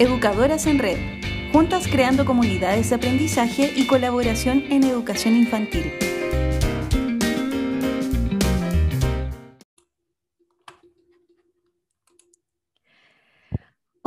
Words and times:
Educadoras 0.00 0.66
en 0.66 0.78
Red, 0.78 0.96
juntas 1.52 1.86
creando 1.86 2.24
comunidades 2.24 2.88
de 2.88 2.96
aprendizaje 2.96 3.70
y 3.76 3.86
colaboración 3.86 4.64
en 4.70 4.84
educación 4.84 5.36
infantil. 5.36 5.92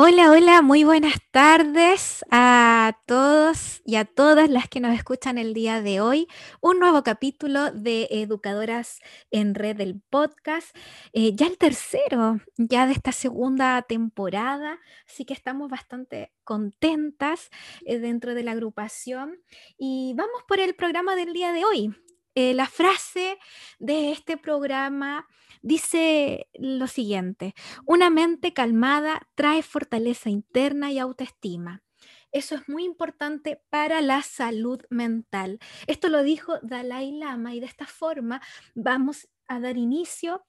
Hola, 0.05 0.31
hola, 0.31 0.61
muy 0.61 0.83
buenas 0.83 1.13
tardes 1.31 2.25
a 2.29 2.99
todos 3.05 3.81
y 3.85 3.95
a 3.95 4.03
todas 4.03 4.49
las 4.49 4.67
que 4.67 4.81
nos 4.81 4.93
escuchan 4.93 5.37
el 5.37 5.53
día 5.53 5.81
de 5.81 6.01
hoy. 6.01 6.27
Un 6.59 6.79
nuevo 6.79 7.03
capítulo 7.03 7.71
de 7.71 8.09
Educadoras 8.11 8.99
en 9.31 9.55
Red 9.55 9.77
del 9.77 10.01
podcast, 10.09 10.75
eh, 11.13 11.33
ya 11.37 11.47
el 11.47 11.57
tercero, 11.57 12.41
ya 12.57 12.85
de 12.85 12.91
esta 12.91 13.13
segunda 13.13 13.81
temporada, 13.83 14.77
así 15.07 15.23
que 15.23 15.33
estamos 15.33 15.69
bastante 15.69 16.33
contentas 16.43 17.49
eh, 17.85 17.97
dentro 17.97 18.35
de 18.35 18.43
la 18.43 18.51
agrupación 18.51 19.37
y 19.77 20.15
vamos 20.17 20.43
por 20.49 20.59
el 20.59 20.75
programa 20.75 21.15
del 21.15 21.31
día 21.31 21.53
de 21.53 21.63
hoy. 21.63 21.95
Eh, 22.35 22.53
la 22.53 22.67
frase 22.67 23.37
de 23.79 24.11
este 24.11 24.37
programa 24.37 25.27
dice 25.61 26.47
lo 26.55 26.87
siguiente, 26.87 27.53
una 27.85 28.09
mente 28.09 28.53
calmada 28.53 29.27
trae 29.35 29.61
fortaleza 29.61 30.29
interna 30.29 30.91
y 30.91 30.99
autoestima. 30.99 31.83
Eso 32.31 32.55
es 32.55 32.67
muy 32.67 32.83
importante 32.85 33.61
para 33.69 34.01
la 34.01 34.23
salud 34.23 34.81
mental. 34.89 35.59
Esto 35.85 36.09
lo 36.09 36.23
dijo 36.23 36.57
Dalai 36.63 37.11
Lama 37.11 37.53
y 37.53 37.59
de 37.59 37.67
esta 37.67 37.85
forma 37.85 38.41
vamos 38.73 39.29
a 39.47 39.59
dar 39.59 39.77
inicio 39.77 40.43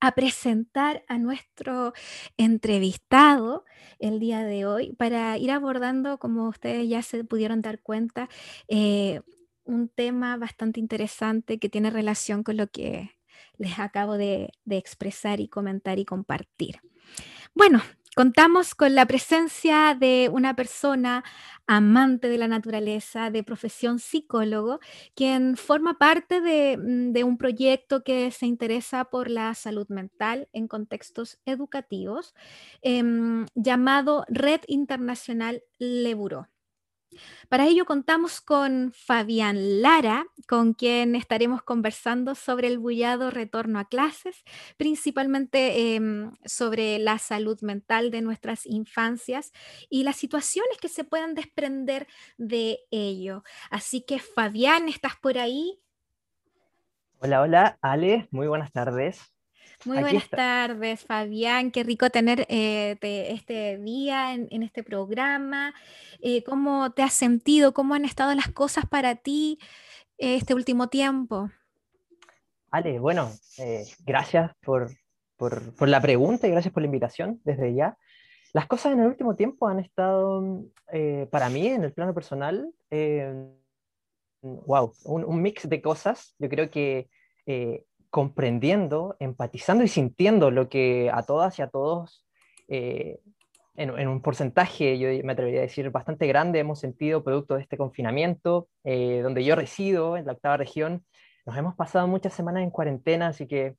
a 0.00 0.12
presentar 0.12 1.04
a 1.08 1.18
nuestro 1.18 1.92
entrevistado 2.38 3.64
el 3.98 4.18
día 4.20 4.44
de 4.44 4.64
hoy 4.64 4.94
para 4.94 5.36
ir 5.36 5.50
abordando, 5.50 6.18
como 6.18 6.48
ustedes 6.48 6.88
ya 6.88 7.02
se 7.02 7.24
pudieron 7.24 7.60
dar 7.60 7.80
cuenta, 7.82 8.28
eh, 8.68 9.20
un 9.70 9.88
tema 9.88 10.36
bastante 10.36 10.80
interesante 10.80 11.58
que 11.58 11.68
tiene 11.68 11.90
relación 11.90 12.42
con 12.42 12.56
lo 12.56 12.66
que 12.66 13.12
les 13.56 13.78
acabo 13.78 14.16
de, 14.16 14.50
expresar 14.68 15.40
y 15.40 15.48
comentar 15.48 15.98
y 15.98 16.04
compartir. 16.04 16.80
Bueno, 17.54 17.82
contamos 18.16 18.74
con 18.74 18.94
la 18.94 19.06
presencia 19.06 19.96
de 19.98 20.30
una 20.32 20.54
persona 20.54 21.24
amante 21.66 22.28
de 22.28 22.38
la 22.38 22.48
naturaleza, 22.48 23.30
de 23.30 23.44
profesión 23.44 23.98
psicólogo, 23.98 24.80
quien 25.14 25.56
forma 25.56 25.98
parte 25.98 26.40
de, 26.40 26.76
mm, 26.76 27.26
un 27.26 27.38
proyecto 27.38 28.02
que 28.02 28.30
se 28.30 28.46
interesa 28.46 29.04
por 29.04 29.30
la 29.30 29.54
salud 29.54 29.88
mental 29.88 30.48
en 30.52 30.68
contextos 30.68 31.38
educativos, 31.44 32.34
em, 32.82 33.46
llamado 33.54 34.24
Red 34.28 34.62
Internacional 34.66 35.62
Leburo. 35.78 36.48
Para 37.48 37.66
ello 37.66 37.84
contamos 37.84 38.40
con 38.40 38.92
Fabián 38.94 39.82
Lara, 39.82 40.26
con 40.46 40.74
quien 40.74 41.16
estaremos 41.16 41.62
conversando 41.62 42.34
sobre 42.34 42.68
el 42.68 42.78
bullado 42.78 43.30
retorno 43.30 43.78
a 43.78 43.88
clases, 43.88 44.44
principalmente 44.76 45.94
em, 45.94 46.32
sobre 46.44 46.98
la 46.98 47.18
salud 47.18 47.60
mental 47.62 48.10
de 48.10 48.22
nuestras 48.22 48.66
infancias 48.66 49.52
y 49.88 50.04
las 50.04 50.16
situaciones 50.16 50.78
que 50.78 50.88
se 50.88 51.04
puedan 51.04 51.34
desprender 51.34 52.06
de 52.38 52.80
ello. 52.90 53.42
Así 53.70 54.02
que 54.02 54.18
Fabián, 54.18 54.88
¿estás 54.88 55.16
por 55.16 55.38
ahí? 55.38 55.80
Hola, 57.18 57.42
hola, 57.42 57.78
Ale, 57.82 58.28
muy 58.30 58.46
buenas 58.46 58.72
tardes. 58.72 59.32
Muy 59.86 59.98
buenas 59.98 60.28
tardes, 60.28 61.04
Fabián. 61.06 61.70
Qué 61.70 61.82
rico 61.84 62.10
tener 62.10 62.44
eh, 62.50 62.98
este 63.00 63.78
día 63.78 64.34
en, 64.34 64.62
este 64.62 64.82
programa. 64.82 65.72
Eh, 66.20 66.42
¿Cómo 66.44 66.92
te 66.92 67.02
has 67.02 67.14
sentido? 67.14 67.72
¿Cómo 67.72 67.94
han 67.94 68.04
estado 68.04 68.34
las 68.34 68.48
cosas 68.48 68.84
para 68.84 69.14
ti 69.14 69.58
eh, 70.18 70.36
este 70.36 70.54
último 70.54 70.88
tiempo? 70.88 71.50
Ale, 72.70 72.98
bueno, 72.98 73.30
gracias 74.04 74.52
por, 74.60 74.90
por, 75.36 75.88
la 75.88 76.00
pregunta 76.00 76.46
y 76.46 76.50
gracias 76.50 76.74
por 76.74 76.82
la 76.82 76.86
invitación 76.86 77.40
desde 77.44 77.74
ya. 77.74 77.96
Las 78.52 78.66
cosas 78.66 78.92
en 78.92 79.00
el 79.00 79.06
último 79.06 79.34
tiempo 79.34 79.66
han 79.66 79.80
estado, 79.80 80.62
para 81.30 81.48
mí, 81.48 81.66
en 81.66 81.84
el 81.84 81.92
plano 81.92 82.12
personal, 82.12 82.70
wow, 84.42 84.92
un, 85.04 85.24
un, 85.24 85.42
mix 85.42 85.68
de 85.68 85.80
cosas. 85.80 86.34
Yo 86.38 86.48
creo 86.48 86.70
que 86.70 87.08
comprendiendo, 88.10 89.16
empatizando 89.20 89.84
y 89.84 89.88
sintiendo 89.88 90.50
lo 90.50 90.68
que 90.68 91.10
a 91.12 91.22
todas 91.22 91.58
y 91.58 91.62
a 91.62 91.68
todos, 91.68 92.26
eh, 92.68 93.20
en, 93.76 94.08
un 94.08 94.20
porcentaje, 94.20 94.98
yo 94.98 95.08
me 95.24 95.32
atrevería 95.32 95.60
a 95.60 95.62
decir, 95.62 95.88
bastante 95.90 96.26
grande, 96.26 96.58
hemos 96.58 96.80
sentido 96.80 97.24
producto 97.24 97.54
de 97.54 97.62
este 97.62 97.78
confinamiento, 97.78 98.68
eh, 98.84 99.20
donde 99.22 99.42
yo 99.44 99.54
resido, 99.56 100.18
en 100.18 100.26
la 100.26 100.32
octava 100.32 100.58
región. 100.58 101.04
Nos 101.46 101.56
hemos 101.56 101.74
pasado 101.76 102.06
muchas 102.06 102.34
semanas 102.34 102.62
en 102.62 102.70
cuarentena, 102.70 103.28
así 103.28 103.46
que 103.46 103.76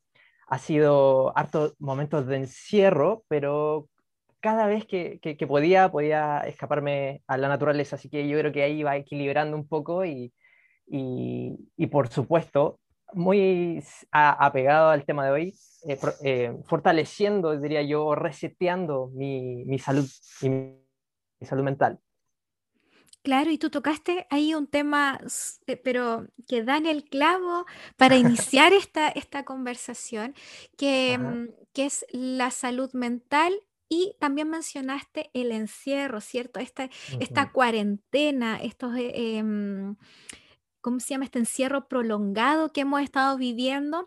ha 0.48 0.58
sido 0.58 1.38
harto 1.38 1.76
momentos 1.78 2.26
de 2.26 2.38
encierro, 2.38 3.24
pero 3.28 3.90
cada 4.40 4.66
vez 4.66 4.86
que, 4.88 5.20
podía, 5.48 5.92
podía 5.92 6.40
escaparme 6.48 7.22
a 7.28 7.38
la 7.38 7.48
naturaleza, 7.48 7.98
así 7.98 8.10
que 8.10 8.28
yo 8.28 8.40
creo 8.40 8.52
que 8.52 8.64
ahí 8.64 8.82
va 8.82 8.98
equilibrando 8.98 9.56
un 9.56 9.68
poco 9.68 10.04
y 10.04 10.34
por 11.92 12.10
supuesto, 12.10 12.81
muy 13.14 13.84
apegado 14.12 14.90
al 14.90 15.06
tema 15.06 15.26
de 15.26 15.32
hoy, 15.32 15.56
eh, 15.88 16.00
eh, 16.24 16.54
fortaleciendo, 16.66 17.60
diría 17.60 17.82
yo, 17.82 18.14
reseteando 18.16 19.10
mi, 19.14 19.66
mi 19.66 19.80
salud 19.80 20.08
y 20.42 20.50
mi, 20.50 20.78
salud 21.42 21.64
mental. 21.64 22.00
Claro, 23.24 23.52
y 23.52 23.58
tú 23.58 23.70
tocaste 23.70 24.26
ahí 24.30 24.54
un 24.54 24.68
tema, 24.68 25.20
eh, 25.68 25.78
pero 25.78 26.28
que 26.48 26.64
da 26.64 26.78
en 26.78 26.88
el 26.88 27.04
clavo 27.04 27.66
para 27.98 28.16
iniciar 28.16 28.74
esta, 28.74 29.10
esta 29.10 29.44
conversación, 29.44 30.36
que, 30.78 31.18
mm, 31.18 31.48
que, 31.74 31.86
es 31.86 32.06
la 32.12 32.52
salud 32.52 32.92
mental 32.94 33.54
y 33.90 34.16
también 34.20 34.50
mencionaste 34.50 35.30
el 35.34 35.52
encierro, 35.52 36.22
¿cierto? 36.22 36.60
Esta, 36.60 36.90
esta 37.20 37.52
cuarentena, 37.52 38.62
estos... 38.62 38.94
Em, 38.98 39.96
¿cómo 40.82 41.00
se 41.00 41.10
llama? 41.10 41.26
Este 41.26 41.40
encierro 41.40 41.88
prolongado 41.88 42.72
que 42.72 42.82
hemos 42.82 43.02
estado 43.02 43.38
viviendo. 43.38 44.06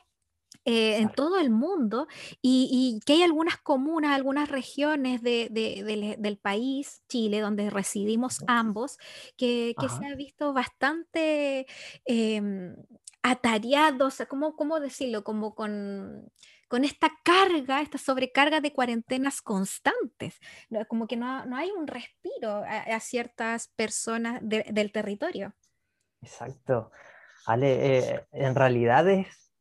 Eh, 0.67 0.97
en 0.97 1.11
todo 1.11 1.39
el 1.39 1.51
mundo 1.51 2.07
y, 2.41 2.99
que 3.05 3.15
hay 3.15 3.23
algunas 3.23 3.59
comunas, 3.59 4.13
algunas 4.13 4.49
regiones 4.49 5.21
del 5.21 6.39
país, 6.41 7.03
Chile, 7.07 7.41
donde 7.41 7.69
residimos 7.69 8.39
ambos, 8.47 8.97
que, 9.37 9.75
se 9.77 10.07
ha 10.07 10.15
visto 10.15 10.55
bastante 10.55 11.67
eh, 12.07 12.41
atareados, 13.23 14.23
¿cómo, 14.27 14.57
¿cómo, 14.57 14.81
decirlo? 14.81 15.23
Como 15.23 15.55
con, 15.55 16.31
con 16.69 16.85
esta 16.85 17.13
carga, 17.23 17.83
esta 17.83 17.99
sobrecarga 17.99 18.61
de 18.61 18.73
cuarentenas 18.73 19.43
constantes, 19.43 20.41
como 20.89 21.07
que 21.07 21.17
no, 21.17 21.45
hay 21.55 21.71
un 21.71 21.87
respiro 21.87 22.65
a, 22.67 23.01
ciertas 23.01 23.69
personas 23.69 24.41
del 24.43 24.93
territorio. 24.93 25.55
Exacto. 26.25 26.91
Ale, 27.47 27.99
eh, 27.99 28.27
en 28.33 28.55
realidad 28.55 29.09
es, 29.09 29.53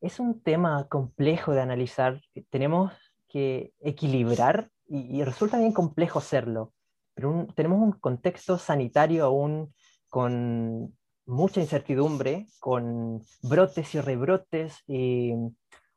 es 0.00 0.18
un 0.18 0.42
tema 0.42 0.88
complejo 0.88 1.52
de 1.52 1.60
analizar. 1.60 2.20
Tenemos 2.50 2.92
que 3.28 3.72
equilibrar 3.80 4.70
y, 4.88 5.22
resulta 5.22 5.58
bien 5.58 5.72
complejo 5.72 6.18
hacerlo, 6.18 6.72
pero 7.14 7.46
tenemos 7.54 7.80
un 7.82 7.92
contexto 7.92 8.56
sanitario 8.56 9.26
aún 9.26 9.74
con 10.08 10.96
mucha 11.26 11.60
incertidumbre, 11.60 12.46
con 12.58 13.22
brotes 13.42 13.94
y 13.94 14.00
rebrotes 14.00 14.82
y 14.86 15.34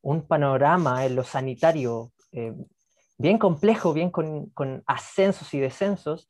un 0.01 0.27
panorama 0.27 1.05
en 1.05 1.15
lo 1.15 1.23
sanitario 1.23 2.11
eh, 2.33 2.53
bien 3.17 3.37
complejo, 3.37 3.93
bien 3.93 4.09
con, 4.09 4.51
ascensos 4.85 5.53
y 5.53 5.59
descensos. 5.61 6.29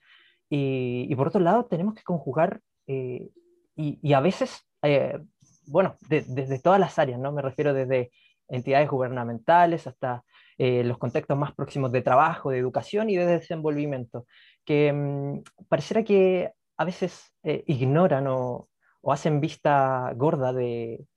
Y, 0.49 1.15
por 1.15 1.29
otro 1.29 1.39
lado, 1.39 1.65
tenemos 1.65 1.95
que 1.95 2.03
conjugar 2.03 2.61
eh, 2.85 3.31
y, 3.75 4.13
a 4.13 4.19
veces, 4.19 4.67
eh, 4.83 5.19
bueno, 5.65 5.95
desde 6.09 6.59
todas 6.59 6.79
las 6.79 6.99
áreas, 6.99 7.19
¿no? 7.19 7.31
Me 7.31 7.41
refiero 7.41 7.73
desde 7.73 8.11
entidades 8.47 8.89
gubernamentales 8.89 9.87
hasta 9.87 10.23
eh, 10.57 10.83
los 10.83 10.97
contextos 10.97 11.37
más 11.37 11.53
próximos 11.53 11.91
de 11.91 12.01
trabajo, 12.01 12.51
de 12.51 12.59
educación 12.59 13.09
y 13.09 13.15
de 13.15 13.25
desenvolvimiento, 13.25 14.27
que 14.65 14.93
mm, 14.93 15.43
pareciera 15.67 16.03
que 16.03 16.51
a 16.77 16.85
veces 16.85 17.33
eh, 17.43 17.63
ignoran 17.67 18.27
o, 18.27 18.67
hacen 19.05 19.41
vista 19.41 20.11
gorda 20.15 20.53
de, 20.53 21.07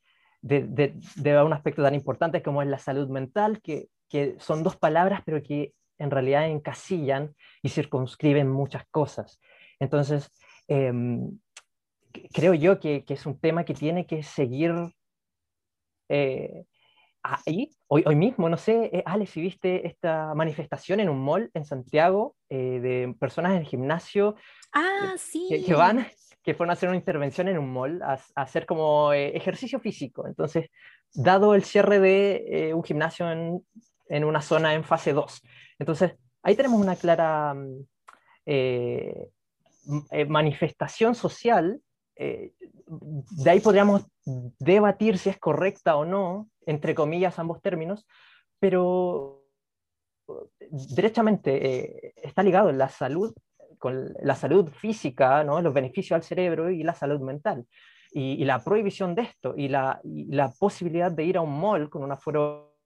de, 0.40 0.94
de, 1.16 1.42
un 1.42 1.52
aspecto 1.52 1.82
tan 1.82 1.94
importante 1.94 2.42
como 2.42 2.62
es 2.62 2.68
la 2.68 2.78
salud 2.78 3.10
mental, 3.10 3.60
que, 3.60 3.88
que 4.08 4.36
son 4.38 4.62
dos 4.62 4.76
palabras, 4.76 5.20
pero 5.26 5.42
que 5.42 5.74
en 5.98 6.10
realidad 6.10 6.46
encasillan 6.48 7.34
y 7.62 7.68
circunscriben 7.68 8.50
muchas 8.50 8.84
cosas. 8.90 9.40
Entonces, 9.78 10.30
em, 10.68 11.38
creo 12.32 12.54
yo 12.54 12.80
que, 12.80 13.04
es 13.06 13.26
un 13.26 13.38
tema 13.38 13.64
que 13.64 13.74
tiene 13.74 14.06
que 14.06 14.22
seguir 14.22 14.72
eh, 16.08 16.64
ahí, 17.22 17.70
hoy, 17.88 18.04
hoy 18.06 18.16
mismo, 18.16 18.48
no 18.48 18.56
sé, 18.56 18.90
eh, 18.92 19.02
Ale, 19.06 19.26
si 19.26 19.40
viste 19.40 19.86
esta 19.86 20.34
manifestación 20.34 21.00
en 21.00 21.08
un 21.08 21.22
mall 21.22 21.50
en 21.54 21.64
Santiago 21.64 22.36
eh, 22.48 22.80
de 22.80 23.14
personas 23.18 23.52
en 23.52 23.58
el 23.58 23.66
gimnasio 23.66 24.36
ah, 24.72 25.14
sí. 25.16 25.64
que, 25.66 25.74
van, 25.74 26.06
que 26.42 26.54
fueron 26.54 26.70
a 26.70 26.74
hacer 26.74 26.88
una 26.88 26.98
intervención 26.98 27.48
en 27.48 27.58
un 27.58 27.72
mall, 27.72 28.02
a, 28.02 28.18
hacer 28.36 28.66
como 28.66 29.12
ejercicio 29.12 29.80
físico. 29.80 30.26
Entonces, 30.26 30.70
dado 31.12 31.54
el 31.54 31.64
cierre 31.64 32.00
de 32.00 32.72
un 32.74 32.84
gimnasio 32.84 33.30
en, 33.30 33.64
en, 34.08 34.24
una 34.24 34.42
zona 34.42 34.74
en 34.74 34.84
fase 34.84 35.12
2. 35.12 35.42
Entonces, 35.78 36.14
ahí 36.42 36.54
tenemos 36.54 36.80
una 36.80 36.96
clara 36.96 37.54
mm, 37.54 37.86
manifestación 40.28 41.14
social 41.14 41.80
de 42.16 43.50
ahí 43.50 43.60
podríamos 43.60 44.06
debatir 44.58 45.18
si 45.18 45.30
es 45.30 45.38
correcta 45.38 45.96
o 45.96 46.04
no, 46.04 46.48
entre 46.66 46.94
comillas, 46.94 47.38
ambos 47.38 47.60
términos, 47.60 48.06
pero 48.58 49.44
derechamente 50.70 51.66
eh, 51.66 52.14
está 52.16 52.42
ligado 52.42 52.72
la 52.72 52.88
salud 52.88 53.34
con 53.78 54.14
la 54.22 54.34
salud 54.34 54.70
física, 54.70 55.44
¿no? 55.44 55.60
los 55.60 55.74
beneficios 55.74 56.16
al 56.16 56.22
cerebro 56.22 56.70
y 56.70 56.82
la 56.82 56.94
salud 56.94 57.20
mental. 57.20 57.66
Y, 58.16 58.44
la 58.44 58.62
prohibición 58.62 59.16
de 59.16 59.22
esto 59.22 59.54
y 59.56 59.66
la, 59.66 60.00
la, 60.04 60.48
posibilidad 60.52 61.10
de 61.10 61.24
ir 61.24 61.36
a 61.36 61.40
un 61.40 61.58
mall 61.58 61.90
con 61.90 62.04
un 62.04 62.12
aforo 62.12 62.76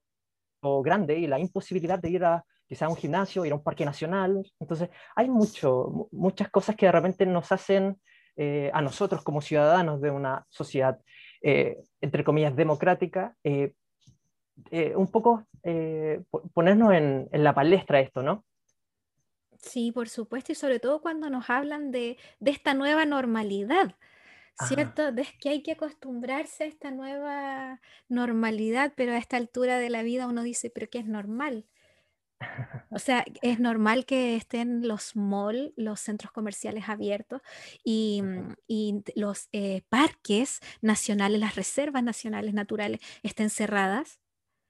grande 0.82 1.18
y 1.18 1.26
la 1.26 1.38
imposibilidad 1.38 1.98
de 1.98 2.08
ir 2.08 2.24
a 2.24 2.42
quizá 2.66 2.88
un 2.88 2.96
gimnasio, 2.96 3.44
ir 3.44 3.52
a 3.52 3.56
un 3.56 3.62
parque 3.62 3.84
nacional. 3.84 4.42
Entonces, 4.58 4.88
hay 5.14 5.28
mucho, 5.28 6.08
muchas 6.12 6.50
cosas 6.50 6.76
que 6.76 6.86
de 6.86 6.92
repente 6.92 7.26
nos 7.26 7.52
hacen 7.52 8.00
eh, 8.40 8.70
a 8.72 8.80
nosotros 8.82 9.24
como 9.24 9.40
ciudadanos 9.40 10.00
de 10.00 10.12
una 10.12 10.46
sociedad, 10.48 11.00
eh, 11.42 11.76
entre 12.00 12.22
comillas, 12.22 12.54
democrática, 12.54 13.34
eh, 13.42 13.72
un 14.94 15.10
poco 15.10 15.44
ponernos 16.54 16.92
en, 16.92 17.28
la 17.32 17.52
palestra 17.52 17.98
esto, 17.98 18.22
¿no? 18.22 18.44
Sí, 19.56 19.90
por 19.90 20.08
supuesto, 20.08 20.52
y 20.52 20.54
sobre 20.54 20.78
todo 20.78 21.00
cuando 21.00 21.28
nos 21.30 21.50
hablan 21.50 21.90
de, 21.90 22.16
esta 22.38 22.74
nueva 22.74 23.04
normalidad, 23.06 23.96
¿cierto? 24.68 25.10
De 25.10 25.26
que 25.40 25.48
hay 25.48 25.62
que 25.64 25.72
acostumbrarse 25.72 26.62
a 26.62 26.68
esta 26.68 26.92
nueva 26.92 27.80
normalidad, 28.08 28.92
pero 28.96 29.14
a 29.14 29.18
esta 29.18 29.36
altura 29.36 29.78
de 29.78 29.90
la 29.90 30.04
vida 30.04 30.28
uno 30.28 30.44
dice, 30.44 30.70
pero 30.70 30.88
¿qué 30.88 31.00
es 31.00 31.06
normal? 31.06 31.66
O 32.90 32.98
sea, 32.98 33.24
es 33.42 33.60
normal 33.60 34.06
que 34.06 34.36
estén 34.36 34.86
los 34.86 35.16
malls, 35.16 35.72
los 35.76 36.00
centros 36.00 36.32
comerciales 36.32 36.88
abiertos 36.88 37.42
y, 37.84 38.22
mm, 38.22 39.02
los 39.14 39.48
eh, 39.52 39.82
parques 39.88 40.60
nacionales, 40.80 41.40
las 41.40 41.56
reservas 41.56 42.02
nacionales 42.02 42.54
naturales 42.54 43.00
estén 43.22 43.50
cerradas. 43.50 44.20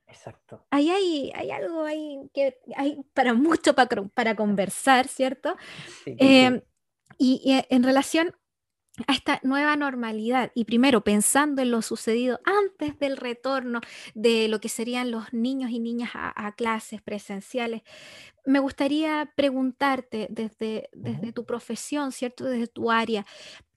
Exacto. 0.07 0.67
Ahí 0.71 0.89
hay, 0.89 1.33
hay 1.35 1.51
algo 1.51 1.85
ahí 1.85 2.19
que 2.33 2.59
hay 2.77 3.05
para 3.13 3.35
mucho 3.35 3.75
para, 3.75 4.05
para 4.09 4.35
conversar, 4.35 5.07
¿cierto? 5.07 5.57
Em, 6.07 6.63
y, 7.19 7.43
y, 7.45 7.63
en 7.75 7.83
relación 7.83 8.35
a 9.07 9.13
esta 9.13 9.41
nueva 9.43 9.77
normalidad 9.77 10.51
y 10.55 10.65
primero 10.65 11.03
pensando 11.03 11.63
en 11.63 11.71
lo 11.71 11.83
sucedido 11.83 12.41
antes 12.45 12.99
del 12.99 13.17
retorno 13.17 13.81
de 14.15 14.49
lo 14.49 14.61
que 14.61 14.69
serían 14.69 15.11
los 15.11 15.33
niños 15.33 15.71
y 15.71 15.81
niñas 15.81 16.11
a, 16.15 16.53
clases 16.57 17.03
presenciales, 17.03 17.83
me 18.45 18.59
gustaría 18.59 19.31
preguntarte 19.37 20.27
desde, 20.31 20.89
desde 20.93 21.33
tu 21.33 21.45
profesión, 21.45 22.11
¿cierto? 22.11 22.45
Desde 22.45 22.67
tu 22.67 22.91
área, 22.91 23.27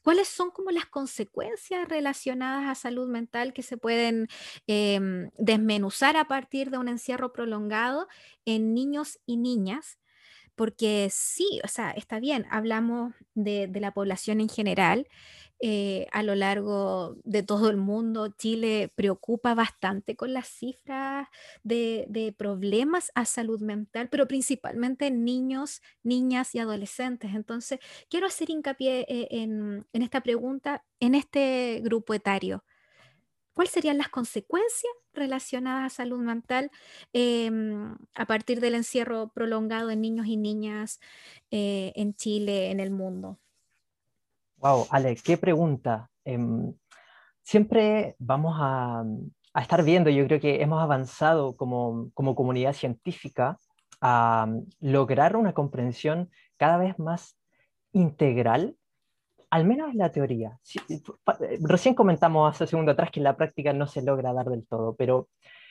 ¿cuáles 0.02 0.28
son 0.28 0.52
como 0.52 0.72
las 0.72 0.86
consecuencias 0.86 1.88
relacionadas 1.88 2.70
a 2.70 2.76
salud 2.76 3.10
mental 3.10 3.54
que 3.54 3.64
se 3.64 3.78
pueden 3.78 4.28
em, 4.68 5.30
desmenuzar 5.38 6.18
a 6.18 6.26
partir 6.26 6.72
de 6.72 6.78
un 6.78 6.88
encierro 6.88 7.34
prolongado 7.34 8.08
en 8.46 8.74
niños 8.74 9.20
y 9.26 9.38
niñas? 9.38 10.01
Porque 10.56 11.10
sí, 11.12 11.60
o 11.64 11.68
sea, 11.68 11.92
está 11.92 12.20
bien, 12.20 12.46
hablamos 12.50 13.14
de, 13.34 13.70
la 13.74 13.94
población 13.94 14.42
en 14.42 14.50
general. 14.50 15.08
Eh, 15.64 16.08
a 16.12 16.24
lo 16.24 16.34
largo 16.34 17.18
de 17.24 17.44
todo 17.44 17.70
el 17.70 17.78
mundo, 17.78 18.30
Chile 18.30 18.92
preocupa 18.96 19.54
bastante 19.54 20.16
con 20.16 20.34
las 20.34 20.48
cifras 20.48 21.28
de, 21.64 22.36
problemas 22.38 23.12
a 23.16 23.26
salud 23.26 23.62
mental, 23.62 24.10
pero 24.10 24.28
principalmente 24.28 25.08
en 25.08 25.24
niños, 25.24 25.82
niñas 26.04 26.56
y 26.56 26.60
adolescentes. 26.60 27.36
Entonces, 27.36 27.80
quiero 28.10 28.28
hacer 28.28 28.50
hincapié 28.50 29.06
eh, 29.08 29.28
en 29.32 29.86
esta 29.94 30.22
pregunta, 30.22 30.84
en 31.00 31.16
este 31.16 31.82
grupo 31.84 32.14
etario. 32.14 32.64
¿Cuáles 33.54 33.74
serían 33.74 33.98
las 33.98 34.10
consecuencias 34.10 34.94
relacionadas 35.14 35.92
a 35.92 35.96
salud 35.96 36.20
mental 36.20 36.72
em, 37.14 37.96
a 38.16 38.26
partir 38.26 38.62
del 38.62 38.76
encierro 38.76 39.30
prolongado 39.30 39.90
en 39.90 40.02
niños 40.02 40.28
y 40.28 40.38
niñas 40.38 41.00
eh, 41.52 41.92
en 41.96 42.14
Chile, 42.16 42.72
en 42.72 42.80
el 42.80 42.92
mundo? 42.92 43.40
Wow, 44.58 44.88
Ale, 44.90 45.16
qué 45.16 45.38
pregunta. 45.38 46.10
Em, 46.24 46.74
siempre 47.42 48.16
vamos 48.20 48.56
a, 48.60 49.04
estar 49.56 49.84
viendo, 49.84 50.10
yo 50.10 50.26
creo 50.28 50.40
que 50.40 50.62
hemos 50.62 50.82
avanzado 50.82 51.58
como 51.58 52.12
comunidad 52.14 52.72
científica 52.72 53.58
a 54.02 54.48
lograr 54.80 55.36
una 55.38 55.54
comprensión 55.54 56.32
cada 56.58 56.78
vez 56.78 56.98
más 56.98 57.38
integral 57.94 58.76
al 59.52 59.66
menos 59.66 59.92
en 59.92 59.98
la 60.00 60.12
teoría. 60.12 60.58
Eh, 60.90 61.60
recién 61.62 61.94
comentamos 61.94 62.50
hace 62.50 62.64
un 62.64 62.68
segundo 62.70 62.92
atrás 62.94 63.12
que 63.12 63.20
en 63.20 63.26
la 63.26 63.38
práctica 63.38 63.74
no 63.74 63.86
se 63.86 64.02
logra 64.02 64.34
dar 64.34 64.48
del 64.48 64.66
todo, 64.66 64.96
pero 64.96 65.28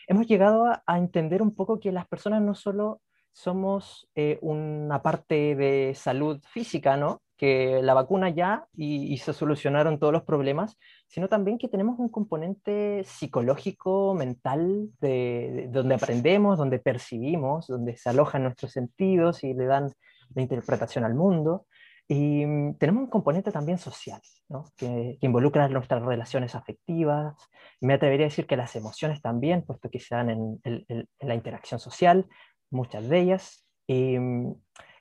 hemos 0.06 0.26
llegado 0.26 0.66
a, 0.86 0.98
entender 0.98 1.42
un 1.42 1.54
poco 1.54 1.80
que 1.80 1.90
las 1.90 2.06
personas 2.06 2.42
no 2.42 2.54
solo 2.54 3.00
somos 3.32 4.08
eh, 4.14 4.38
una 4.42 5.02
parte 5.02 5.56
de 5.56 5.94
salud 5.94 6.40
física, 6.46 6.96
¿no? 6.96 7.22
que 7.40 7.80
la 7.82 7.94
vacuna 7.94 8.28
ya 8.28 8.66
y, 8.76 9.16
se 9.16 9.32
solucionaron 9.32 9.98
todos 9.98 10.12
los 10.12 10.24
problemas, 10.24 10.76
sino 11.06 11.26
también 11.26 11.56
que 11.56 11.68
tenemos 11.68 11.98
un 11.98 12.10
componente 12.10 13.02
psicológico, 13.04 14.14
mental, 14.14 14.90
de, 15.00 15.68
donde 15.72 15.94
aprendemos, 15.94 16.58
donde 16.58 16.78
percibimos, 16.80 17.66
donde 17.66 17.96
se 17.96 18.10
alojan 18.10 18.42
nuestros 18.42 18.72
sentidos 18.72 19.42
y 19.42 19.54
le 19.54 19.64
dan 19.64 19.90
la 20.34 20.42
interpretación 20.42 21.04
al 21.04 21.14
mundo. 21.14 21.64
Y 22.10 22.44
mm, 22.44 22.74
tenemos 22.74 23.04
un 23.04 23.08
componente 23.08 23.52
también 23.52 23.78
social, 23.78 24.20
¿no? 24.48 24.64
que, 24.76 25.16
involucra 25.20 25.68
nuestras 25.68 26.02
relaciones 26.02 26.56
afectivas. 26.56 27.36
Me 27.80 27.94
atrevería 27.94 28.26
a 28.26 28.30
decir 28.30 28.48
que 28.48 28.56
las 28.56 28.74
emociones 28.74 29.22
también, 29.22 29.62
puesto 29.62 29.88
que 29.88 30.00
se 30.00 30.16
dan 30.16 30.28
en, 30.28 31.08
la 31.20 31.34
interacción 31.36 31.78
social, 31.78 32.26
muchas 32.68 33.08
de 33.08 33.20
ellas. 33.20 33.64
Y, 33.86 34.18
mm, 34.18 34.56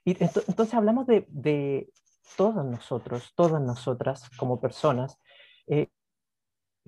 entonces 0.05 0.75
hablamos 0.75 1.07
de, 1.07 1.25
de, 1.29 1.91
todos 2.37 2.63
nosotros, 2.63 3.33
todas 3.35 3.59
nosotras 3.59 4.29
como 4.37 4.61
personas, 4.61 5.19
eh, 5.65 5.87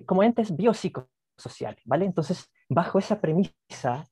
como 0.06 0.22
entes 0.22 0.54
biopsicosociales, 0.54 1.82
¿vale? 1.84 2.04
Entonces, 2.04 2.48
bajo 2.68 3.00
esa 3.00 3.20
premisa, 3.20 4.06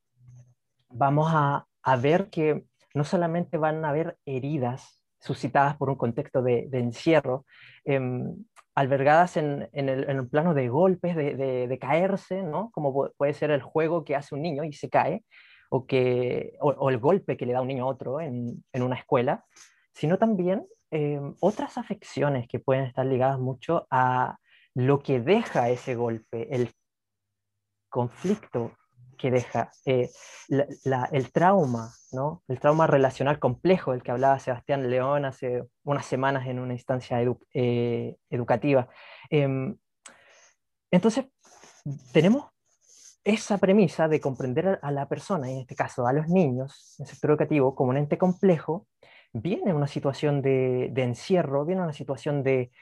vamos 0.88 1.28
a, 1.32 1.68
a 1.84 1.96
ver 1.96 2.30
que 2.30 2.66
no 2.94 3.04
solamente 3.04 3.58
van 3.58 3.84
a 3.84 3.90
haber 3.90 4.18
heridas 4.24 4.99
suscitadas 5.20 5.76
por 5.76 5.90
un 5.90 5.96
contexto 5.96 6.42
de, 6.42 6.68
encierro, 6.72 7.44
em, 7.84 8.34
albergadas 8.74 9.36
en, 9.36 9.68
el, 9.72 10.28
plano 10.28 10.54
de 10.54 10.68
golpes, 10.68 11.14
de, 11.14 11.78
caerse, 11.80 12.42
¿no? 12.42 12.70
como 12.72 13.10
puede 13.16 13.34
ser 13.34 13.50
el 13.50 13.62
juego 13.62 14.04
que 14.04 14.16
hace 14.16 14.34
un 14.34 14.42
niño 14.42 14.64
y 14.64 14.72
se 14.72 14.88
cae, 14.88 15.24
o, 15.70 15.86
que, 15.86 16.54
o, 16.60 16.90
el 16.90 16.98
golpe 16.98 17.36
que 17.36 17.46
le 17.46 17.52
da 17.52 17.60
un 17.60 17.68
niño 17.68 17.84
a 17.84 17.88
otro 17.88 18.20
en, 18.20 18.64
una 18.74 18.96
escuela, 18.96 19.44
sino 19.94 20.18
también 20.18 20.66
em, 20.90 21.34
otras 21.40 21.78
afecciones 21.78 22.48
que 22.48 22.58
pueden 22.58 22.84
estar 22.84 23.06
ligadas 23.06 23.38
mucho 23.38 23.86
a 23.90 24.38
lo 24.74 25.00
que 25.00 25.20
deja 25.20 25.68
ese 25.68 25.94
golpe, 25.94 26.54
el 26.54 26.70
conflicto 27.88 28.72
que 29.20 29.30
deja, 29.30 29.70
eh, 29.84 30.10
el 30.48 31.32
trauma, 31.32 31.92
¿no? 32.12 32.42
el 32.48 32.58
trauma 32.58 32.86
relacional 32.86 33.38
complejo 33.38 33.92
del 33.92 34.02
que 34.02 34.10
hablaba 34.10 34.38
Sebastián 34.38 34.88
León 34.88 35.24
hace 35.24 35.64
unas 35.84 36.06
semanas 36.06 36.46
en 36.46 36.58
una 36.58 36.72
instancia 36.72 37.18
eh, 37.52 38.16
educativa. 38.30 38.88
Em, 39.28 39.76
entonces, 40.90 41.26
tenemos 42.12 42.46
esa 43.22 43.58
premisa 43.58 44.08
de 44.08 44.20
comprender 44.20 44.78
a 44.82 44.90
la 44.90 45.06
persona, 45.06 45.50
en 45.50 45.58
este 45.58 45.74
caso 45.74 46.06
a 46.06 46.12
los 46.12 46.28
niños, 46.28 46.96
en 46.98 47.04
el 47.04 47.10
sector 47.10 47.30
educativo, 47.30 47.74
como 47.74 47.90
un 47.90 47.98
ente 47.98 48.16
complejo, 48.16 48.86
viene 49.32 49.74
una 49.74 49.86
situación 49.86 50.40
de, 50.40 50.92
encierro, 50.96 51.66
viene 51.66 51.82
una 51.82 51.92
situación 51.92 52.42
de, 52.42 52.72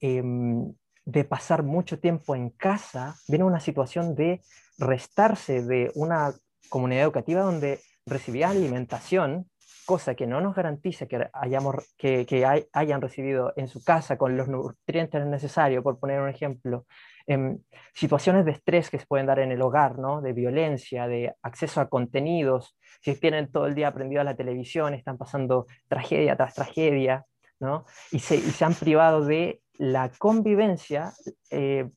em, 0.00 0.74
de 1.06 1.24
pasar 1.24 1.62
mucho 1.62 1.98
tiempo 1.98 2.34
en 2.34 2.50
casa, 2.50 3.16
viene 3.26 3.44
una 3.44 3.60
situación 3.60 4.14
de 4.14 4.42
restarse 4.78 5.62
de 5.62 5.90
una 5.94 6.32
comunidad 6.68 7.04
educativa 7.04 7.42
donde 7.42 7.80
recibía 8.06 8.50
alimentación 8.50 9.46
cosa 9.86 10.14
que 10.14 10.26
no 10.26 10.40
nos 10.40 10.54
garantiza 10.54 11.06
que, 11.06 11.30
hayamos, 11.32 11.76
que, 11.96 12.66
hayan 12.72 13.00
recibido 13.00 13.54
en 13.56 13.68
su 13.68 13.82
casa 13.82 14.18
con 14.18 14.36
los 14.36 14.48
nutrientes 14.48 15.24
necesarios, 15.24 15.82
por 15.82 15.98
poner 15.98 16.20
un 16.20 16.28
ejemplo, 16.28 16.86
em, 17.26 17.58
situaciones 17.94 18.44
de 18.44 18.50
estrés 18.50 18.90
que 18.90 18.98
se 18.98 19.06
pueden 19.06 19.26
dar 19.26 19.38
en 19.38 19.52
el 19.52 19.62
hogar, 19.62 19.98
¿no? 19.98 20.20
de 20.20 20.32
violencia, 20.32 21.06
de 21.06 21.34
acceso 21.40 21.80
a 21.80 21.88
contenidos, 21.88 22.76
si 23.00 23.14
tienen 23.18 23.50
todo 23.50 23.66
el 23.66 23.74
día 23.74 23.88
aprendido 23.88 24.20
a 24.20 24.24
la 24.24 24.36
televisión, 24.36 24.92
están 24.92 25.16
pasando 25.16 25.66
tragedia 25.88 26.36
tras 26.36 26.54
tragedia, 26.54 27.24
¿no? 27.60 27.86
y, 28.10 28.18
se, 28.18 28.36
y 28.36 28.50
se 28.50 28.64
han 28.64 28.74
privado 28.74 29.24
de 29.24 29.62
la 29.78 30.10
convivencia 30.18 31.12
eh, 31.50 31.88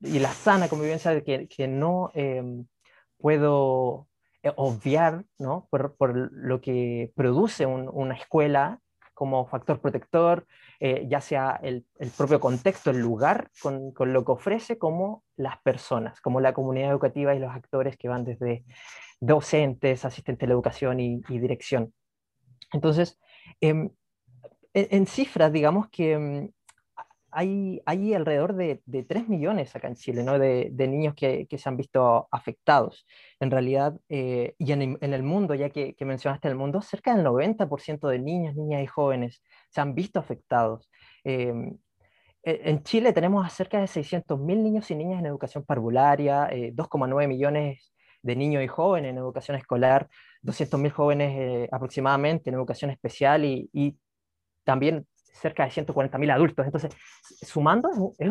y 0.00 0.18
la 0.18 0.32
sana 0.32 0.68
convivencia 0.68 1.22
que, 1.22 1.48
que 1.48 1.68
no 1.68 2.10
em, 2.14 2.66
puedo 3.18 4.08
eh, 4.42 4.52
obviar 4.56 5.24
¿no? 5.38 5.66
por, 5.70 5.96
por, 5.96 6.14
lo 6.32 6.60
que 6.60 7.12
produce 7.16 7.66
una 7.66 8.14
escuela 8.14 8.80
como 9.14 9.48
factor 9.48 9.80
protector, 9.80 10.46
eh, 10.78 11.06
ya 11.08 11.20
sea 11.20 11.58
el, 11.60 11.84
el, 11.98 12.10
propio 12.10 12.38
contexto, 12.38 12.90
el 12.90 12.98
lugar 12.98 13.50
con, 13.60 13.90
con, 13.90 14.12
lo 14.12 14.24
que 14.24 14.30
ofrece, 14.30 14.78
como 14.78 15.24
las 15.34 15.60
personas, 15.62 16.20
como 16.20 16.40
la 16.40 16.54
comunidad 16.54 16.90
educativa 16.90 17.34
y 17.34 17.40
los 17.40 17.52
actores 17.52 17.96
que 17.96 18.06
van 18.06 18.24
desde 18.24 18.64
docentes, 19.20 20.04
asistentes 20.04 20.46
de 20.46 20.46
la 20.46 20.54
educación 20.54 21.00
y, 21.00 21.20
dirección. 21.28 21.92
Entonces, 22.72 23.18
em, 23.60 23.90
en, 24.72 25.06
cifras, 25.08 25.52
digamos 25.52 25.88
que 25.88 26.12
em, 26.12 26.50
hay, 27.30 27.82
hay 27.86 28.14
alrededor 28.14 28.54
de, 28.54 28.82
de, 28.86 29.02
3 29.02 29.28
millones 29.28 29.74
acá 29.76 29.88
en 29.88 29.96
Chile, 29.96 30.22
¿no? 30.22 30.38
de, 30.38 30.70
de 30.72 30.88
niños 30.88 31.14
que, 31.14 31.46
que, 31.46 31.58
se 31.58 31.68
han 31.68 31.76
visto 31.76 32.28
afectados. 32.30 33.06
En 33.40 33.50
realidad, 33.50 33.98
eh, 34.08 34.54
y 34.58 34.72
en, 34.72 34.98
en, 35.00 35.14
el 35.14 35.22
mundo, 35.22 35.54
ya 35.54 35.70
que, 35.70 35.94
que, 35.94 36.04
mencionaste 36.04 36.48
el 36.48 36.54
mundo, 36.54 36.80
cerca 36.80 37.14
del 37.14 37.24
90% 37.24 38.08
de 38.08 38.18
niños, 38.18 38.54
niñas 38.56 38.82
y 38.82 38.86
jóvenes 38.86 39.42
se 39.70 39.80
han 39.80 39.94
visto 39.94 40.18
afectados. 40.18 40.90
Em, 41.24 41.76
e, 42.42 42.70
en 42.70 42.82
Chile 42.82 43.12
tenemos 43.12 43.44
a 43.46 43.50
cerca 43.50 43.78
de 43.80 43.86
600.000 43.86 44.62
niños 44.62 44.90
y 44.90 44.94
niñas 44.94 45.20
en 45.20 45.26
educación 45.26 45.64
parvularia, 45.64 46.48
2,9 46.50 47.24
eh, 47.24 47.28
millones 47.28 47.92
de 48.22 48.36
niños 48.36 48.62
y 48.64 48.68
jóvenes 48.68 49.10
en 49.10 49.18
educación 49.18 49.56
escolar, 49.56 50.08
200.000 50.42 50.90
jóvenes 50.90 51.32
eh, 51.38 51.68
aproximadamente 51.72 52.50
en 52.50 52.56
educación 52.56 52.90
especial 52.90 53.44
y, 53.44 53.68
y 53.72 53.96
también 54.64 55.06
cerca 55.32 55.64
de 55.64 55.70
140.000 55.70 56.30
adultos. 56.32 56.66
Entonces, 56.66 56.94
sumando, 57.42 57.90
es 58.18 58.30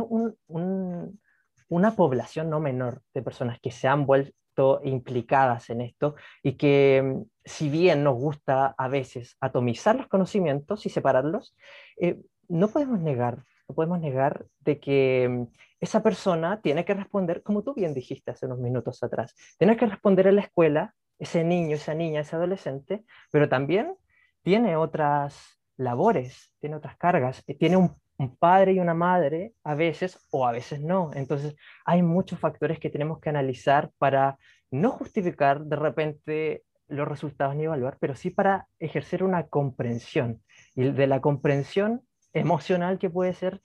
una 1.70 1.96
población 1.96 2.50
no 2.50 2.60
menor 2.60 3.02
de 3.14 3.22
personas 3.22 3.60
que 3.60 3.72
se 3.72 3.88
han 3.88 4.06
vuelto 4.06 4.36
implicadas 4.84 5.70
en 5.70 5.82
esto 5.82 6.16
y 6.42 6.54
que 6.54 7.02
mm, 7.04 7.24
si 7.46 7.70
bien 7.70 8.04
nos 8.04 8.16
gusta 8.16 8.74
a 8.78 8.88
veces 8.88 9.38
atomizar 9.40 9.96
los 9.96 10.08
conocimientos 10.08 10.86
y 10.86 10.90
separarlos, 10.90 11.56
eh, 11.98 12.20
no 12.50 12.70
podemos 12.70 13.00
negar, 13.00 13.44
no 13.68 13.76
podemos 13.76 14.00
negar 14.00 14.46
de 14.62 14.80
que 14.80 15.28
mm, 15.30 15.44
esa 15.80 16.02
persona 16.02 16.60
tiene 16.62 16.86
que 16.86 16.96
responder, 16.96 17.44
como 17.44 17.64
tú 17.64 17.74
bien 17.76 17.94
dijiste 17.94 18.32
hace 18.32 18.48
unos 18.48 18.60
minutos 18.60 19.04
atrás, 19.04 19.36
tiene 19.60 19.78
que 19.78 19.86
responder 19.86 20.28
en 20.28 20.36
la 20.36 20.42
escuela, 20.42 20.96
ese 21.20 21.44
niño, 21.44 21.76
esa 21.76 21.94
niña, 21.94 22.22
ese 22.22 22.36
adolescente, 22.36 23.04
pero 23.32 23.50
también 23.50 23.96
tiene 24.44 24.76
otras 24.76 25.57
labores, 25.78 26.54
tiene 26.60 26.76
otras 26.76 26.98
cargas, 26.98 27.44
eh, 27.48 27.56
tiene 27.56 27.78
un, 27.78 27.96
padre 28.40 28.74
y 28.74 28.80
una 28.80 28.96
madre 28.96 29.54
a 29.64 29.76
veces 29.76 30.20
o 30.32 30.48
a 30.48 30.52
veces 30.52 30.82
no. 30.82 31.12
Entonces 31.14 31.56
hay 31.86 32.02
muchos 32.02 32.40
factores 32.40 32.80
que 32.80 32.90
tenemos 32.90 33.20
que 33.20 33.30
analizar 33.30 33.92
para 34.00 34.40
no 34.72 34.90
justificar 34.90 35.64
de 35.64 35.76
repente 35.76 36.64
los 36.88 37.08
resultados 37.08 37.56
ni 37.56 37.66
evaluar, 37.66 37.98
pero 38.00 38.16
sí 38.16 38.32
para 38.32 38.68
ejercer 38.80 39.24
una 39.24 39.46
comprensión. 39.46 40.42
Y 40.74 40.90
de 40.90 41.06
la 41.06 41.22
comprensión 41.22 42.02
emocional 42.34 42.98
que 42.98 43.12
puede 43.12 43.34
ser, 43.34 43.62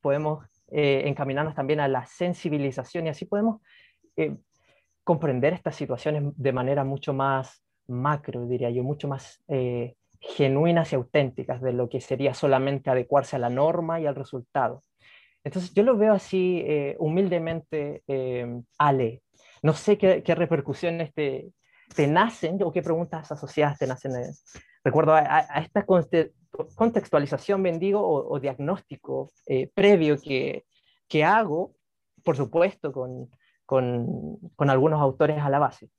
podemos 0.00 0.46
eh, 0.68 1.02
encaminarnos 1.04 1.54
también 1.54 1.80
a 1.80 1.88
la 1.88 2.06
sensibilización 2.06 3.06
y 3.06 3.10
así 3.10 3.26
podemos 3.26 3.60
eh, 4.16 4.34
comprender 5.02 5.52
estas 5.52 5.76
situaciones 5.76 6.22
de 6.36 6.52
manera 6.54 6.84
mucho 6.84 7.12
más 7.12 7.62
macro, 7.86 8.46
diría 8.46 8.70
yo, 8.70 8.82
mucho 8.82 9.08
más 9.08 9.44
genuinas 10.28 10.92
y 10.92 10.96
auténticas 10.96 11.60
de 11.60 11.72
lo 11.72 11.88
que 11.88 12.00
sería 12.00 12.34
solamente 12.34 12.90
adecuarse 12.90 13.36
a 13.36 13.38
la 13.38 13.50
norma 13.50 14.00
y 14.00 14.06
al 14.06 14.14
resultado. 14.14 14.82
Entonces 15.44 15.74
yo 15.74 15.82
lo 15.82 15.96
veo 15.96 16.14
así 16.14 16.62
eh, 16.66 16.96
humildemente, 16.98 18.02
eh, 18.08 18.60
Ale. 18.78 19.22
No 19.62 19.74
sé 19.74 19.98
qué, 19.98 20.22
repercusiones 20.34 21.12
te, 21.14 21.52
te, 21.94 22.06
nacen 22.06 22.62
o 22.62 22.72
qué 22.72 22.82
preguntas 22.82 23.30
asociadas 23.30 23.78
te 23.78 23.86
nacen. 23.86 24.16
Eh, 24.16 24.30
recuerdo 24.82 25.14
a, 25.14 25.40
esta 25.56 25.84
contextualización, 25.84 27.62
bendigo, 27.62 28.00
o, 28.02 28.40
diagnóstico 28.40 29.30
previo 29.74 30.16
que, 30.18 30.64
que, 31.08 31.24
hago, 31.24 31.74
por 32.22 32.36
supuesto, 32.36 32.92
con, 32.92 33.30
con, 33.66 34.38
con 34.56 34.70
algunos 34.70 35.00
autores 35.00 35.38
a 35.38 35.50
la 35.50 35.58
base. 35.58 35.90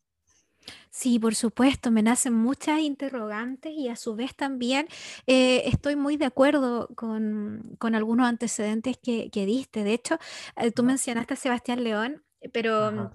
Sí, 0.89 1.19
por 1.19 1.35
supuesto, 1.35 1.91
me 1.91 2.01
nacen 2.01 2.33
muchas 2.33 2.79
interrogantes 2.79 3.73
y 3.73 3.89
a 3.89 3.95
su 3.95 4.15
vez 4.15 4.35
también 4.35 4.87
eh, 5.27 5.63
estoy 5.65 5.95
muy 5.95 6.17
de 6.17 6.25
acuerdo 6.25 6.87
con, 6.95 7.77
algunos 7.81 8.27
antecedentes 8.27 8.97
que, 8.97 9.29
diste. 9.33 9.83
De 9.83 9.93
hecho, 9.93 10.17
eh, 10.57 10.71
tú 10.71 10.83
mencionaste 10.83 11.33
a 11.33 11.37
Sebastián 11.37 11.83
León, 11.83 12.23
pero 12.53 13.11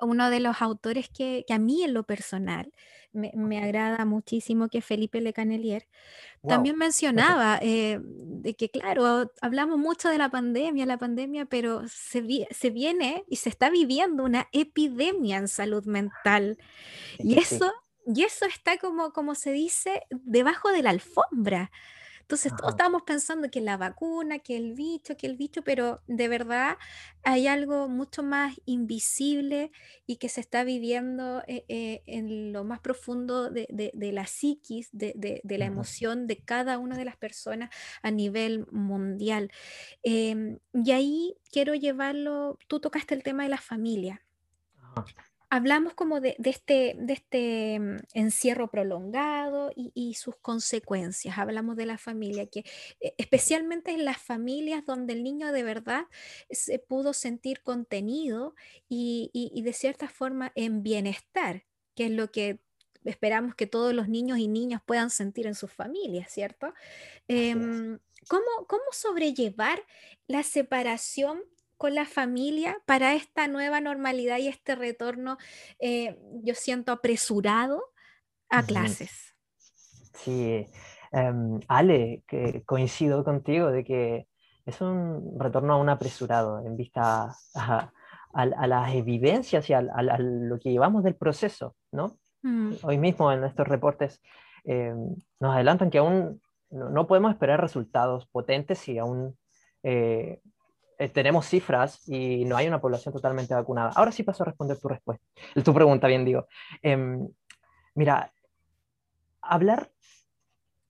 uno 0.00 0.30
de 0.30 0.40
los 0.40 0.60
autores 0.62 1.08
que, 1.08 1.44
a 1.48 1.58
mí 1.58 1.82
en 1.82 1.94
lo 1.94 2.04
personal 2.04 2.72
me, 3.14 3.58
agrada 3.58 4.04
muchísimo, 4.04 4.68
que 4.68 4.80
Felipe 4.80 5.20
Le 5.20 5.32
Canelier, 5.32 5.86
también 6.46 6.76
mencionaba 6.76 7.58
eh, 7.62 8.00
de 8.02 8.54
que, 8.54 8.68
claro, 8.68 9.32
hablamos 9.40 9.78
mucho 9.78 10.10
de 10.10 10.18
la 10.18 10.28
pandemia, 10.28 10.84
la 10.84 10.98
pandemia, 10.98 11.46
pero 11.46 11.88
se, 11.88 12.46
se 12.50 12.70
viene 12.70 13.24
y 13.28 13.36
se 13.36 13.48
está 13.48 13.70
viviendo 13.70 14.24
una 14.24 14.48
epidemia 14.52 15.38
en 15.38 15.48
salud 15.48 15.84
mental. 15.86 16.58
Y 17.18 17.38
eso, 17.38 17.72
y 18.06 18.24
eso 18.24 18.44
está 18.44 18.76
como, 18.76 19.12
como 19.12 19.34
se 19.34 19.52
dice, 19.52 20.02
debajo 20.10 20.70
de 20.70 20.82
la 20.82 20.90
alfombra. 20.90 21.70
Entonces 22.24 22.56
todos 22.56 22.70
estábamos 22.70 23.02
pensando 23.02 23.50
que 23.50 23.60
la 23.60 23.76
vacuna, 23.76 24.38
que 24.38 24.56
el 24.56 24.72
bicho, 24.72 25.14
que 25.14 25.26
el 25.26 25.36
bicho, 25.36 25.62
pero 25.62 26.00
de 26.06 26.26
verdad 26.26 26.78
hay 27.22 27.46
algo 27.46 27.86
mucho 27.86 28.22
más 28.22 28.58
invisible 28.64 29.70
y 30.06 30.16
que 30.16 30.30
se 30.30 30.40
está 30.40 30.64
viviendo 30.64 31.42
eh, 31.46 31.66
eh, 31.68 32.02
en 32.06 32.50
lo 32.54 32.64
más 32.64 32.80
profundo 32.80 33.50
de, 33.50 33.68
la 33.92 34.26
psiquis, 34.26 34.88
de, 34.92 35.42
la 35.44 35.66
emoción 35.66 36.26
de 36.26 36.38
cada 36.38 36.78
una 36.78 36.96
de 36.96 37.04
las 37.04 37.18
personas 37.18 37.68
a 38.00 38.10
nivel 38.10 38.66
mundial. 38.70 39.52
Em, 40.02 40.60
y 40.72 40.92
ahí 40.92 41.36
quiero 41.52 41.74
llevarlo, 41.74 42.58
tú 42.68 42.80
tocaste 42.80 43.14
el 43.14 43.22
tema 43.22 43.42
de 43.42 43.50
la 43.50 43.60
familia 43.60 44.22
hablamos 45.54 45.94
como 45.94 46.20
de, 46.20 46.34
este, 46.42 46.96
de 46.98 47.12
este 47.12 47.78
mm, 47.78 47.96
encierro 48.14 48.72
prolongado 48.72 49.70
y, 49.76 50.14
sus 50.14 50.36
consecuencias. 50.36 51.38
Hablamos 51.38 51.76
de 51.76 51.86
la 51.86 51.96
familia, 51.96 52.46
que 52.46 52.64
eh, 53.00 53.14
especialmente 53.18 53.92
en 53.92 54.04
las 54.04 54.18
familias 54.18 54.84
donde 54.84 55.12
el 55.12 55.22
niño 55.22 55.52
de 55.52 55.62
verdad 55.62 56.06
se 56.50 56.80
pudo 56.80 57.12
sentir 57.12 57.62
contenido 57.62 58.56
y, 58.88 59.62
de 59.64 59.72
cierta 59.72 60.08
forma 60.08 60.50
en 60.56 60.82
bienestar, 60.82 61.64
que 61.94 62.06
es 62.06 62.10
lo 62.10 62.32
que 62.32 62.58
esperamos 63.04 63.54
que 63.54 63.68
todos 63.68 63.94
los 63.94 64.08
niños 64.08 64.38
y 64.38 64.48
niñas 64.48 64.82
puedan 64.84 65.10
sentir 65.10 65.46
en 65.46 65.54
sus 65.54 65.72
familias, 65.72 66.32
¿cierto? 66.32 66.74
Em, 67.28 68.00
¿cómo, 68.28 68.66
¿Cómo 68.66 68.84
sobrellevar 68.90 69.80
la 70.26 70.42
separación 70.42 71.44
con 71.76 71.94
la 71.94 72.04
familia 72.04 72.76
para 72.86 73.14
esta 73.14 73.48
nueva 73.48 73.80
normalidad 73.80 74.38
y 74.38 74.48
este 74.48 74.74
retorno, 74.74 75.38
eh, 75.78 76.18
yo 76.42 76.54
siento 76.54 76.92
apresurado 76.92 77.82
a 78.48 78.62
clases. 78.62 79.34
Sí, 80.14 80.66
em, 81.12 81.60
Ale, 81.68 82.22
que 82.26 82.62
coincido 82.64 83.24
contigo 83.24 83.70
de 83.70 83.84
que 83.84 84.28
es 84.64 84.80
un 84.80 85.38
retorno 85.38 85.74
a 85.74 85.76
un 85.76 85.88
apresurado 85.88 86.64
en 86.64 86.76
vista 86.76 87.34
a, 87.54 87.90
las 88.32 88.94
evidencias 88.94 89.68
y 89.70 89.74
a, 89.74 89.82
lo 89.82 90.58
que 90.58 90.70
llevamos 90.70 91.04
del 91.04 91.14
proceso, 91.14 91.76
¿no? 91.92 92.18
Mm. 92.42 92.72
Hoy 92.82 92.98
mismo 92.98 93.30
en 93.30 93.44
estos 93.44 93.66
reportes 93.68 94.20
em, 94.64 95.14
nos 95.40 95.54
adelantan 95.54 95.90
que 95.90 95.98
aún 95.98 96.40
no, 96.70 97.06
podemos 97.06 97.30
esperar 97.32 97.60
resultados 97.60 98.26
potentes 98.26 98.88
y 98.88 98.98
aún 98.98 99.36
eh, 99.82 100.40
eh, 100.98 101.08
tenemos 101.08 101.46
cifras 101.46 102.06
y 102.08 102.44
no 102.44 102.56
hay 102.56 102.66
una 102.68 102.80
población 102.80 103.12
totalmente 103.12 103.54
vacunada. 103.54 103.92
Ahora 103.94 104.12
sí 104.12 104.22
paso 104.22 104.42
a 104.42 104.46
responder 104.46 104.78
tu 104.78 104.88
respuesta, 104.88 105.24
tu 105.64 105.74
pregunta, 105.74 106.06
bien 106.06 106.24
digo. 106.24 106.46
Em, 106.82 107.28
mira, 107.94 108.32
hablar 109.40 109.90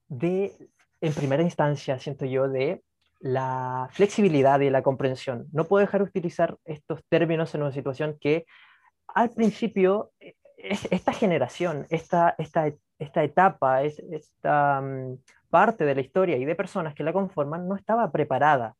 de, 0.08 0.52
en 1.00 1.14
primera 1.14 1.42
instancia, 1.42 1.98
siento 1.98 2.24
yo, 2.24 2.48
de 2.48 2.82
la 3.20 3.88
flexibilidad 3.90 4.60
y 4.60 4.70
la 4.70 4.82
comprensión. 4.82 5.46
No 5.52 5.64
puedo 5.64 5.80
dejar 5.80 6.02
de 6.02 6.08
utilizar 6.08 6.58
estos 6.64 7.02
términos 7.08 7.54
en 7.54 7.62
una 7.62 7.72
situación 7.72 8.18
que 8.20 8.44
al 9.08 9.30
principio 9.30 10.12
esta 10.58 11.12
generación, 11.12 11.86
esta, 11.90 12.34
esta 12.38 12.72
esta 12.98 13.22
etapa, 13.24 13.82
esta 13.82 14.80
mm, 14.80 15.18
parte 15.50 15.84
de 15.84 15.94
la 15.94 16.00
historia 16.00 16.36
y 16.36 16.44
de 16.44 16.54
personas 16.54 16.94
que 16.94 17.04
la 17.04 17.12
conforman 17.12 17.68
no 17.68 17.76
estaba 17.76 18.10
preparada. 18.10 18.74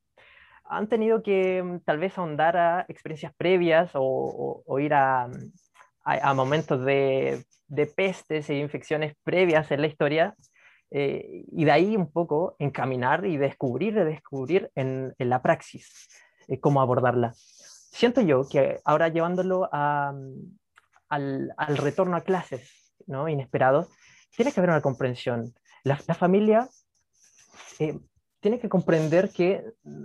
Han 0.65 0.89
tenido 0.89 1.23
que 1.23 1.63
mm, 1.63 1.81
tal 1.81 1.99
vez 1.99 2.17
ahondar 2.19 2.57
a 2.57 2.87
experiencias 2.89 3.35
previas 3.35 3.91
o, 3.95 4.65
ir 4.79 4.95
a, 4.95 5.29
a, 6.05 6.35
momentos 6.35 6.85
de, 6.85 7.45
pestes 7.97 8.49
e 8.51 8.59
infecciones 8.59 9.15
previas 9.25 9.71
en 9.71 9.81
la 9.81 9.87
historia 9.87 10.35
eh, 10.91 11.45
y 11.51 11.65
de 11.65 11.73
ahí 11.73 11.97
un 11.97 12.11
poco 12.11 12.57
encaminar 12.59 13.27
y 13.27 13.37
descubrir, 13.37 13.95
redescubrir 13.95 14.71
en, 14.75 15.15
la 15.19 15.43
praxis 15.43 16.09
eh, 16.49 16.61
cómo 16.61 16.81
abordarla. 16.81 17.33
Siento 17.35 18.21
yo 18.21 18.49
que 18.49 18.81
ahora 18.85 19.09
llevándolo 19.09 19.69
mm, 19.73 20.57
al, 21.09 21.77
retorno 21.77 22.17
a 22.17 22.23
clases 22.23 22.93
¿no? 23.07 23.29
inesperado, 23.29 23.89
tiene 24.37 24.53
que 24.53 24.61
haber 24.61 24.71
una 24.71 24.83
comprensión. 24.83 25.55
La, 25.85 25.97
familia 25.97 26.69
eh, 27.79 27.99
tiene 28.41 28.59
que 28.59 28.69
comprender 28.69 29.31
que 29.31 29.65
mm, 29.83 30.05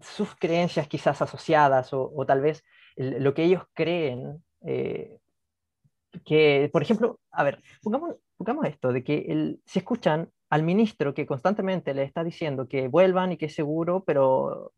sus 0.00 0.34
creencias 0.36 0.88
quizás 0.88 1.20
asociadas 1.22 1.90
o, 1.92 2.24
tal 2.26 2.40
vez 2.40 2.64
lo 2.96 3.34
que 3.34 3.44
ellos 3.44 3.64
creen, 3.74 4.42
eh, 4.62 5.18
que, 6.24 6.68
por 6.72 6.82
ejemplo, 6.82 7.20
a 7.30 7.44
ver, 7.44 7.62
pongamos, 7.82 8.16
esto, 8.66 8.92
de 8.92 9.04
que 9.04 9.26
el, 9.28 9.60
si 9.64 9.78
escuchan 9.78 10.30
al 10.48 10.62
ministro 10.62 11.14
que 11.14 11.26
constantemente 11.26 11.94
le 11.94 12.02
está 12.02 12.24
diciendo 12.24 12.68
que 12.68 12.88
vuelvan 12.88 13.32
y 13.32 13.36
que 13.36 13.46
es 13.46 13.54
seguro, 13.54 14.04
pero, 14.04 14.72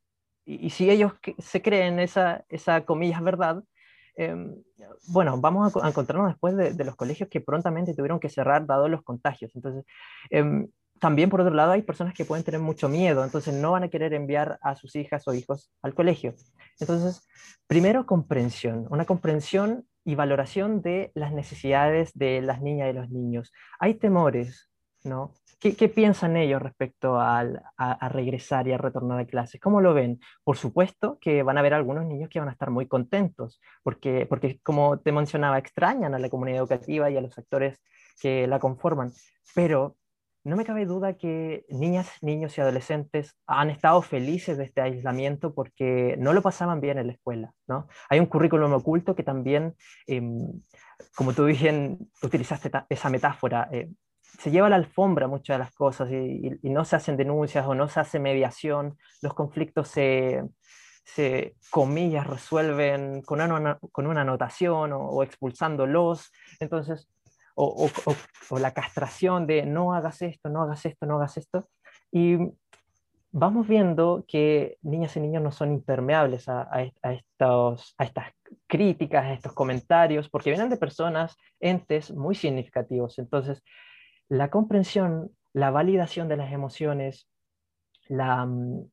y, 0.45 0.71
si 0.71 0.90
ellos 0.90 1.14
se 1.38 1.62
creen 1.62 1.99
esa, 1.99 2.45
esa 2.49 2.85
comillas 2.85 3.23
verdad, 3.23 3.64
Em, 4.14 4.62
bueno, 5.09 5.40
vamos 5.40 5.75
a, 5.76 5.88
encontrarnos 5.88 6.28
después 6.28 6.57
de, 6.57 6.85
los 6.85 6.97
colegios 6.97 7.28
que 7.28 7.40
prontamente 7.40 7.95
tuvieron 7.95 8.21
que 8.21 8.28
cerrar 8.28 8.66
dado 8.66 8.88
los 8.88 9.02
contagios. 9.02 9.54
Entonces, 9.54 9.85
em, 10.31 10.69
también 11.02 11.30
por 11.30 11.40
otro 11.40 11.52
lado 11.52 11.73
hay 11.73 11.82
personas 11.82 12.14
que 12.14 12.25
pueden 12.25 12.44
tener 12.44 12.61
mucho 12.61 12.88
miedo, 12.88 13.25
entonces 13.25 13.52
no 13.52 13.73
van 13.73 13.82
a 13.82 13.88
querer 13.88 14.14
enviar 14.14 14.61
a 14.62 14.76
sus 14.76 14.94
hijas 14.94 15.26
o 15.26 15.35
hijos 15.35 15.68
al 15.82 15.94
colegio. 15.94 16.37
Entonces, 16.78 17.26
primero 17.66 18.06
comprensión, 18.06 18.87
una 18.88 19.04
comprensión 19.04 19.85
y 20.04 20.14
valoración 20.14 20.80
de 20.80 21.11
las 21.16 21.32
necesidades 21.32 22.12
de 22.14 22.40
las 22.40 22.62
niñas 22.62 22.88
y 22.88 22.92
los 22.92 23.11
niños. 23.11 23.52
Hay 23.80 23.94
temores, 23.94 24.71
¿no? 25.02 25.32
¿Qué, 25.59 25.88
piensan 25.88 26.37
ellos 26.37 26.62
respecto 26.62 27.18
a, 27.21 27.49
regresar 28.09 28.68
y 28.68 28.73
a 28.73 28.78
retornar 28.78 29.18
a 29.18 29.26
clases? 29.26 29.61
¿Cómo 29.61 29.80
lo 29.80 29.94
ven? 29.94 30.21
Por 30.44 30.56
supuesto 30.56 31.18
que 31.21 31.42
van 31.42 31.56
a 31.56 31.61
haber 31.61 31.75
algunos 31.75 32.04
niños 32.04 32.30
que 32.30 32.38
van 32.38 32.49
a 32.49 32.52
estar 32.52 32.71
muy 32.71 32.87
contentos, 32.87 33.61
porque, 33.82 34.26
porque 34.28 34.61
como 34.62 35.00
te 35.00 35.11
mencionaba, 35.11 35.59
extrañan 35.59 36.14
a 36.14 36.21
la 36.21 36.30
comunidad 36.30 36.61
educativa 36.61 37.11
y 37.11 37.16
a 37.16 37.21
los 37.21 37.37
actores 37.37 37.80
que 38.21 38.47
la 38.47 38.61
conforman, 38.61 39.11
pero 39.52 39.97
no 40.45 40.57
me 40.57 40.65
cabe 40.65 40.87
duda 40.87 41.15
que 41.15 41.65
niñas, 41.69 42.09
niños 42.21 42.57
y 42.57 42.61
adolescentes 42.61 43.37
han 43.47 43.71
estado 43.71 44.03
felices 44.03 44.59
de 44.59 44.65
este 44.65 44.81
aislamiento 44.81 45.55
porque 45.55 46.17
no 46.19 46.33
lo 46.33 46.43
pasaban 46.43 46.81
bien 46.81 46.99
en 46.99 47.07
la 47.07 47.13
escuela, 47.13 47.53
¿no? 47.69 47.87
Hay 48.09 48.19
un 48.19 48.27
currículum 48.27 48.73
oculto 48.73 49.15
que 49.15 49.23
también, 49.23 49.75
em, 50.07 50.63
como 51.15 51.33
tú 51.33 51.45
bien 51.47 52.11
utilizaste 52.23 52.71
esa 52.89 53.09
metáfora, 53.09 53.69
eh, 53.73 53.91
se 54.39 54.51
lleva 54.51 54.69
la 54.69 54.77
alfombra 54.77 55.29
muchas 55.29 55.55
de 55.55 55.59
las 55.65 55.75
cosas 55.75 56.11
y, 56.11 56.59
no 56.63 56.85
se 56.85 56.97
hacen 56.97 57.17
denuncias 57.17 57.67
o 57.67 57.75
no 57.75 57.89
se 57.89 58.01
hace 58.01 58.19
mediación, 58.19 58.97
los 59.21 59.35
conflictos 59.35 59.89
se, 59.89 60.43
se 61.05 61.57
comillas, 61.71 62.27
resuelven 62.27 63.23
con 63.23 63.41
una, 63.41 63.79
con 63.93 64.07
una 64.07 64.23
anotación 64.23 64.93
o, 64.93 65.23
expulsándolos, 65.23 66.33
entonces, 66.61 67.09
o, 67.54 67.88
o, 68.50 68.59
la 68.59 68.73
castración 68.73 69.47
de 69.47 69.64
no 69.64 69.94
hagas 69.94 70.23
esto, 70.23 70.49
no 70.49 70.62
hagas 70.62 70.85
esto, 70.87 71.06
no 71.06 71.16
hagas 71.16 71.37
esto, 71.37 71.68
y 72.11 72.37
vamos 73.30 73.66
viendo 73.66 74.25
que 74.28 74.78
niñas 74.82 75.16
y 75.16 75.21
niños 75.21 75.42
no 75.42 75.52
son 75.52 75.73
impermeables 75.73 76.49
a, 76.49 76.68
a, 76.71 77.12
estos, 77.12 77.94
a 77.99 78.04
estas 78.04 78.32
críticas, 78.66 79.25
a 79.25 79.32
estos 79.32 79.52
comentarios, 79.52 80.28
porque 80.28 80.50
vienen 80.50 80.68
de 80.68 80.76
personas, 80.76 81.37
entes 81.61 82.12
muy 82.12 82.35
significativos, 82.35 83.18
entonces, 83.18 83.62
la 84.28 84.50
comprensión, 84.50 85.30
la 85.52 85.71
validación 85.71 86.28
de 86.28 86.36
las 86.36 86.52
emociones, 86.52 87.28
la, 88.08 88.47
mm, 88.47 88.91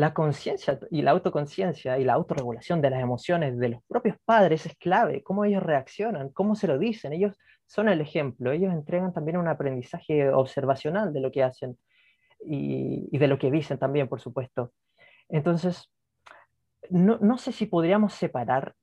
la 0.00 0.14
conciencia 0.14 0.78
y 0.90 1.02
la 1.02 1.12
autoconciencia 1.12 1.98
y 1.98 2.04
la 2.04 2.14
autorregulación 2.14 2.80
de 2.80 2.90
las 2.90 3.00
emociones 3.00 3.58
de 3.58 3.68
los 3.68 3.82
propios 3.86 4.16
padres 4.24 4.66
es 4.66 4.74
clave, 4.76 5.22
cómo 5.22 5.44
ellos 5.44 5.62
reaccionan, 5.62 6.30
cómo 6.30 6.54
se 6.54 6.66
lo 6.66 6.78
dicen, 6.78 7.12
ellos 7.12 7.36
son 7.66 7.88
el 7.88 8.00
ejemplo, 8.00 8.50
ellos 8.50 8.72
entregan 8.72 9.12
también 9.12 9.36
un 9.36 9.46
aprendizaje 9.46 10.30
observacional 10.30 11.12
de 11.12 11.20
lo 11.20 11.30
que 11.30 11.44
hacen 11.44 11.78
y, 12.44 13.16
de 13.16 13.28
lo 13.28 13.38
que 13.38 13.50
dicen 13.50 13.78
también, 13.78 14.08
por 14.08 14.20
supuesto. 14.20 14.72
Entonces, 15.28 15.88
no, 16.88 17.38
sé 17.38 17.52
si 17.52 17.66
podríamos 17.66 18.14
separar 18.14 18.74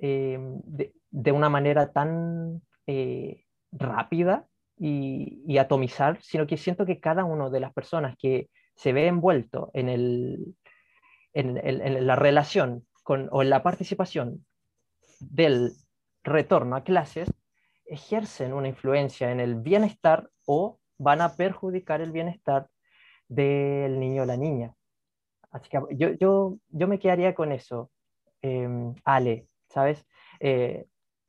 eh, 0.00 0.38
de, 1.10 1.32
una 1.32 1.50
manera 1.50 1.92
tan 1.92 2.62
eh, 2.86 3.44
rápida 3.72 4.46
y, 4.78 5.58
atomizar, 5.58 6.22
sino 6.22 6.46
que 6.46 6.56
siento 6.56 6.86
que 6.86 7.00
cada 7.00 7.24
una 7.24 7.50
de 7.50 7.60
las 7.60 7.72
personas 7.74 8.16
que 8.16 8.48
se 8.74 8.94
ve 8.94 9.08
envuelto 9.08 9.70
en, 9.74 9.90
el, 9.90 10.54
en, 11.32 12.06
la 12.06 12.16
relación 12.16 12.86
con, 13.02 13.28
o 13.32 13.42
en 13.42 13.50
la 13.50 13.62
participación 13.62 14.44
del 15.20 15.72
retorno 16.22 16.76
a 16.76 16.84
clases, 16.84 17.32
ejercen 17.84 18.52
una 18.52 18.68
influencia 18.68 19.30
en 19.32 19.40
el 19.40 19.56
bienestar 19.56 20.30
o 20.46 20.78
van 20.98 21.20
a 21.20 21.36
perjudicar 21.36 22.00
el 22.00 22.12
bienestar 22.12 22.68
del 23.28 23.98
niño 23.98 24.22
o 24.22 24.26
la 24.26 24.36
niña. 24.36 24.74
Así 25.50 25.68
que 25.68 25.80
yo, 25.96 26.10
yo, 26.12 26.58
yo 26.68 26.88
me 26.88 26.98
quedaría 26.98 27.34
con 27.34 27.52
eso, 27.52 27.90
em, 28.42 28.94
Ale, 29.04 29.48
¿sabes? 29.68 30.06
Eh, 30.38 30.86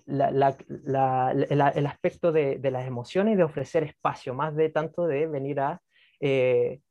el 0.08 1.86
aspecto 1.88 2.32
de, 2.32 2.60
las 2.72 2.88
emociones 2.88 3.34
y 3.34 3.38
de 3.38 3.44
ofrecer 3.44 3.84
espacio, 3.84 4.34
más 4.34 4.56
de 4.56 4.70
tanto 4.70 5.08
de 5.08 5.28
venir 5.28 5.60
a 5.60 5.82
eh, 6.20 6.82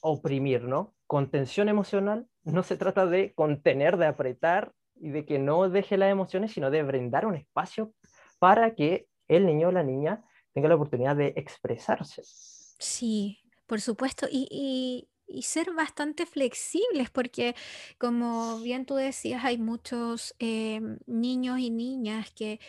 oprimir, 0.00 0.62
¿no? 0.62 0.94
Contención 1.06 1.68
emocional 1.68 2.26
no 2.44 2.62
se 2.62 2.76
trata 2.76 3.06
de 3.06 3.32
contener, 3.34 3.96
de 3.96 4.06
apretar 4.06 4.72
y 4.96 5.10
de 5.10 5.26
que 5.26 5.38
no 5.38 5.68
deje 5.68 5.96
las 5.96 6.10
emociones, 6.10 6.52
sino 6.52 6.70
de 6.70 6.82
brindar 6.82 7.26
un 7.26 7.34
espacio 7.34 7.92
para 8.38 8.74
que 8.74 9.06
el 9.28 9.46
niño 9.46 9.68
o 9.68 9.72
la 9.72 9.82
niña 9.82 10.22
tenga 10.52 10.68
la 10.68 10.76
oportunidad 10.76 11.16
de 11.16 11.32
expresarse. 11.36 12.22
Sí, 12.24 13.40
por 13.66 13.80
supuesto. 13.80 14.26
y, 14.30 15.08
y 15.26 15.42
ser 15.42 15.72
bastante 15.72 16.26
flexibles, 16.26 17.10
porque 17.10 17.54
como 17.98 18.58
bien 18.60 18.86
tú 18.86 18.94
decías, 18.94 19.44
hay 19.44 19.58
muchos 19.58 20.34
em, 20.38 20.98
niños 21.06 21.58
y 21.58 21.70
niñas 21.70 22.30
que, 22.32 22.60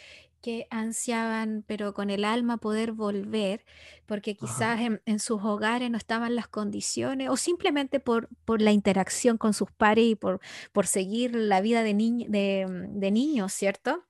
que 0.46 0.68
ansiaban, 0.70 1.64
pero 1.66 1.96
con 1.96 2.12
el 2.12 2.24
alma 2.24 2.58
poder 2.58 2.92
volver, 2.92 3.66
porque 4.06 4.38
quizás 4.38 4.80
en, 4.80 5.20
sus 5.20 5.42
hogares 5.44 5.90
no 5.90 5.98
estaban 5.98 6.36
las 6.36 6.48
condiciones, 6.48 7.30
o 7.32 7.36
simplemente 7.36 8.00
por, 8.00 8.30
por 8.46 8.62
la 8.62 8.72
interacción 8.72 9.40
con 9.40 9.56
sus 9.56 9.72
pares 9.72 10.06
y 10.06 10.14
por, 10.14 10.40
por 10.72 10.86
seguir 10.86 11.34
la 11.34 11.62
vida 11.62 11.82
de, 11.82 11.96
de, 11.96 12.68
de 12.92 13.12
niños, 13.12 13.54
¿cierto? 13.54 14.04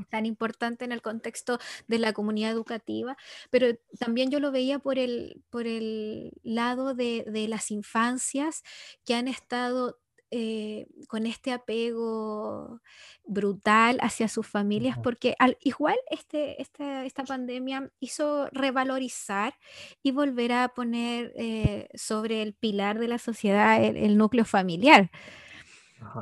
es 0.00 0.08
tan 0.08 0.26
importante 0.26 0.84
en 0.84 0.92
el 0.92 1.02
contexto 1.02 1.58
de 1.86 1.98
la 1.98 2.12
comunidad 2.12 2.50
educativa, 2.50 3.16
pero 3.50 3.68
también 3.98 4.30
yo 4.30 4.40
lo 4.40 4.50
veía 4.50 4.78
por 4.78 4.98
el, 4.98 5.44
por 5.50 5.66
el 5.66 6.32
lado 6.42 6.94
de, 6.94 7.24
las 7.48 7.70
infancias 7.70 8.62
que 9.04 9.14
han 9.14 9.28
estado 9.28 10.00
eh, 10.30 10.86
con 11.08 11.26
este 11.26 11.52
apego 11.52 12.80
brutal 13.24 13.98
hacia 14.00 14.28
sus 14.28 14.46
familias, 14.46 14.98
porque 15.02 15.34
al, 15.38 15.56
igual 15.62 15.96
este, 16.10 16.60
esta 16.60 17.24
pandemia 17.24 17.90
hizo 18.00 18.48
revalorizar 18.52 19.54
y 20.02 20.10
volver 20.10 20.52
a 20.52 20.68
poner 20.68 21.32
eh, 21.36 21.88
sobre 21.94 22.42
el 22.42 22.54
pilar 22.54 22.98
de 22.98 23.08
la 23.08 23.18
sociedad 23.18 23.82
el 23.82 24.16
núcleo 24.16 24.44
familiar. 24.44 25.10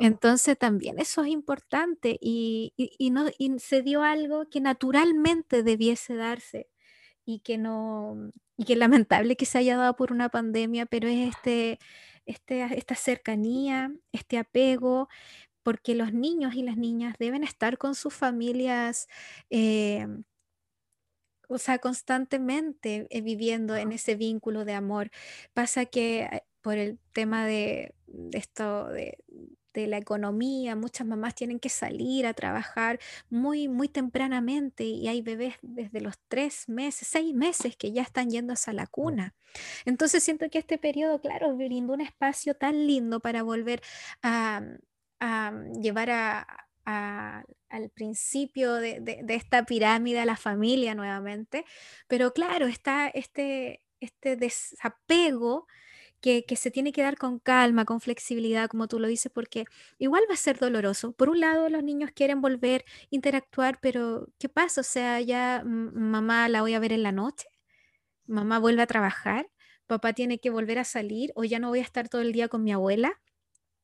Entonces 0.01 0.59
también 0.59 0.99
eso 0.99 1.23
es 1.23 1.29
importante 1.29 2.19
y, 2.21 2.73
no, 3.11 3.27
se 3.59 3.83
dio 3.83 4.03
algo 4.03 4.49
que 4.49 4.61
naturalmente 4.61 5.62
debiese 5.62 6.16
darse 6.16 6.69
y 7.25 7.40
que 7.40 7.59
no, 7.59 8.31
y 8.57 8.64
que 8.64 8.75
es 8.75 8.79
lamentable 8.79 9.37
que 9.37 9.47
se 9.47 9.59
haya 9.59 9.77
dado 9.77 9.97
por 9.97 10.12
una 10.12 10.29
pandemia, 10.29 10.87
pero 10.87 11.09
es 11.09 11.29
este, 11.29 11.79
este, 12.27 12.62
esta 12.77 12.95
cercanía, 12.95 13.93
este 14.12 14.39
apego, 14.39 15.09
porque 15.62 15.95
los 15.95 16.12
niños 16.12 16.55
y 16.55 16.62
las 16.62 16.77
niñas 16.77 17.17
deben 17.19 17.45
estar 17.45 17.79
con 17.79 17.95
sus 17.95 18.15
familias. 18.15 19.09
Eh, 19.51 20.07
o 21.49 21.59
sea, 21.59 21.79
constantemente 21.79 23.07
eh, 23.11 23.21
viviendo 23.21 23.77
en 23.77 23.93
ese 23.93 24.17
vínculo 24.17 24.65
de 24.65 24.75
amor. 24.75 25.11
Pasa 25.55 25.87
que 25.87 26.23
eh, 26.23 26.43
por 26.61 26.79
el 26.79 26.99
tema 27.12 27.47
de, 27.47 27.95
esto, 28.33 28.89
de, 28.89 29.19
de 29.81 29.87
la 29.87 29.99
economía, 29.99 30.77
muchas 30.77 31.07
mamás 31.07 31.35
tienen 31.35 31.59
que 31.59 31.69
salir 31.69 32.27
a 32.27 32.35
trabajar 32.35 32.99
muy, 33.31 33.69
muy 33.69 33.89
tempranamente 33.89 34.85
y 34.85 35.09
hay 35.09 35.23
bebés 35.23 35.55
desde 35.62 36.01
los 36.01 36.19
tres 36.29 36.69
meses, 36.69 37.09
seis 37.09 37.35
meses 37.35 37.77
que 37.77 37.93
ya 37.93 38.03
están 38.03 38.31
yendo 38.31 38.53
hacia 38.53 38.73
la 38.73 38.87
cuna. 38.87 39.35
Entonces 39.85 40.23
siento 40.23 40.49
que 40.51 40.59
este 40.59 40.79
periodo, 40.79 41.21
claro, 41.21 41.57
brindó 41.57 41.95
un 41.95 42.01
espacio 42.01 42.55
tan 42.55 42.87
lindo 42.87 43.21
para 43.21 43.43
volver 43.43 43.83
a, 44.23 44.62
llevar 45.81 46.11
al 46.85 47.91
principio 47.95 48.75
de, 48.75 49.01
de, 49.01 49.35
esta 49.35 49.65
pirámide 49.65 50.21
a 50.21 50.27
la 50.27 50.37
familia 50.37 50.95
nuevamente. 50.95 51.65
Pero 52.07 52.33
claro, 52.33 52.67
está 52.67 53.09
este, 53.09 53.83
este 54.01 54.37
desapego 54.37 55.67
que, 56.20 56.44
se 56.57 56.70
tiene 56.70 56.92
que 56.92 57.02
dar 57.02 57.16
con 57.16 57.38
calma, 57.38 57.85
con 57.85 58.00
flexibilidad, 58.00 58.68
como 58.68 58.88
tú 58.88 58.98
lo 58.98 59.09
dices, 59.09 59.31
porque 59.33 59.64
igual 59.98 60.24
va 60.29 60.35
a 60.35 60.37
ser 60.37 60.59
doloroso. 60.59 61.12
Por 61.12 61.29
un 61.29 61.40
lado, 61.40 61.68
los 61.68 61.83
niños 61.83 62.11
quieren 62.14 62.40
volver, 62.40 62.85
interactuar, 63.11 63.79
pero 63.81 64.29
¿qué 64.38 64.48
pasa? 64.48 64.81
O 64.81 64.85
sea, 64.85 65.20
ya 65.20 65.62
mamá 65.64 66.48
la 66.48 66.62
voy 66.62 66.74
a 66.74 66.79
ver 66.81 66.92
en 66.92 67.02
la 67.02 67.12
noche, 67.12 67.46
mamá 68.26 68.59
vuelve 68.59 68.83
a 68.83 68.87
trabajar, 68.87 69.48
papá 69.87 70.12
tiene 70.12 70.38
que 70.40 70.50
volver 70.50 70.79
a 70.79 70.85
salir 70.85 71.33
o 71.37 71.44
ya 71.44 71.59
no 71.59 71.68
voy 71.68 71.81
a 71.81 71.83
estar 71.83 72.09
todo 72.09 72.22
el 72.22 72.33
día 72.33 72.48
con 72.48 72.64
mi 72.64 72.72
abuela. 72.72 73.20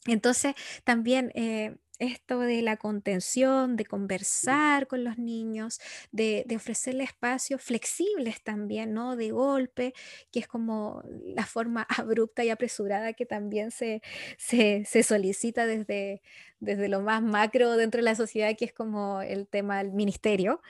Entonces, 0.07 0.55
también 0.85 1.31
eh, 1.35 1.77
esto 2.03 2.41
de 2.41 2.63
la 2.63 2.77
contención, 2.77 3.77
de 3.77 3.85
conversar 3.85 4.87
con 4.87 5.05
los 5.05 5.19
niños, 5.19 5.81
de, 6.11 6.45
de, 6.47 6.57
ofrecerle 6.57 7.05
espacios 7.05 7.63
flexibles 7.63 8.43
también, 8.43 8.93
¿no? 8.93 9.17
De 9.17 9.31
golpe, 9.31 9.95
que 10.31 10.41
es 10.41 10.49
como 10.49 11.03
la 11.25 11.47
forma 11.47 11.87
abrupta 11.99 12.45
y 12.45 12.51
apresurada 12.51 13.13
que 13.13 13.27
también 13.27 13.71
se, 13.71 14.03
se, 14.39 14.85
solicita 15.03 15.67
desde, 15.67 16.23
desde 16.61 16.89
lo 16.89 17.01
más 17.03 17.23
macro 17.23 17.77
dentro 17.77 17.99
de 17.99 18.05
la 18.05 18.15
sociedad, 18.15 18.55
que 18.59 18.65
es 18.67 18.73
como 18.73 19.23
el 19.23 19.47
tema 19.49 19.79
del 19.79 19.93
ministerio. 19.93 20.61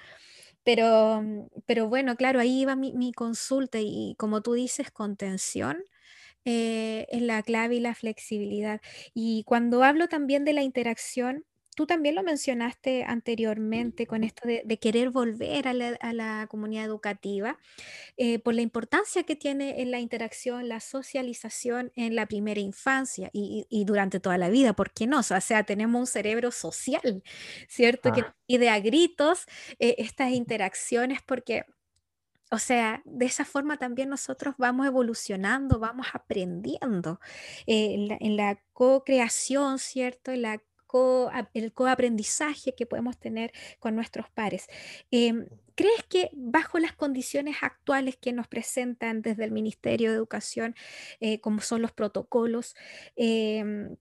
Pero, 0.65 1.23
pero 1.67 1.89
bueno, 1.89 2.17
claro, 2.17 2.41
ahí 2.41 2.65
va 2.65 2.77
mi, 2.77 2.93
mi 2.93 3.13
consulta 3.13 3.79
y 3.81 4.15
como 4.19 4.43
tú 4.43 4.55
dices, 4.55 4.91
contención 4.93 5.83
eh, 6.45 7.07
es 7.11 7.23
la 7.23 7.43
clave 7.43 7.77
y 7.77 7.81
la 7.81 7.95
flexibilidad. 7.95 8.81
Y 9.15 9.45
cuando 9.45 9.85
hablo 9.85 10.09
también 10.09 10.45
de 10.45 10.53
la 10.53 10.63
interacción, 10.63 11.45
tú 11.75 11.87
también 11.87 12.15
lo 12.15 12.23
mencionaste 12.23 13.05
anteriormente 13.05 14.07
con 14.07 14.25
esto 14.25 14.47
de, 14.47 14.79
querer 14.79 15.11
volver 15.11 15.69
a 15.69 15.73
la, 15.73 16.47
comunidad 16.49 16.85
educativa, 16.85 17.59
eh, 18.17 18.39
por 18.39 18.55
la 18.55 18.63
importancia 18.63 19.23
que 19.23 19.37
tiene 19.37 19.81
en 19.81 19.91
la 19.91 20.01
interacción, 20.01 20.69
la 20.69 20.81
socialización 20.81 21.93
en 21.97 22.15
la 22.15 22.27
primera 22.27 22.61
infancia 22.61 23.31
y, 23.33 23.85
durante 23.87 24.21
toda 24.21 24.39
la 24.39 24.51
vida, 24.51 24.75
¿por 24.75 24.93
qué 24.93 25.07
no? 25.07 25.21
O 25.21 25.23
sea, 25.23 25.63
tenemos 25.65 25.99
un 25.99 26.07
cerebro 26.07 26.51
social, 26.51 27.23
¿cierto? 27.69 28.13
Que 28.13 28.25
pide 28.47 28.69
a 28.69 28.81
gritos 28.81 29.47
eh, 29.79 29.95
estas 29.99 30.33
interacciones 30.33 31.21
porque 31.23 31.65
o 32.53 32.59
sea, 32.59 33.01
de 33.07 33.25
esa 33.25 33.47
forma 33.47 33.79
también 33.79 34.11
nosotros 34.11 34.55
vamos 34.59 34.87
evolucionando, 34.87 35.79
vamos 35.79 36.09
aprendiendo 36.13 37.19
eh, 37.67 38.19
en 38.21 38.37
la, 38.37 38.63
co-creación, 38.75 39.79
¿cierto? 39.79 40.33
En 40.33 40.43
la 40.43 40.63
co 40.87 41.31
el 41.55 41.73
coaprendizaje 41.73 42.75
que 42.75 42.85
podemos 42.85 43.19
tener 43.19 43.53
con 43.81 43.97
nuestros 43.97 44.29
pares. 44.31 44.67
Em, 45.11 45.47
¿Crees 45.75 46.03
que 46.11 46.29
bajo 46.35 46.79
las 46.79 46.93
condiciones 46.93 47.57
actuales 47.63 48.19
que 48.19 48.35
nos 48.35 48.49
presentan 48.49 49.23
desde 49.23 49.45
el 49.45 49.53
Ministerio 49.53 50.11
de 50.11 50.17
Educación, 50.17 50.75
eh, 51.21 51.41
como 51.41 51.63
son 51.63 51.81
los 51.81 51.93
protocolos, 51.93 52.77
em, 53.17 53.97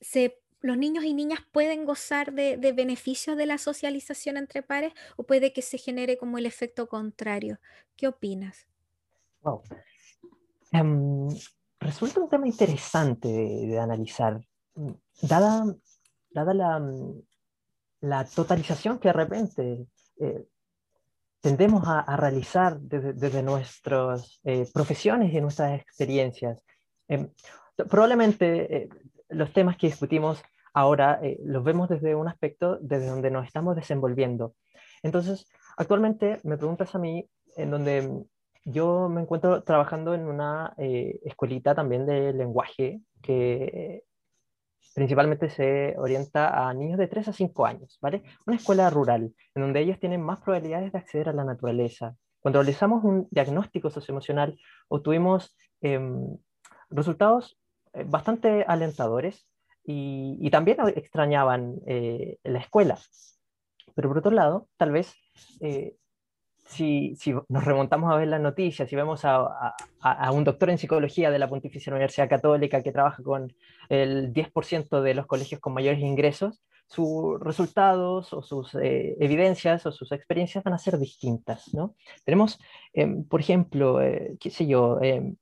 se 0.00 0.41
los 0.62 0.78
niños 0.78 1.04
y 1.04 1.12
niñas 1.12 1.40
pueden 1.50 1.84
gozar 1.84 2.32
de, 2.32 2.56
beneficios 2.72 3.36
de 3.36 3.46
la 3.46 3.58
socialización 3.58 4.36
entre 4.36 4.62
pares 4.62 4.94
o 5.16 5.24
puede 5.24 5.52
que 5.52 5.60
se 5.60 5.76
genere 5.76 6.16
como 6.16 6.38
el 6.38 6.46
efecto 6.46 6.88
contrario. 6.88 7.58
¿Qué 7.96 8.06
opinas? 8.06 8.66
Em, 10.70 11.28
resulta 11.80 12.20
un 12.20 12.28
tema 12.28 12.46
interesante 12.46 13.28
de, 13.28 13.78
analizar, 13.78 14.40
dada, 15.20 15.66
la, 18.00 18.24
totalización 18.24 18.98
que 18.98 19.08
de 19.08 19.12
repente 19.12 19.86
eh, 20.20 20.46
tendemos 21.40 21.82
a, 21.86 22.16
realizar 22.16 22.78
desde, 22.78 23.42
nuestras 23.42 24.40
eh, 24.44 24.68
profesiones 24.72 25.34
y 25.34 25.40
nuestras 25.40 25.80
experiencias. 25.80 26.58
Em, 27.08 27.28
probablemente 27.74 28.76
eh, 28.76 28.88
los 29.28 29.52
temas 29.52 29.76
que 29.76 29.88
discutimos 29.88 30.42
ahora 30.72 31.20
eh, 31.22 31.38
los 31.44 31.64
vemos 31.64 31.88
desde 31.88 32.14
un 32.14 32.28
aspecto 32.28 32.78
desde 32.80 33.08
donde 33.08 33.30
nos 33.30 33.46
estamos 33.46 33.76
desenvolviendo. 33.76 34.54
Entonces, 35.02 35.48
actualmente 35.76 36.38
me 36.44 36.56
preguntas 36.56 36.94
a 36.94 36.98
mí, 36.98 37.28
en 37.56 37.70
donde 37.70 38.24
yo 38.64 39.08
me 39.08 39.20
encuentro 39.20 39.62
trabajando 39.62 40.14
en 40.14 40.26
una 40.26 40.74
eh, 40.78 41.18
escuelita 41.24 41.74
también 41.74 42.06
de 42.06 42.32
lenguaje 42.32 43.00
que 43.20 44.04
principalmente 44.94 45.48
se 45.48 45.94
orienta 45.98 46.68
a 46.68 46.74
niños 46.74 46.98
de 46.98 47.08
3 47.08 47.28
a 47.28 47.32
5 47.32 47.66
años, 47.66 47.98
¿vale? 48.00 48.22
Una 48.46 48.56
escuela 48.56 48.90
rural, 48.90 49.34
en 49.54 49.62
donde 49.62 49.80
ellos 49.80 49.98
tienen 49.98 50.22
más 50.22 50.40
probabilidades 50.40 50.92
de 50.92 50.98
acceder 50.98 51.28
a 51.28 51.32
la 51.32 51.44
naturaleza. 51.44 52.16
Cuando 52.40 52.60
realizamos 52.60 53.04
un 53.04 53.28
diagnóstico 53.30 53.90
socioemocional, 53.90 54.58
obtuvimos 54.88 55.56
em, 55.80 56.36
resultados 56.90 57.58
eh, 57.94 58.04
bastante 58.04 58.64
alentadores 58.66 59.46
y, 59.84 60.50
también 60.50 60.78
extrañaban 60.94 61.80
eh, 61.86 62.38
la 62.44 62.60
escuela. 62.60 62.98
Pero 63.94 64.08
por 64.08 64.18
otro 64.18 64.30
lado, 64.30 64.68
tal 64.76 64.92
vez 64.92 65.14
eh, 65.60 65.96
si, 66.66 67.16
si, 67.16 67.34
nos 67.48 67.64
remontamos 67.64 68.12
a 68.12 68.16
ver 68.16 68.28
las 68.28 68.40
noticias, 68.40 68.88
si 68.88 68.96
vemos 68.96 69.24
a, 69.24 69.74
a, 70.00 70.32
un 70.32 70.44
doctor 70.44 70.70
en 70.70 70.78
psicología 70.78 71.30
de 71.30 71.38
la 71.38 71.48
Pontificia 71.48 71.92
Universidad 71.92 72.28
Católica 72.28 72.82
que 72.82 72.92
trabaja 72.92 73.22
con 73.22 73.52
el 73.88 74.32
10% 74.32 75.02
de 75.02 75.14
los 75.14 75.26
colegios 75.26 75.60
con 75.60 75.74
mayores 75.74 76.00
ingresos, 76.00 76.62
sus 76.86 77.40
resultados 77.40 78.32
o 78.32 78.42
sus 78.42 78.74
eh, 78.74 79.16
evidencias 79.18 79.84
o 79.86 79.92
sus 79.92 80.12
experiencias 80.12 80.62
van 80.62 80.74
a 80.74 80.78
ser 80.78 80.98
distintas. 80.98 81.74
¿no? 81.74 81.94
Tenemos, 82.24 82.58
em, 82.92 83.24
por 83.24 83.40
ejemplo, 83.40 83.98
qué 84.38 84.50
sé 84.50 84.66
yo, 84.66 85.00
em, 85.02 85.36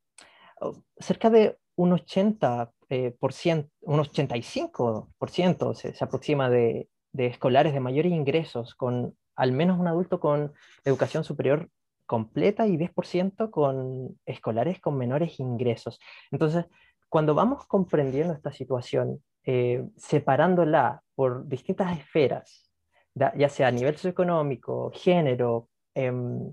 cerca 0.99 1.31
de 1.31 1.59
un 1.77 1.93
80 1.93 2.73
eh, 2.91 3.17
por 3.19 3.33
ciento, 3.33 3.71
un 3.83 4.01
85% 4.01 5.75
se, 5.75 5.95
se 5.95 6.05
aproxima 6.05 6.51
de, 6.51 6.89
de, 7.13 7.27
escolares 7.27 7.73
de 7.73 7.79
mayores 7.79 8.13
ingresos, 8.13 8.75
con 8.75 9.17
al 9.37 9.53
menos 9.53 9.79
un 9.79 9.87
adulto 9.87 10.19
con 10.19 10.53
educación 10.85 11.23
superior 11.23 11.71
completa 12.05 12.67
y 12.67 12.77
10% 12.77 13.51
con 13.51 14.19
escolares 14.27 14.81
con 14.81 14.99
menores 14.99 15.39
ingresos. 15.39 16.01
Entonces, 16.33 16.67
cuando 17.09 17.35
vamos 17.37 17.65
comprendiendo 17.67 18.35
esta 18.35 18.51
situación, 18.51 19.23
eh, 19.45 19.87
separándola 19.97 21.03
por 21.15 21.47
distintas 21.47 21.97
esferas, 21.97 22.73
ya 23.15 23.49
sea 23.49 23.69
a 23.69 23.71
nivel 23.71 23.95
socioeconómico, 23.95 24.91
género, 24.95 25.69
em, 25.95 26.53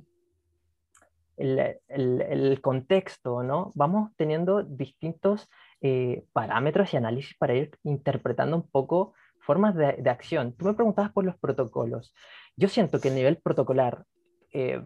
el, 1.38 1.80
el, 1.88 2.22
el, 2.22 2.62
contexto, 2.62 3.44
¿no? 3.44 3.72
Vamos 3.76 4.12
teniendo 4.16 4.64
distintos 4.64 5.50
eh, 5.80 6.26
parámetros 6.34 6.92
y 6.92 6.98
análisis 6.98 7.38
para 7.38 7.54
ir 7.54 7.78
interpretando 7.84 8.56
un 8.56 8.68
poco 8.68 9.14
formas 9.40 9.76
de, 9.76 10.10
acción. 10.10 10.54
Tú 10.54 10.66
me 10.66 10.74
preguntabas 10.74 11.12
por 11.12 11.24
los 11.24 11.38
protocolos. 11.38 12.16
Yo 12.56 12.68
siento 12.68 13.00
que 13.00 13.10
el 13.10 13.16
nivel 13.16 13.38
protocolar 13.38 14.04
eh, 14.52 14.84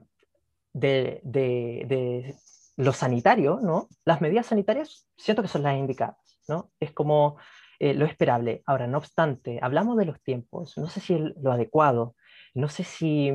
de, 0.74 1.22
de, 1.24 2.36
lo 2.76 2.92
sanitario, 2.92 3.60
¿no? 3.62 3.88
Las 4.04 4.20
medidas 4.20 4.48
sanitarias 4.48 5.08
siento 5.16 5.42
que 5.42 5.48
son 5.48 5.64
las 5.64 5.78
indicadas, 5.78 6.42
¿no? 6.50 6.72
Es 6.80 6.92
como 6.92 7.38
eh, 7.80 7.94
lo 7.94 8.06
esperable. 8.06 8.62
Ahora, 8.66 8.86
no 8.86 8.98
obstante, 8.98 9.60
hablamos 9.62 9.98
de 9.98 10.06
los 10.06 10.22
tiempos, 10.22 10.78
no 10.78 10.90
sé 10.90 11.00
si 11.00 11.14
es 11.14 11.22
lo 11.42 11.54
adecuado, 11.54 12.16
no 12.54 12.68
sé 12.68 12.84
si 12.84 13.32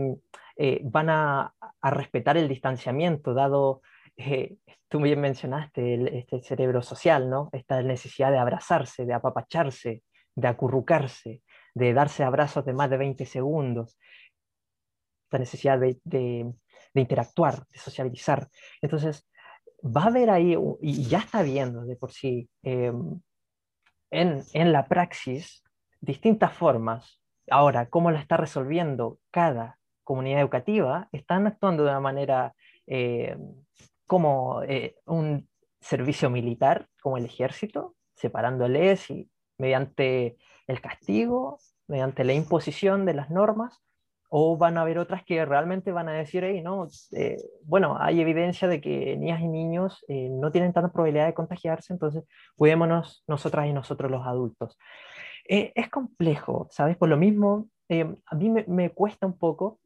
van 0.82 1.10
a, 1.10 1.54
a, 1.80 1.90
respetar 1.90 2.36
el 2.36 2.48
distanciamiento, 2.48 3.34
dado 3.34 3.82
eh, 4.16 4.56
tú 4.88 5.00
bien 5.00 5.20
mencionaste 5.20 6.18
este 6.18 6.40
cerebro 6.42 6.82
social, 6.82 7.28
¿no? 7.28 7.50
Esta 7.52 7.82
necesidad 7.82 8.30
de 8.30 8.38
abrazarse, 8.38 9.04
de 9.04 9.14
apapacharse, 9.14 10.02
de 10.34 10.48
acurrucarse, 10.48 11.42
de 11.74 11.92
darse 11.92 12.24
abrazos 12.24 12.64
de 12.64 12.72
más 12.72 12.90
de 12.90 12.96
20 12.96 13.26
segundos, 13.26 13.98
esta 15.24 15.38
necesidad 15.38 15.78
de, 15.78 15.98
de, 16.04 16.52
interactuar, 16.94 17.66
de 17.68 17.78
socializar. 17.78 18.48
Entonces, 18.80 19.28
va 19.84 20.04
a 20.04 20.06
haber 20.06 20.30
ahí, 20.30 20.56
y 20.80 21.04
ya 21.04 21.18
está 21.18 21.42
viendo 21.42 21.84
de 21.84 21.96
por 21.96 22.12
sí, 22.12 22.48
em, 22.62 23.20
en, 24.10 24.42
en 24.52 24.72
la 24.72 24.86
praxis, 24.86 25.62
distintas 26.00 26.52
formas. 26.52 27.20
Ahora, 27.50 27.88
cómo 27.88 28.10
la 28.10 28.20
está 28.20 28.36
resolviendo 28.36 29.18
cada 29.30 29.78
comunidad 30.04 30.40
educativa, 30.40 31.08
están 31.12 31.46
actuando 31.46 31.84
de 31.84 31.90
una 31.90 32.00
manera 32.00 32.54
eh, 32.86 33.36
como 34.06 34.62
eh, 34.62 34.96
un 35.06 35.48
servicio 35.80 36.30
militar, 36.30 36.88
como 37.02 37.16
el 37.16 37.24
ejército, 37.24 37.94
separándoles 38.14 39.10
y 39.10 39.30
mediante 39.58 40.36
el 40.66 40.80
castigo, 40.80 41.58
mediante 41.86 42.24
la 42.24 42.32
imposición 42.32 43.04
de 43.04 43.14
las 43.14 43.30
normas, 43.30 43.82
o 44.28 44.56
van 44.56 44.76
a 44.76 44.82
haber 44.82 44.98
otras 44.98 45.24
que 45.24 45.44
realmente 45.44 45.92
van 45.92 46.08
a 46.08 46.12
decir, 46.12 46.42
hey, 46.44 46.60
no, 46.60 46.88
eh, 47.12 47.36
bueno, 47.62 47.96
hay 48.00 48.20
evidencia 48.20 48.66
de 48.66 48.80
que 48.80 49.16
niñas 49.16 49.40
y 49.40 49.48
niños 49.48 50.04
eh, 50.08 50.28
no 50.30 50.50
tienen 50.50 50.72
tanta 50.72 50.92
probabilidad 50.92 51.26
de 51.26 51.34
contagiarse, 51.34 51.92
entonces 51.92 52.24
cuidémonos 52.56 53.22
nosotras 53.28 53.66
y 53.66 53.72
nosotros 53.72 54.10
los 54.10 54.26
adultos. 54.26 54.78
Es 55.48 55.88
complejo, 55.90 56.66
¿sabes? 56.72 56.96
Por 56.96 57.08
lo 57.08 57.16
mismo, 57.16 57.68
a 57.88 58.34
mí 58.34 58.50
me, 58.66 58.90
cuesta 58.90 59.28
un 59.28 59.38
poco 59.38 59.78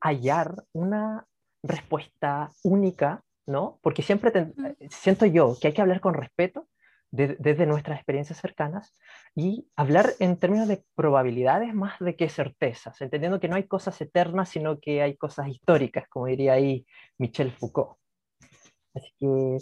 hallar 0.00 0.64
una 0.72 1.26
respuesta 1.62 2.50
única, 2.62 3.22
¿no? 3.46 3.78
Porque 3.82 4.02
siempre 4.02 4.52
siento 4.90 5.26
yo 5.26 5.56
que 5.60 5.68
hay 5.68 5.74
que 5.74 5.82
hablar 5.82 6.00
con 6.00 6.14
respeto 6.14 6.68
desde 7.10 7.64
nuestras 7.64 7.96
experiencias 7.98 8.38
cercanas 8.38 8.94
y 9.34 9.66
hablar 9.76 10.10
en 10.18 10.36
términos 10.36 10.68
de 10.68 10.84
probabilidades 10.94 11.74
más 11.74 11.98
de 12.00 12.16
que 12.16 12.28
certezas, 12.28 13.00
entendiendo 13.00 13.40
que 13.40 13.48
no 13.48 13.56
hay 13.56 13.64
cosas 13.64 13.98
eternas, 14.00 14.50
sino 14.50 14.78
que 14.78 15.00
hay 15.00 15.16
cosas 15.16 15.48
históricas, 15.48 16.06
como 16.08 16.26
diría 16.26 16.52
ahí 16.52 16.86
Michel 17.16 17.50
Foucault. 17.50 17.96
Así 18.94 19.10
que 19.18 19.56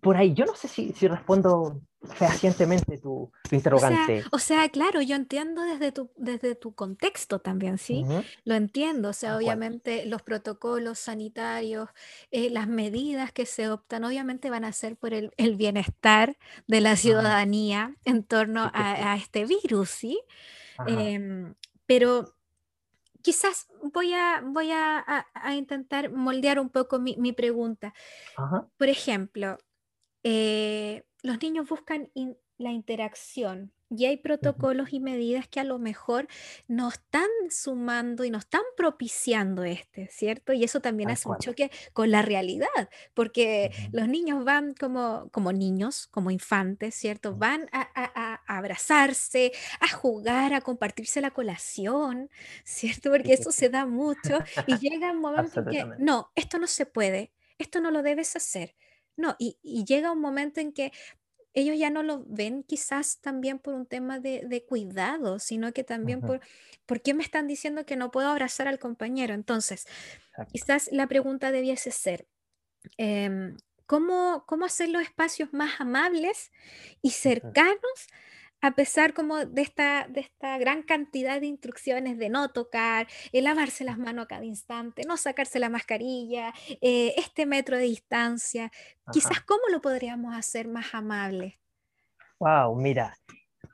por 0.00 0.16
ahí, 0.16 0.34
yo 0.34 0.44
no 0.46 0.54
sé 0.54 0.68
si, 0.68 0.92
si 0.92 1.08
respondo 1.08 1.80
fehacientemente 2.02 2.96
tu, 2.98 3.30
tu 3.48 3.54
interrogante. 3.54 4.24
O 4.32 4.38
sea, 4.38 4.68
claro, 4.70 5.02
yo 5.02 5.16
entiendo 5.16 5.62
desde 5.62 5.92
tu, 5.92 6.10
desde 6.16 6.54
tu 6.54 6.74
contexto 6.74 7.40
también, 7.40 7.76
¿sí? 7.76 8.04
Lo 8.44 8.54
entiendo, 8.54 9.10
o 9.10 9.12
sea, 9.12 9.36
obviamente 9.36 10.06
los 10.06 10.22
protocolos 10.22 10.98
sanitarios, 10.98 11.90
eh, 12.30 12.48
las 12.48 12.68
medidas 12.68 13.32
que 13.32 13.44
se 13.44 13.68
optan, 13.68 14.04
obviamente 14.04 14.48
van 14.48 14.64
a 14.64 14.72
ser 14.72 14.96
por 14.96 15.12
el, 15.12 15.32
el 15.36 15.56
bienestar 15.56 16.38
de 16.66 16.80
la 16.80 16.96
ciudadanía 16.96 17.94
en 18.04 18.24
torno 18.24 18.70
a, 18.72 19.12
a, 19.12 19.16
este 19.16 19.44
virus, 19.44 19.90
¿sí? 19.90 20.20
Eh, 20.86 21.52
pero 21.84 22.34
quizás 23.20 23.68
voy 23.92 24.14
a, 24.14 24.42
voy 24.42 24.70
a, 24.70 25.26
a, 25.34 25.54
intentar 25.54 26.10
moldear 26.10 26.58
un 26.58 26.70
poco 26.70 26.98
mi, 26.98 27.16
mi 27.16 27.32
pregunta. 27.32 27.92
Ajá. 28.36 28.66
Por 28.78 28.88
ejemplo, 28.88 29.58
eh, 30.22 31.04
los 31.22 31.40
niños 31.40 31.68
buscan 31.68 32.10
la 32.58 32.72
interacción 32.72 33.72
y 33.90 34.04
hay 34.06 34.18
protocolos 34.18 34.92
y 34.92 35.00
medidas 35.00 35.48
que 35.48 35.58
a 35.58 35.64
lo 35.64 35.78
mejor 35.80 36.28
nos 36.68 36.94
están 36.94 37.28
sumando 37.50 38.24
y 38.24 38.30
nos 38.30 38.44
están 38.44 38.62
propiciando 38.76 39.64
este, 39.64 40.06
¿cierto? 40.08 40.52
Y 40.52 40.62
eso 40.62 40.80
también 40.80 41.10
hace 41.10 41.28
un 41.28 41.38
choque 41.38 41.72
con 41.92 42.10
la 42.12 42.22
realidad, 42.22 42.68
porque 43.14 43.72
los 43.90 44.06
niños 44.06 44.44
van 44.44 44.74
como, 44.74 45.28
como 45.32 45.52
niños, 45.52 46.06
como 46.06 46.30
infantes, 46.30 46.94
¿cierto? 46.94 47.34
Van 47.34 47.68
a, 47.72 48.40
abrazarse, 48.46 49.52
a 49.80 49.88
jugar, 49.88 50.54
a 50.54 50.60
compartirse 50.60 51.20
la 51.20 51.32
colación, 51.32 52.30
¿cierto? 52.64 53.10
Porque 53.10 53.32
eso 53.32 53.50
se 53.50 53.70
da 53.70 53.86
mucho 53.86 54.38
y 54.68 54.78
llega 54.78 55.10
un 55.10 55.20
momento 55.20 55.60
en 55.60 55.66
que, 55.66 55.84
no, 55.98 56.30
esto 56.36 56.58
no 56.58 56.68
se 56.68 56.86
puede, 56.86 57.32
esto 57.58 57.80
no 57.80 57.90
lo 57.90 58.02
debes 58.02 58.36
hacer. 58.36 58.76
No, 59.20 59.36
y, 59.38 59.58
llega 59.84 60.12
un 60.12 60.20
momento 60.20 60.60
en 60.60 60.72
que 60.72 60.92
ellos 61.52 61.76
ya 61.78 61.90
no 61.90 62.02
lo 62.02 62.24
ven 62.26 62.62
quizás 62.62 63.20
también 63.20 63.58
por 63.58 63.74
un 63.74 63.84
tema 63.84 64.18
de, 64.18 64.64
cuidado, 64.66 65.38
sino 65.38 65.72
que 65.72 65.84
también 65.84 66.20
por, 66.20 66.40
¿por 66.86 67.02
qué 67.02 67.12
me 67.12 67.22
están 67.22 67.46
diciendo 67.46 67.84
que 67.84 67.96
no 67.96 68.10
puedo 68.10 68.28
abrazar 68.28 68.66
al 68.66 68.78
compañero? 68.78 69.34
Entonces, 69.34 69.86
quizás 70.52 70.88
la 70.92 71.06
pregunta 71.06 71.52
debiese 71.52 71.90
ser, 71.90 72.26
em, 72.96 73.56
¿cómo, 73.86 74.44
¿cómo 74.46 74.64
hacer 74.64 74.88
los 74.88 75.02
espacios 75.02 75.52
más 75.52 75.80
amables 75.80 76.50
y 77.02 77.10
cercanos 77.10 78.06
a 78.62 78.72
pesar 78.72 79.14
como 79.14 79.44
de 79.44 79.62
esta, 79.62 80.06
de 80.08 80.20
esta 80.20 80.58
gran 80.58 80.82
cantidad 80.82 81.40
de 81.40 81.46
instrucciones 81.46 82.18
de 82.18 82.28
no 82.28 82.50
tocar, 82.50 83.06
el 83.32 83.44
lavarse 83.44 83.84
las 83.84 83.98
manos 83.98 84.24
a 84.24 84.28
cada 84.28 84.44
instante, 84.44 85.02
no 85.06 85.16
sacarse 85.16 85.58
la 85.58 85.70
mascarilla, 85.70 86.52
eh, 86.80 87.14
este 87.16 87.46
metro 87.46 87.76
de 87.76 87.84
distancia, 87.84 88.70
quizás 89.12 89.40
cómo 89.40 89.62
lo 89.70 89.80
podríamos 89.80 90.34
hacer 90.36 90.68
más 90.68 90.94
amable. 90.94 91.58
Wow, 92.38 92.74
mira, 92.76 93.14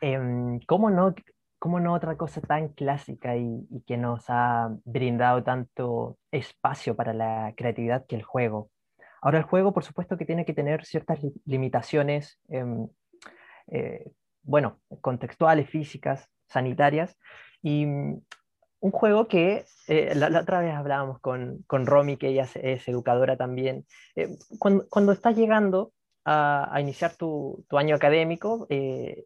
em, 0.00 0.60
¿cómo, 0.66 0.90
no, 0.90 1.14
¿cómo 1.58 1.80
no 1.80 1.94
otra 1.94 2.16
cosa 2.16 2.40
tan 2.40 2.68
clásica 2.68 3.36
y, 3.36 3.66
que 3.86 3.96
nos 3.96 4.24
ha 4.28 4.70
brindado 4.84 5.42
tanto 5.42 6.18
espacio 6.30 6.96
para 6.96 7.12
la 7.12 7.54
creatividad 7.56 8.06
que 8.06 8.16
el 8.16 8.22
juego? 8.22 8.70
Ahora 9.22 9.38
el 9.38 9.44
juego, 9.44 9.72
por 9.72 9.84
supuesto, 9.84 10.16
que 10.16 10.26
tiene 10.26 10.44
que 10.44 10.52
tener 10.52 10.84
ciertas 10.84 11.20
limitaciones. 11.44 12.38
Em, 12.48 12.88
eh, 13.68 14.12
bueno, 14.46 14.80
contextuales, 15.00 15.68
físicas, 15.68 16.28
sanitarias. 16.48 17.16
Y 17.62 17.86
mm, 17.86 18.20
un 18.80 18.90
juego 18.92 19.28
que 19.28 19.64
eh, 19.88 20.14
la, 20.14 20.40
otra 20.40 20.60
vez 20.60 20.74
hablábamos 20.74 21.20
con, 21.20 21.64
con 21.66 21.86
Romy, 21.86 22.16
que 22.16 22.28
ella 22.28 22.48
es, 22.54 22.88
educadora 22.88 23.36
también. 23.36 23.86
Eh, 24.14 24.36
cuando, 24.58 24.86
cuando, 24.88 25.12
estás 25.12 25.36
llegando 25.36 25.92
a, 26.24 26.68
a 26.72 26.80
iniciar 26.80 27.14
tu, 27.16 27.64
tu, 27.68 27.78
año 27.78 27.96
académico, 27.96 28.66
eh, 28.70 29.24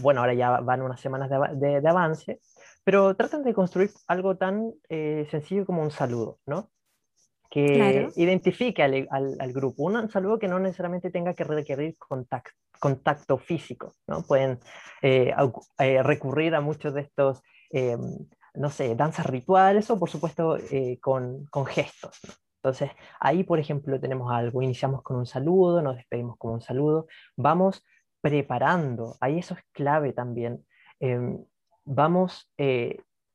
bueno, 0.00 0.20
ahora 0.20 0.34
ya 0.34 0.60
van 0.60 0.82
unas 0.82 1.00
semanas 1.00 1.30
de, 1.30 1.80
de, 1.80 1.88
avance, 1.88 2.40
pero 2.84 3.14
tratan 3.14 3.42
de 3.42 3.54
construir 3.54 3.90
algo 4.06 4.36
tan 4.36 4.74
sencillo 5.30 5.64
como 5.64 5.82
un 5.82 5.90
saludo, 5.90 6.38
¿no? 6.44 6.70
Que 7.50 8.10
identifique 8.16 8.82
al, 8.82 9.08
al, 9.10 9.52
grupo. 9.52 9.84
Un 9.84 10.10
saludo 10.10 10.38
que 10.38 10.48
no 10.48 10.58
necesariamente 10.58 11.10
tenga 11.10 11.32
que 11.34 11.44
requerir 11.44 11.96
contacto, 11.96 12.52
contacto 12.78 13.38
físico, 13.38 13.94
¿no? 14.06 14.22
Pueden 14.22 14.58
eh, 15.02 15.34
eh, 15.78 16.02
recurrir 16.02 16.54
a 16.54 16.60
muchos 16.60 16.94
de 16.94 17.02
estos, 17.02 17.42
eh, 17.70 17.96
no 18.54 18.70
sé, 18.70 18.94
danzas 18.94 19.26
rituales 19.26 19.90
o 19.90 19.98
por 19.98 20.10
supuesto 20.10 20.58
con, 21.00 21.46
con, 21.46 21.66
gestos. 21.66 22.20
Entonces, 22.56 22.90
ahí, 23.20 23.44
por 23.44 23.58
ejemplo, 23.58 23.98
tenemos 23.98 24.30
algo, 24.32 24.62
iniciamos 24.62 25.02
con 25.02 25.16
un 25.16 25.26
saludo, 25.26 25.80
nos 25.80 25.96
despedimos 25.96 26.36
con 26.36 26.52
un 26.52 26.60
saludo, 26.60 27.06
vamos 27.36 27.84
preparando, 28.20 29.16
ahí 29.20 29.38
eso 29.38 29.54
es 29.54 29.60
clave 29.72 30.12
también, 30.12 30.66
em, 30.98 31.44
vamos 31.84 32.52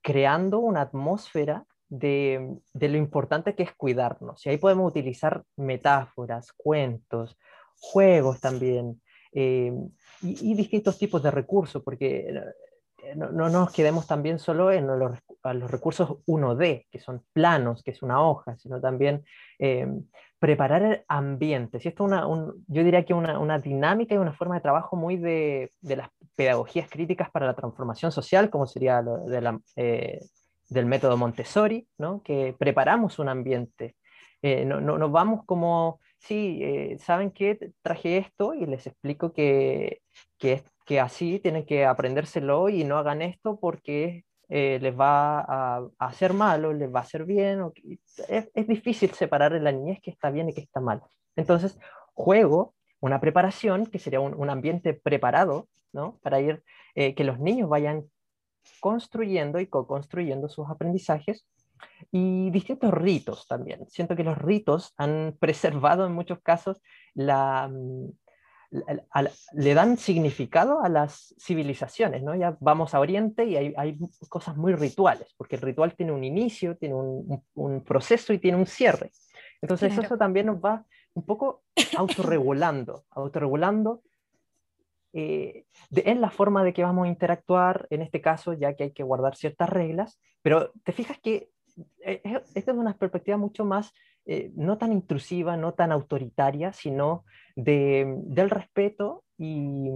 creando 0.01 0.59
una 0.59 0.81
atmósfera 0.81 1.65
de, 1.93 2.57
de, 2.73 2.89
lo 2.89 2.97
importante 2.97 3.53
que 3.53 3.63
es 3.63 3.73
cuidarnos. 3.73 4.43
Y 4.45 4.49
ahí 4.49 4.57
podemos 4.57 4.89
utilizar 4.89 5.43
metáforas, 5.55 6.51
cuentos, 6.53 7.37
juegos 7.79 8.39
también, 8.39 8.99
eh, 9.31 9.71
y, 10.21 10.55
distintos 10.55 10.97
tipos 10.97 11.21
de 11.21 11.29
recursos, 11.29 11.83
porque 11.83 12.29
eh, 12.29 13.15
no, 13.15 13.31
no, 13.31 13.49
nos 13.49 13.71
quedemos 13.71 14.07
también 14.07 14.39
solo 14.39 14.71
en 14.71 14.87
los, 14.87 15.19
los, 15.43 15.71
recursos 15.71 16.17
1D, 16.25 16.87
que 16.89 16.99
son 16.99 17.23
planos, 17.31 17.83
que 17.83 17.91
es 17.91 18.01
una 18.01 18.21
hoja, 18.21 18.57
sino 18.57 18.81
también 18.81 19.23
eh, 19.59 19.87
preparar 20.39 20.81
el 20.83 21.03
ambiente. 21.07 21.79
Si 21.79 21.89
esto 21.89 22.05
una, 22.05 22.25
yo 22.67 22.83
diría 22.83 23.05
que 23.05 23.13
una, 23.13 23.37
una, 23.37 23.59
dinámica 23.59 24.15
y 24.15 24.17
una 24.17 24.33
forma 24.33 24.55
de 24.55 24.61
trabajo 24.61 24.95
muy 24.95 25.17
de, 25.17 25.69
de, 25.81 25.97
las 25.97 26.09
pedagogías 26.35 26.89
críticas 26.89 27.29
para 27.29 27.45
la 27.45 27.53
transformación 27.53 28.11
social, 28.11 28.49
como 28.49 28.65
sería 28.65 29.03
de 29.03 29.41
la, 29.41 29.59
del 30.73 30.85
método 30.85 31.17
Montessori, 31.17 31.87
¿no? 31.97 32.21
que 32.23 32.55
preparamos 32.57 33.19
un 33.19 33.29
ambiente. 33.29 33.95
no, 34.41 34.81
no, 34.81 34.97
nos 34.97 35.11
vamos 35.11 35.45
como 35.45 35.99
sí, 36.23 36.59
eh, 36.61 36.97
¿saben 36.99 37.31
qué? 37.31 37.71
Traje 37.81 38.17
esto 38.17 38.53
y 38.53 38.65
les 38.65 38.87
explico 38.87 39.33
que, 39.33 40.01
que, 40.37 40.63
que, 40.85 40.99
así 40.99 41.39
tienen 41.39 41.65
que 41.65 41.85
aprendérselo 41.85 42.69
y 42.69 42.83
no 42.83 42.97
hagan 42.97 43.21
esto 43.21 43.59
porque 43.59 44.25
eh, 44.49 44.79
les 44.81 44.97
va 44.97 45.39
a, 45.41 45.87
hacer 45.99 46.33
mal 46.33 46.65
o 46.65 46.73
les 46.73 46.93
va 46.93 46.99
a 46.99 47.03
hacer 47.03 47.25
bien. 47.25 47.61
O, 47.61 47.73
es, 48.29 48.49
es, 48.53 48.67
difícil 48.67 49.11
separar 49.11 49.53
en 49.53 49.63
la 49.65 49.71
niñez 49.71 49.99
que 50.01 50.11
está 50.11 50.31
bien 50.31 50.49
y 50.49 50.53
que 50.53 50.61
está 50.61 50.79
mal. 50.79 51.01
Entonces, 51.35 51.77
juego, 52.13 52.75
una 53.01 53.19
preparación, 53.19 53.85
que 53.87 53.99
sería 53.99 54.19
un, 54.21 54.33
un 54.33 54.49
ambiente 54.49 54.93
preparado, 54.93 55.67
¿no? 55.91 56.19
Para 56.23 56.39
ir, 56.39 56.63
eh, 56.95 57.15
que 57.15 57.23
los 57.23 57.39
niños 57.39 57.69
vayan 57.69 58.05
construyendo 58.79 59.59
y 59.59 59.67
co-construyendo 59.67 60.49
sus 60.49 60.69
aprendizajes 60.69 61.45
y 62.11 62.49
distintos 62.51 62.93
ritos 62.93 63.47
también. 63.47 63.87
Siento 63.89 64.15
que 64.15 64.23
los 64.23 64.37
ritos 64.37 64.93
han 64.97 65.35
preservado 65.39 66.05
en 66.05 66.13
muchos 66.13 66.39
casos 66.41 66.81
la, 67.13 67.67
mm, 67.67 68.09
le 69.53 69.73
dan 69.73 69.97
significado 69.97 70.83
a 70.83 70.89
las 70.89 71.35
civilizaciones, 71.39 72.23
¿no? 72.23 72.35
Ya 72.35 72.57
vamos 72.59 72.93
a 72.93 72.99
Oriente 72.99 73.45
y 73.45 73.55
hay, 73.55 73.73
hay 73.77 73.97
cosas 74.29 74.57
muy 74.57 74.73
rituales, 74.73 75.33
porque 75.37 75.57
el 75.57 75.61
ritual 75.61 75.93
tiene 75.95 76.11
un 76.11 76.23
inicio, 76.23 76.75
tiene 76.77 76.95
un, 76.95 77.43
un, 77.53 77.83
proceso 77.83 78.33
y 78.33 78.39
tiene 78.39 78.57
un 78.57 78.65
cierre. 78.65 79.11
Entonces 79.61 79.97
eso 79.97 80.17
también 80.17 80.47
nos 80.47 80.57
va 80.57 80.85
un 81.13 81.25
poco 81.25 81.63
autorregulando, 81.97 83.05
autorregulando 83.11 84.01
eh, 85.13 85.65
en 85.91 86.21
la 86.21 86.29
forma 86.29 86.63
de 86.63 86.73
que 86.73 86.83
vamos 86.83 87.05
a 87.05 87.09
interactuar, 87.09 87.87
en 87.89 88.01
este 88.01 88.21
caso, 88.21 88.53
ya 88.53 88.75
que 88.75 88.83
hay 88.83 88.91
que 88.91 89.03
guardar 89.03 89.35
ciertas 89.35 89.69
reglas, 89.69 90.19
pero 90.41 90.71
te 90.83 90.91
fijas 90.91 91.19
que 91.19 91.49
eh, 92.03 92.21
esta 92.55 92.71
es 92.71 92.77
una 92.77 92.97
perspectiva 92.97 93.37
mucho 93.37 93.65
más, 93.65 93.93
eh, 94.25 94.51
no 94.55 94.77
tan 94.77 94.91
intrusiva, 94.91 95.57
no 95.57 95.73
tan 95.73 95.91
autoritaria, 95.91 96.73
sino 96.73 97.25
de, 97.55 98.15
del 98.25 98.49
respeto 98.49 99.23
y, 99.37 99.89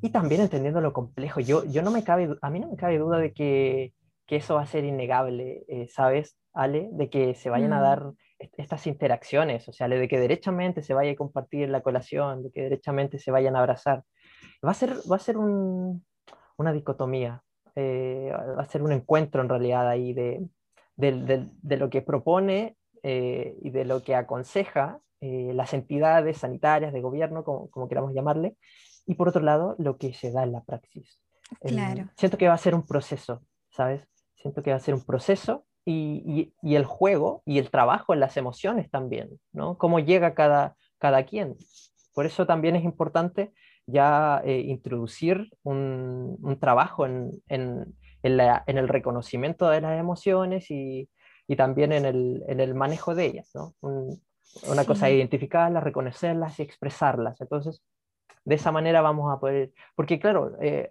y 0.00 0.10
también 0.10 0.40
entendiendo 0.40 0.80
lo 0.80 0.92
complejo. 0.92 1.40
Yo, 1.40 1.64
yo 1.64 1.82
no 1.82 1.90
me 1.90 2.04
cabe, 2.04 2.36
a 2.42 2.50
mí 2.50 2.60
no 2.60 2.68
me 2.68 2.76
cabe 2.76 2.98
duda 2.98 3.18
de 3.18 3.32
que, 3.32 3.92
que 4.26 4.36
eso 4.36 4.54
va 4.54 4.62
a 4.62 4.66
ser 4.66 4.84
innegable, 4.84 5.64
eh, 5.68 5.88
¿sabes, 5.88 6.36
Ale? 6.52 6.88
De 6.92 7.10
que 7.10 7.34
se 7.34 7.50
vayan 7.50 7.72
a 7.72 7.80
mm. 7.80 7.82
dar 7.82 8.12
estas 8.56 8.86
interacciones, 8.86 9.68
o 9.68 9.72
sea, 9.72 9.88
de 9.88 10.08
que 10.08 10.18
derechamente 10.18 10.82
se 10.82 10.94
vaya 10.94 11.12
a 11.12 11.16
compartir 11.16 11.68
la 11.68 11.82
colación, 11.82 12.42
de 12.42 12.50
que 12.50 12.62
derechamente 12.62 13.18
se 13.18 13.30
vayan 13.30 13.56
a 13.56 13.60
abrazar. 13.60 14.02
Va 14.64 14.72
a 14.72 14.74
ser, 14.74 14.96
va 15.10 15.16
a 15.16 15.20
ser 15.20 15.38
un, 15.38 16.04
una 16.56 16.72
dicotomía, 16.72 17.42
eh, 17.74 18.30
va 18.32 18.62
a 18.62 18.68
ser 18.68 18.82
un 18.82 18.92
encuentro 18.92 19.42
en 19.42 19.48
realidad 19.48 19.88
ahí 19.88 20.12
de, 20.12 20.46
de, 20.96 21.48
de, 21.62 21.76
lo 21.76 21.88
que 21.88 22.02
propone 22.02 22.76
eh, 23.02 23.56
y 23.62 23.70
de 23.70 23.84
lo 23.84 24.02
que 24.02 24.14
aconseja 24.14 25.00
las 25.22 25.74
entidades 25.74 26.38
sanitarias 26.38 26.94
de 26.94 27.02
gobierno, 27.02 27.44
como, 27.44 27.68
como 27.68 27.88
queramos 27.88 28.14
llamarle, 28.14 28.56
y 29.06 29.16
por 29.16 29.28
otro 29.28 29.42
lado, 29.42 29.74
lo 29.78 29.98
que 29.98 30.14
se 30.14 30.30
da 30.30 30.44
en 30.44 30.52
la 30.52 30.62
praxis. 30.62 31.20
Claro. 31.60 32.08
siento 32.16 32.38
que 32.38 32.46
va 32.46 32.54
a 32.54 32.58
ser 32.58 32.74
un 32.74 32.86
proceso, 32.86 33.42
¿sabes? 33.70 34.06
Siento 34.36 34.62
que 34.62 34.70
va 34.70 34.76
a 34.76 34.80
ser 34.80 34.94
un 34.94 35.04
proceso 35.04 35.64
y, 35.84 36.52
y, 36.62 36.76
el 36.76 36.84
juego 36.84 37.42
y 37.44 37.58
el 37.58 37.70
trabajo 37.70 38.14
en 38.14 38.20
las 38.20 38.36
emociones 38.36 38.90
también, 38.90 39.40
¿no? 39.52 39.76
Cómo 39.76 39.98
llega 39.98 40.34
cada, 40.34 40.76
cada 40.98 41.24
quien. 41.24 41.56
Por 42.14 42.26
eso 42.26 42.46
también 42.46 42.76
es 42.76 42.84
importante 42.84 43.52
ya 43.90 44.42
eh, 44.44 44.60
introducir 44.60 45.50
un, 45.62 46.38
un 46.40 46.58
trabajo 46.58 47.06
en, 47.06 47.42
en, 47.48 47.94
en, 48.22 48.36
la, 48.36 48.62
en, 48.66 48.78
el 48.78 48.88
reconocimiento 48.88 49.68
de 49.68 49.80
las 49.80 49.98
emociones 49.98 50.70
y, 50.70 51.08
y 51.46 51.56
también 51.56 51.92
en 51.92 52.04
el, 52.04 52.44
en 52.48 52.60
el, 52.60 52.74
manejo 52.74 53.14
de 53.14 53.26
ellas, 53.26 53.50
¿no? 53.54 53.74
una 53.82 54.84
cosa 54.84 55.08
es 55.08 55.16
identificarlas, 55.16 55.84
reconocerlas 55.84 56.58
y 56.58 56.62
expresarlas. 56.62 57.40
Entonces, 57.40 57.82
de 58.44 58.54
esa 58.54 58.72
manera 58.72 59.00
vamos 59.00 59.32
a 59.32 59.38
poder, 59.38 59.72
porque 59.94 60.18
claro, 60.18 60.56
eh, 60.60 60.88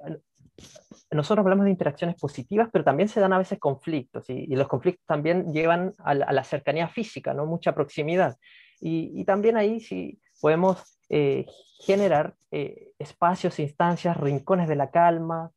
nosotros 1.12 1.44
hablamos 1.44 1.66
de 1.66 1.72
interacciones 1.72 2.16
positivas, 2.16 2.70
pero 2.72 2.84
también 2.84 3.10
se 3.10 3.20
dan 3.20 3.34
a 3.34 3.38
veces 3.38 3.60
conflictos 3.60 4.30
y, 4.30 4.48
los 4.48 4.68
conflictos 4.68 5.06
también 5.06 5.52
llevan 5.52 5.94
a 5.98 6.14
la, 6.14 6.44
cercanía 6.44 6.88
física, 6.88 7.34
¿no? 7.34 7.46
Mucha 7.46 7.74
proximidad. 7.74 8.38
Y, 8.80 9.24
también 9.26 9.58
ahí 9.58 9.80
sí 9.80 10.20
podemos 10.40 10.99
eh, 11.10 11.46
generar 11.80 12.36
eh, 12.52 12.92
espacios, 13.00 13.60
instancias, 13.60 14.18
rincones 14.18 14.68
de 14.68 14.76
la 14.76 14.92
calma, 14.92 15.52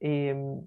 em, 0.00 0.66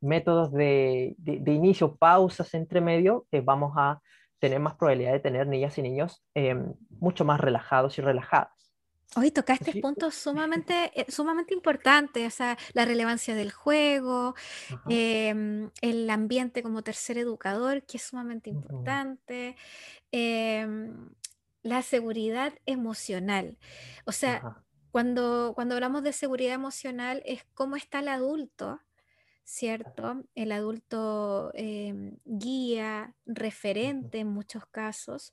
métodos 0.00 0.52
de, 0.52 1.14
de, 1.18 1.52
inicio, 1.52 1.96
pausas 1.96 2.54
entre 2.54 2.80
medio, 2.80 3.26
vamos 3.44 3.74
a 3.76 4.00
tener 4.38 4.58
más 4.58 4.74
probabilidad 4.74 5.12
de 5.12 5.20
tener 5.20 5.46
niñas 5.46 5.76
y 5.78 5.82
niños 5.82 6.24
em, 6.34 6.72
mucho 6.88 7.24
más 7.24 7.38
relajados 7.38 7.98
y 7.98 8.02
relajadas. 8.02 8.60
Hoy 9.16 9.32
tocaste 9.32 9.80
puntos 9.80 10.14
sumamente, 10.14 10.92
eh, 10.94 11.04
sumamente 11.08 11.52
importantes, 11.52 12.26
o 12.26 12.36
sea, 12.36 12.56
la 12.72 12.84
relevancia 12.84 13.34
del 13.34 13.50
juego, 13.50 14.34
em, 14.88 15.70
el 15.80 16.08
ambiente 16.10 16.62
como 16.62 16.82
tercer 16.82 17.18
educador, 17.18 17.82
que 17.82 17.96
es 17.96 18.04
sumamente 18.04 18.50
importante, 18.50 19.56
la 21.62 21.82
seguridad 21.82 22.54
emocional. 22.66 23.58
O 24.06 24.12
sea, 24.12 24.64
cuando, 24.90 25.52
cuando 25.54 25.74
hablamos 25.74 26.02
de 26.02 26.12
seguridad 26.12 26.54
emocional 26.54 27.22
es 27.26 27.44
cómo 27.54 27.76
está 27.76 28.00
el 28.00 28.08
adulto, 28.08 28.80
¿cierto? 29.44 30.24
El 30.34 30.52
adulto 30.52 31.50
em, 31.54 32.16
guía, 32.24 33.14
referente 33.26 34.20
en 34.20 34.28
muchos 34.28 34.66
casos, 34.66 35.32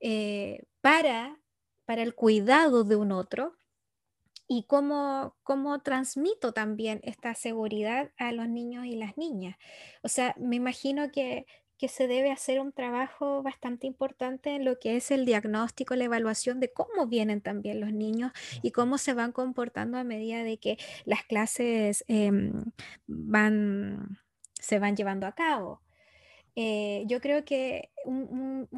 eh, 0.00 0.62
para 0.80 1.38
para 1.84 2.02
el 2.02 2.14
cuidado 2.14 2.84
de 2.84 2.96
un 2.96 3.12
otro 3.12 3.54
y 4.46 4.64
cómo, 4.64 5.36
cómo 5.42 5.80
transmito 5.80 6.52
también 6.52 7.00
esta 7.02 7.34
seguridad 7.34 8.12
a 8.18 8.32
los 8.32 8.48
niños 8.48 8.86
y 8.86 8.96
las 8.96 9.16
niñas. 9.16 9.56
O 10.02 10.08
sea, 10.08 10.34
me 10.38 10.56
imagino 10.56 11.10
que, 11.10 11.46
que 11.78 11.88
se 11.88 12.06
debe 12.06 12.30
hacer 12.30 12.60
un 12.60 12.72
trabajo 12.72 13.42
bastante 13.42 13.86
importante 13.86 14.54
en 14.54 14.64
lo 14.64 14.78
que 14.78 14.96
es 14.96 15.10
el 15.10 15.24
diagnóstico, 15.24 15.94
la 15.96 16.04
evaluación 16.04 16.60
de 16.60 16.72
cómo 16.72 17.06
vienen 17.06 17.40
también 17.40 17.80
los 17.80 17.92
niños 17.92 18.32
y 18.62 18.70
cómo 18.70 18.98
se 18.98 19.14
van 19.14 19.32
comportando 19.32 19.98
a 19.98 20.04
medida 20.04 20.44
de 20.44 20.58
que 20.58 20.78
las 21.04 21.24
clases 21.24 22.04
em, 22.08 22.64
van, 23.06 24.18
se 24.60 24.78
van 24.78 24.96
llevando 24.96 25.26
a 25.26 25.32
cabo. 25.32 25.82
Eh, 26.56 27.02
yo 27.06 27.20
creo 27.20 27.44
que 27.44 27.90
un, 28.04 28.68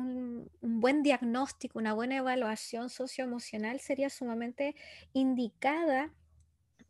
buen 0.62 1.02
diagnóstico, 1.02 1.78
una 1.78 1.92
buena 1.92 2.16
evaluación 2.16 2.88
socioemocional 2.88 3.80
sería 3.80 4.08
sumamente 4.08 4.74
indicada 5.12 6.12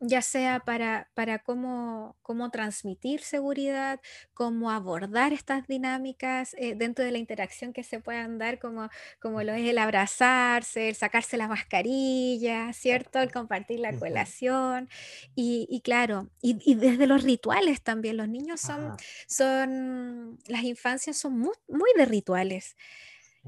ya 0.00 0.22
sea 0.22 0.60
para, 0.60 1.08
para 1.14 1.38
cómo, 1.38 2.16
cómo, 2.22 2.50
transmitir 2.50 3.20
seguridad, 3.22 4.00
cómo 4.34 4.70
abordar 4.70 5.32
estas 5.32 5.66
dinámicas 5.66 6.54
eh, 6.58 6.74
dentro 6.76 7.04
de 7.04 7.12
la 7.12 7.18
interacción 7.18 7.72
que 7.72 7.82
se 7.82 8.00
puedan 8.00 8.38
dar, 8.38 8.58
como, 8.58 8.88
como 9.20 9.42
lo 9.42 9.52
es 9.52 9.68
el 9.68 9.78
abrazarse, 9.78 10.88
el 10.88 10.94
sacarse 10.94 11.36
la 11.36 11.48
mascarilla, 11.48 12.72
¿cierto? 12.72 13.20
El 13.20 13.32
compartir 13.32 13.80
la 13.80 13.98
colación. 13.98 14.88
Y, 15.34 15.66
y 15.70 15.80
claro, 15.80 16.28
y, 16.42 16.58
y, 16.64 16.74
desde 16.74 17.06
los 17.06 17.22
rituales 17.22 17.82
también, 17.82 18.16
los 18.16 18.28
niños 18.28 18.60
son, 18.60 18.96
son 19.26 20.38
las 20.46 20.62
infancias 20.62 21.16
son 21.16 21.38
muy, 21.38 21.54
muy 21.68 21.90
de 21.96 22.04
rituales. 22.04 22.76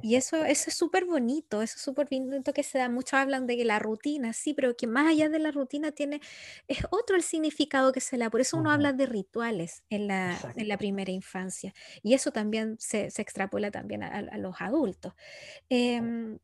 Y 0.01 0.17
eso, 0.17 0.45
eso 0.45 0.71
es 0.71 0.77
súper 0.77 1.05
bonito, 1.05 1.63
eso 1.63 1.77
es 1.77 1.83
súper 1.83 2.09
bonito 2.11 2.53
que 2.53 2.63
se 2.63 2.79
da. 2.79 2.89
Muchos 2.89 3.15
hablan 3.15 3.47
de 3.47 3.57
que 3.57 3.65
la 3.65 3.79
rutina, 3.79 4.33
sí, 4.33 4.55
pero 4.55 4.77
que 4.77 4.87
más 4.87 5.09
allá 5.09 5.29
de 5.29 5.39
la 5.39 5.51
rutina 5.51 5.93
tiene, 5.93 6.21
es 6.69 6.79
otro 6.91 7.17
el 7.17 7.23
significado 7.23 7.93
que 7.93 8.01
se 8.01 8.17
le 8.17 8.25
da. 8.25 8.31
Por 8.31 8.41
eso 8.41 8.57
uno 8.57 8.71
habla 8.71 8.93
de 8.93 9.07
rituales 9.07 9.85
en 9.91 10.07
la, 10.09 10.39
en 10.57 10.69
la 10.69 10.79
primera 10.79 11.11
infancia. 11.11 11.75
Y 12.03 12.15
eso 12.15 12.31
también 12.33 12.77
se, 12.79 13.11
se 13.11 13.23
extrapola 13.23 13.71
también 13.71 14.03
a, 14.03 14.19
a 14.19 14.39
los 14.39 14.61
adultos. 14.61 15.15
Eh, 15.71 16.39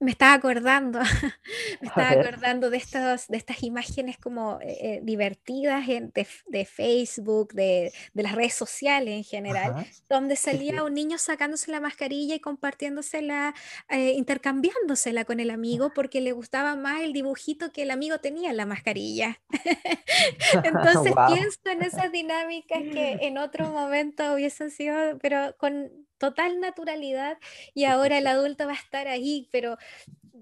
me 0.00 0.12
estaba 0.12 0.34
acordando, 0.34 1.00
me 1.80 1.88
estaba 1.88 2.10
acordando 2.10 2.70
de, 2.70 2.76
estos, 2.76 3.26
de 3.26 3.36
estas 3.36 3.62
imágenes 3.62 4.16
como 4.16 4.60
eh, 4.60 4.78
eh, 4.80 5.00
divertidas 5.02 5.86
de, 5.86 6.64
Facebook, 6.64 7.52
de, 7.52 7.92
las 8.14 8.34
redes 8.34 8.54
sociales 8.54 9.14
en 9.14 9.24
general, 9.24 9.86
donde 10.08 10.36
salía 10.36 10.84
un 10.84 10.94
niño 10.94 11.18
sacándose 11.18 11.70
la 11.70 11.80
mascarilla 11.80 12.36
y 12.36 12.40
compartiéndosela, 12.40 13.54
eh, 13.88 14.12
intercambiándosela 14.12 15.24
con 15.24 15.40
el 15.40 15.50
amigo 15.50 15.90
porque 15.94 16.20
le 16.20 16.32
gustaba 16.32 16.76
más 16.76 17.02
el 17.02 17.12
dibujito 17.12 17.72
que 17.72 17.82
el 17.82 17.90
amigo 17.90 18.18
tenía 18.18 18.50
en 18.50 18.56
la 18.56 18.66
mascarilla. 18.66 19.40
Entonces 20.64 21.12
pienso 21.26 21.58
en 21.64 21.82
esas 21.82 22.12
dinámicas 22.12 22.82
que 22.92 23.18
en 23.22 23.38
otro 23.38 23.68
momento 23.68 24.34
hubiesen 24.34 24.70
sido, 24.70 25.18
pero 25.20 25.56
con 25.58 25.90
total 26.18 26.60
naturalidad 26.60 27.38
y 27.74 27.84
ahora 27.84 28.18
el 28.18 28.26
adulto 28.26 28.66
va 28.66 28.72
a 28.72 28.76
estar 28.76 29.08
ahí, 29.08 29.48
pero 29.52 29.76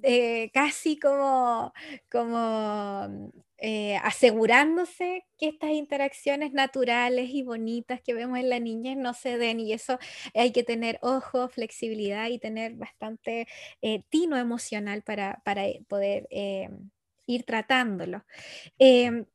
eh, 0.02 0.50
casi 0.52 0.98
como, 0.98 1.72
como 2.10 3.32
eh, 3.58 3.96
asegurándose 4.02 5.24
que 5.38 5.48
estas 5.48 5.70
interacciones 5.70 6.52
naturales 6.52 7.30
y 7.30 7.42
bonitas 7.42 8.00
que 8.02 8.14
vemos 8.14 8.38
en 8.38 8.50
la 8.50 8.60
niñez 8.60 8.96
no 8.96 9.14
se 9.14 9.38
den 9.38 9.60
y 9.60 9.72
eso 9.72 9.98
hay 10.34 10.52
que 10.52 10.62
tener 10.62 10.98
ojo, 11.02 11.48
flexibilidad 11.48 12.28
y 12.28 12.38
tener 12.38 12.74
bastante 12.74 13.48
eh, 13.82 14.02
tino 14.10 14.36
emocional 14.36 15.02
para, 15.02 15.40
para 15.44 15.64
poder 15.88 16.28
ir 17.26 17.44
tratándolo. 17.44 18.24
Em, 18.78 19.26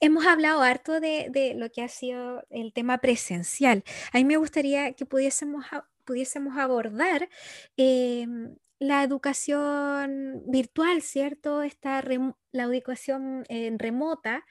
hemos 0.00 0.26
hablado 0.26 0.62
harto 0.62 1.00
de, 1.00 1.54
lo 1.56 1.70
que 1.70 1.82
ha 1.82 1.88
sido 1.88 2.44
el 2.50 2.72
tema 2.72 2.98
presencial. 2.98 3.84
A 4.12 4.18
mí 4.18 4.24
me 4.24 4.36
gustaría 4.36 4.92
que 4.92 5.06
pudiésemos, 5.06 5.64
pudiésemos 6.04 6.56
abordar 6.58 7.28
em, 7.76 8.56
la 8.78 9.02
educación 9.02 10.42
virtual, 10.46 11.02
¿cierto? 11.02 11.62
Esta 11.62 12.02
la 12.52 12.64
educación 12.64 13.44
remota. 13.78 14.44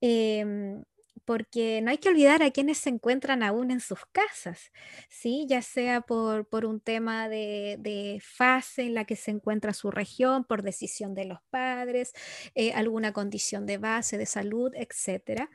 Em, 0.00 0.82
porque 1.24 1.80
no 1.82 1.90
hay 1.90 1.98
que 1.98 2.08
olvidar 2.08 2.42
a 2.42 2.50
quienes 2.50 2.78
se 2.78 2.90
encuentran 2.90 3.42
aún 3.42 3.70
en 3.70 3.80
sus 3.80 4.00
casas, 4.12 4.72
¿sí? 5.08 5.46
ya 5.48 5.62
sea 5.62 6.00
por, 6.00 6.46
un 6.64 6.80
tema 6.80 7.28
de, 7.28 8.20
fase 8.22 8.82
en 8.82 8.94
la 8.94 9.04
que 9.04 9.16
se 9.16 9.30
encuentra 9.30 9.72
su 9.72 9.90
región, 9.90 10.44
por 10.44 10.62
decisión 10.62 11.14
de 11.14 11.24
los 11.24 11.38
padres, 11.50 12.12
eh, 12.54 12.72
alguna 12.72 13.12
condición 13.12 13.66
de 13.66 13.78
base, 13.78 14.18
de 14.18 14.26
salud, 14.26 14.72
etc. 14.74 15.48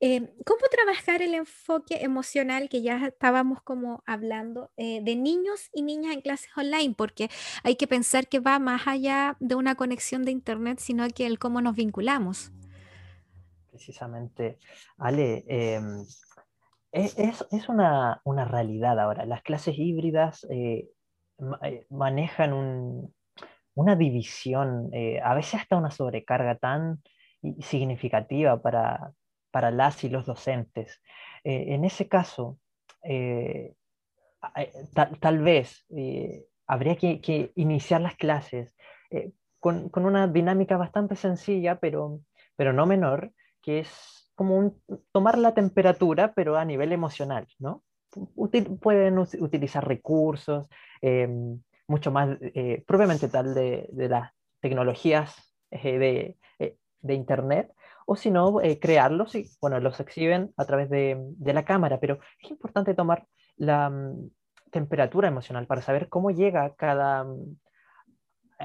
Eh, 0.00 0.20
¿Cómo 0.44 0.60
trabajar 0.70 1.22
el 1.22 1.34
enfoque 1.34 2.02
emocional 2.02 2.68
que 2.68 2.82
ya 2.82 3.06
estábamos 3.06 3.62
como 3.62 4.02
hablando 4.06 4.70
eh, 4.76 5.00
de 5.02 5.16
niños 5.16 5.70
y 5.72 5.82
niñas 5.82 6.14
en 6.14 6.20
clases 6.20 6.50
online? 6.56 6.94
Porque 6.96 7.30
hay 7.62 7.76
que 7.76 7.86
pensar 7.86 8.28
que 8.28 8.40
va 8.40 8.58
más 8.58 8.86
allá 8.86 9.36
de 9.40 9.54
una 9.54 9.74
conexión 9.74 10.24
de 10.24 10.30
Internet, 10.30 10.78
sino 10.80 11.08
que 11.08 11.26
el 11.26 11.38
cómo 11.38 11.60
nos 11.60 11.76
vinculamos 11.76 12.52
precisamente, 13.74 14.58
Ale, 14.98 15.44
em, 15.48 16.06
e, 16.92 17.10
es, 17.16 17.68
una, 17.68 18.22
realidad 18.24 19.00
ahora. 19.00 19.26
Las 19.26 19.42
clases 19.42 19.76
híbridas 19.76 20.46
eh, 20.48 20.88
eh, 21.62 21.86
manejan 21.90 22.52
una 23.74 23.96
división, 23.96 24.90
eh, 24.92 25.20
a 25.20 25.34
veces 25.34 25.60
hasta 25.60 25.76
una 25.76 25.90
sobrecarga 25.90 26.56
tan 26.56 27.02
significativa 27.60 28.62
para, 28.62 29.12
para 29.50 29.72
las 29.72 30.04
y 30.04 30.08
los 30.08 30.24
docentes. 30.24 31.02
En 31.46 31.84
ese 31.84 32.08
caso, 32.08 32.58
tal, 35.20 35.38
vez 35.42 35.84
habría 36.66 36.96
que, 36.96 37.52
iniciar 37.54 38.00
las 38.00 38.16
clases 38.16 38.74
con, 39.60 39.90
con, 39.90 40.06
una 40.06 40.26
dinámica 40.26 40.78
bastante 40.78 41.16
sencilla, 41.16 41.78
pero, 41.80 42.20
pero 42.56 42.72
no 42.72 42.86
menor, 42.86 43.34
que 43.64 43.80
es 43.80 44.30
como 44.34 44.74
tomar 45.12 45.38
la 45.38 45.54
temperatura, 45.54 46.34
pero 46.34 46.56
a 46.56 46.64
nivel 46.64 46.92
emocional, 46.92 47.46
¿no? 47.58 47.82
pueden 48.80 49.18
utilizar 49.18 49.86
recursos, 49.86 50.68
em, 51.00 51.60
mucho 51.88 52.12
más 52.12 52.38
eh, 52.40 52.84
propiamente 52.86 53.28
tal 53.28 53.54
de, 53.54 53.88
de 53.92 54.08
las 54.08 54.30
tecnologías 54.60 55.34
eh, 55.70 55.98
de, 55.98 56.38
eh, 56.60 56.76
de, 57.00 57.14
Internet, 57.14 57.72
o 58.06 58.14
si 58.14 58.30
no, 58.30 58.60
crearlos 58.80 59.34
y, 59.34 59.50
bueno, 59.60 59.80
los 59.80 59.98
exhiben 59.98 60.52
a 60.56 60.64
través 60.64 60.90
de, 60.90 61.16
de, 61.18 61.52
la 61.52 61.64
cámara, 61.64 61.98
pero 61.98 62.20
es 62.40 62.50
importante 62.50 62.94
tomar 62.94 63.26
la 63.56 63.90
mm, 63.90 64.30
temperatura 64.70 65.28
emocional 65.28 65.66
para 65.66 65.82
saber 65.82 66.08
cómo 66.08 66.30
llega 66.30 66.74
cada 66.76 67.24
mm, 67.24 67.56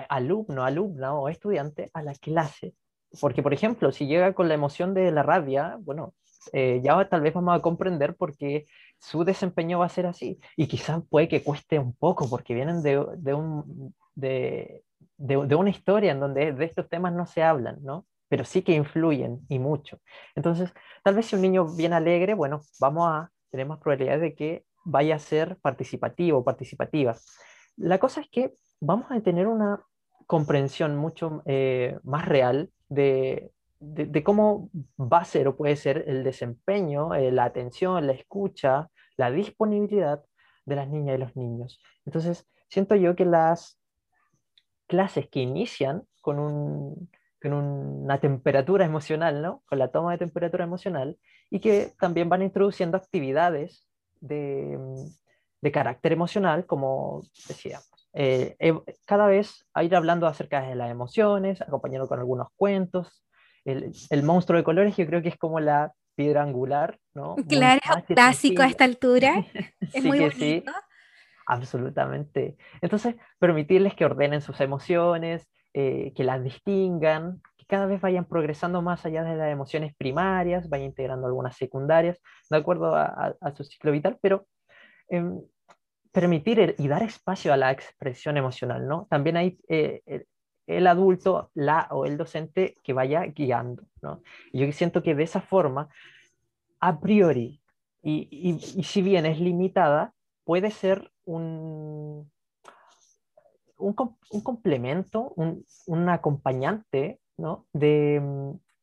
alumno, 0.10 0.64
alumna 0.64 1.14
o 1.14 1.30
estudiante 1.30 1.90
a 1.94 2.04
la 2.04 2.14
clase. 2.14 2.76
Porque, 3.20 3.42
por 3.42 3.54
ejemplo, 3.54 3.92
si 3.92 4.08
llega 4.08 4.34
con 4.34 4.48
la 4.48 4.54
emoción 4.54 4.94
de 4.94 5.12
la 5.12 5.24
rabia, 5.24 5.78
bueno, 5.82 6.14
ya 6.54 7.10
tal 7.10 7.22
vez 7.22 7.34
vamos 7.34 7.56
a 7.56 7.62
comprender 7.62 8.16
por 8.16 8.36
qué 8.38 8.66
su 9.00 9.24
desempeño 9.24 9.80
va 9.80 9.86
a 9.86 9.90
ser 9.90 10.06
así. 10.06 10.40
Y 10.56 10.68
quizás 10.68 11.02
puede 11.10 11.28
que 11.28 11.44
cueste 11.44 11.80
un 11.80 11.96
poco 11.96 12.30
porque 12.30 12.54
vienen 12.54 12.82
de, 12.84 13.04
de, 13.18 13.34
un, 13.34 13.94
de, 14.16 14.84
de, 15.18 15.56
una 15.56 15.70
historia 15.70 16.12
en 16.12 16.20
donde 16.20 16.54
de 16.54 16.66
estos 16.66 16.88
temas 16.90 17.14
no 17.14 17.26
se 17.26 17.44
hablan, 17.44 17.80
¿no? 17.84 18.06
Pero 18.28 18.46
sí 18.46 18.62
que 18.62 18.74
influyen 18.74 19.40
y 19.50 19.60
mucho. 19.60 20.00
Entonces, 20.36 20.72
tal 21.04 21.16
vez 21.16 21.26
si 21.26 21.36
un 21.36 21.42
niño 21.42 21.66
viene 21.76 21.96
alegre, 21.96 22.34
bueno, 22.36 22.62
vamos 22.80 23.10
a 23.10 23.32
tener 23.50 23.66
más 23.66 23.80
probabilidades 23.80 24.22
de 24.22 24.36
que 24.36 24.66
vaya 24.86 25.16
a 25.16 25.20
ser 25.20 25.58
participativo 25.58 26.40
o 26.40 26.44
participativa. 26.44 27.16
La 27.78 27.98
cosa 27.98 28.22
es 28.22 28.30
que 28.30 28.54
vamos 28.80 29.12
a 29.12 29.20
tener 29.22 29.48
una 29.48 29.82
comprensión 30.28 30.96
mucho 30.96 31.42
eh, 31.46 31.98
más 32.04 32.28
real 32.28 32.70
de, 32.90 33.52
de, 33.80 34.24
cómo 34.24 34.70
va 35.00 35.20
a 35.20 35.26
ser 35.26 35.48
o 35.48 35.56
puede 35.56 35.76
ser 35.76 36.04
el 36.08 36.24
desempeño, 36.24 37.14
eh, 37.16 37.32
la 37.32 37.46
atención, 37.46 38.08
la 38.08 38.14
escucha, 38.14 38.90
la 39.16 39.32
disponibilidad 39.32 40.24
de 40.66 40.76
las 40.76 40.90
niñas 40.90 41.16
y 41.16 41.20
los 41.20 41.36
niños. 41.36 41.82
Entonces, 42.06 42.48
siento 42.70 42.96
yo 42.96 43.16
que 43.16 43.26
las 43.26 43.80
clases 44.88 45.30
que 45.30 45.42
inician 45.42 46.04
con, 46.22 46.40
un, 46.40 47.10
con 47.42 47.54
una 47.54 48.20
temperatura 48.20 48.86
emocional, 48.86 49.42
¿no? 49.42 49.64
con 49.66 49.80
la 49.80 49.92
toma 49.92 50.12
de 50.12 50.18
temperatura 50.18 50.64
emocional, 50.64 51.18
y 51.50 51.60
que 51.60 51.94
también 52.00 52.28
van 52.30 52.42
introduciendo 52.42 52.98
actividades 52.98 53.88
de, 54.20 54.78
de 55.62 55.72
carácter 55.72 56.12
emocional, 56.12 56.66
como 56.66 57.22
decíamos. 57.48 57.99
Eh, 58.14 58.56
cada 59.06 59.28
vez 59.28 59.66
a 59.74 59.84
ir 59.84 59.96
hablando 59.96 60.28
acerca 60.28 60.62
de 60.62 60.76
las 60.76 60.90
emociones, 60.90 61.62
acompañando 61.62 62.08
con 62.08 62.20
algunos 62.20 62.48
cuentos, 62.56 63.24
el, 63.66 64.24
monstruo 64.24 64.58
de 64.58 64.64
colores 64.64 64.98
yo 64.98 65.06
creo 65.06 65.22
que 65.22 65.30
es 65.30 65.38
como 65.38 65.60
la 65.60 65.94
piedra 66.16 66.44
angular, 66.44 66.98
¿no? 67.14 67.36
Claro, 67.48 67.82
clásico 68.08 68.62
a 68.62 68.68
esta 68.68 68.84
altura. 68.84 69.46
es 69.94 70.04
muy 70.04 70.20
bonito. 70.20 70.38
Sí, 70.38 70.64
absolutamente. 71.46 72.58
Entonces, 72.82 73.16
permitirles 73.40 73.96
que 73.96 74.06
ordenen 74.06 74.42
sus 74.42 74.60
emociones, 74.60 75.48
eh, 75.74 76.14
que 76.16 76.24
las 76.24 76.44
distingan, 76.44 77.42
que 77.58 77.66
cada 77.66 77.86
vez 77.86 78.02
vayan 78.02 78.26
progresando 78.26 78.82
más 78.82 79.06
allá 79.06 79.24
de 79.24 79.36
las 79.36 79.52
emociones 79.52 79.96
primarias, 79.96 80.68
vayan 80.68 80.88
integrando 80.88 81.28
algunas 81.28 81.56
secundarias, 81.56 82.20
de 82.50 82.58
acuerdo 82.58 82.96
a, 82.96 83.36
su 83.56 83.64
ciclo 83.64 83.92
vital, 83.92 84.18
pero 84.22 84.48
em, 85.10 85.40
permitir 86.12 86.76
y 86.78 86.88
dar 86.88 87.04
espacio 87.04 87.54
a 87.54 87.58
la 87.58 87.72
expresión 87.72 88.38
emocional, 88.38 88.88
¿no? 88.88 89.08
También 89.10 89.38
hay 89.38 89.60
eh, 89.68 90.26
el 90.70 90.86
adulto 90.86 91.50
la, 91.56 91.88
o 91.90 92.06
el 92.06 92.16
docente 92.16 92.76
que 92.84 92.94
vaya 92.94 93.26
guiando. 93.26 93.84
¿no? 94.02 94.22
Yo 94.54 94.72
siento 94.72 95.02
que 95.02 95.16
de 95.16 95.24
esa 95.24 95.42
forma, 95.42 95.90
a 96.80 97.00
priori, 97.00 97.62
y, 98.02 98.30
y, 98.32 98.84
si 98.84 99.02
bien 99.02 99.26
es 99.26 99.40
limitada, 99.40 100.14
puede 100.46 100.72
ser 100.72 101.12
un, 101.26 102.32
un, 103.78 103.96
un 104.32 104.42
complemento, 104.42 105.34
un, 105.36 105.66
un 105.88 106.08
acompañante 106.08 107.20
¿no? 107.36 107.66
de, 107.74 108.22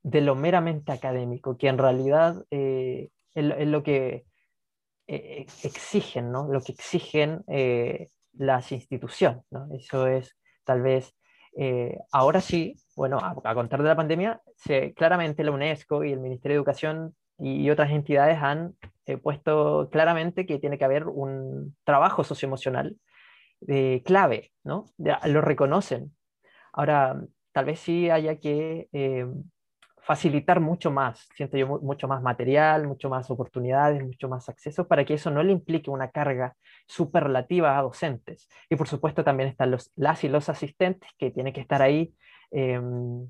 de, 0.03 0.21
lo 0.21 0.35
meramente 0.35 0.93
académico, 0.93 1.57
que 1.57 1.69
en 1.69 1.79
realidad 1.79 2.45
eh, 2.51 3.11
es, 3.35 3.69
lo 3.69 3.83
que 3.83 4.27
eh, 5.07 5.47
exigen, 5.63 6.33
¿no? 6.33 6.49
lo 6.49 6.61
que 6.61 6.73
exigen 6.73 7.43
eh, 7.49 8.09
las 8.33 8.73
instituciones. 8.73 9.45
¿no? 9.51 9.69
Eso 9.75 10.07
es 10.07 10.37
tal 10.65 10.83
vez 10.83 11.15
eh, 11.59 11.99
ahora 12.13 12.41
sí, 12.43 12.77
bueno, 12.97 13.19
a, 13.19 13.55
contar 13.55 13.83
de 13.83 13.89
la 13.89 13.97
pandemia, 13.97 14.43
se, 14.57 14.93
claramente 14.93 15.43
la 15.43 15.53
UNESCO 15.53 16.05
y 16.05 16.13
el 16.13 16.21
Ministerio 16.21 16.55
de 16.55 16.59
Educación 16.59 17.17
y, 17.39 17.69
otras 17.71 17.91
entidades 17.91 18.39
han 18.43 18.75
eh, 19.07 19.17
puesto 19.17 19.89
claramente 19.91 20.45
que 20.45 20.59
tiene 20.59 20.77
que 20.77 20.85
haber 20.85 21.07
un 21.07 21.75
trabajo 21.85 22.25
socioemocional 22.25 22.97
de 23.61 24.03
clave, 24.05 24.53
¿no? 24.65 24.85
lo 24.99 25.41
reconocen. 25.41 26.15
Ahora, 26.75 27.23
tal 27.53 27.65
vez 27.65 27.81
sí 27.81 28.11
haya 28.11 28.39
que 28.39 28.89
eh, 28.93 29.27
facilitar 30.07 30.61
mucho 30.61 30.93
más, 30.93 31.29
siento 31.35 31.57
yo, 31.57 31.67
mucho 31.81 32.07
más 32.07 32.23
material, 32.23 32.87
mucho 32.87 33.11
más 33.11 33.29
oportunidades, 33.29 34.05
mucho 34.05 34.29
más 34.29 34.49
acceso 34.49 34.87
para 34.87 35.05
que 35.05 35.15
eso 35.15 35.33
no 35.33 35.43
le 35.43 35.51
implique 35.51 35.91
una 35.91 36.13
carga 36.13 36.55
superlativa 36.87 37.77
a 37.77 37.83
docentes. 37.83 38.49
Y 38.71 38.77
por 38.77 38.87
supuesto 38.87 39.25
también 39.25 39.49
están 39.49 39.73
los, 39.73 39.91
las 39.97 40.23
y 40.23 40.29
los 40.29 40.49
asistentes 40.49 41.11
que 41.19 41.33
tienen 41.33 41.53
que 41.53 41.61
estar 41.61 41.83
ahí, 41.83 42.15
em, 42.53 43.29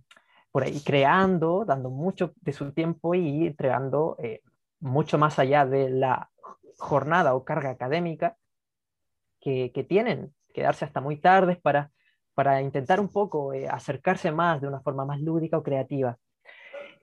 por 0.52 0.64
ahí 0.64 0.82
creando, 0.84 1.64
dando 1.64 1.88
mucho 1.88 2.34
de 2.42 2.52
su 2.52 2.70
tiempo 2.72 3.14
y 3.14 3.46
entregando 3.46 4.16
eh, 4.22 4.42
mucho 4.78 5.16
más 5.16 5.38
allá 5.38 5.64
de 5.64 5.88
la 5.88 6.28
jornada 6.76 7.34
o 7.34 7.44
carga 7.44 7.70
académica 7.70 8.36
que, 9.40 9.72
que 9.72 9.82
tienen, 9.82 10.34
quedarse 10.52 10.84
hasta 10.84 11.00
muy 11.00 11.16
tarde 11.16 11.56
para, 11.56 11.90
para 12.34 12.60
intentar 12.60 13.00
un 13.00 13.08
poco 13.08 13.54
eh, 13.54 13.66
acercarse 13.66 14.30
más 14.30 14.60
de 14.60 14.68
una 14.68 14.80
forma 14.80 15.06
más 15.06 15.22
lúdica 15.22 15.56
o 15.56 15.62
creativa. 15.62 16.18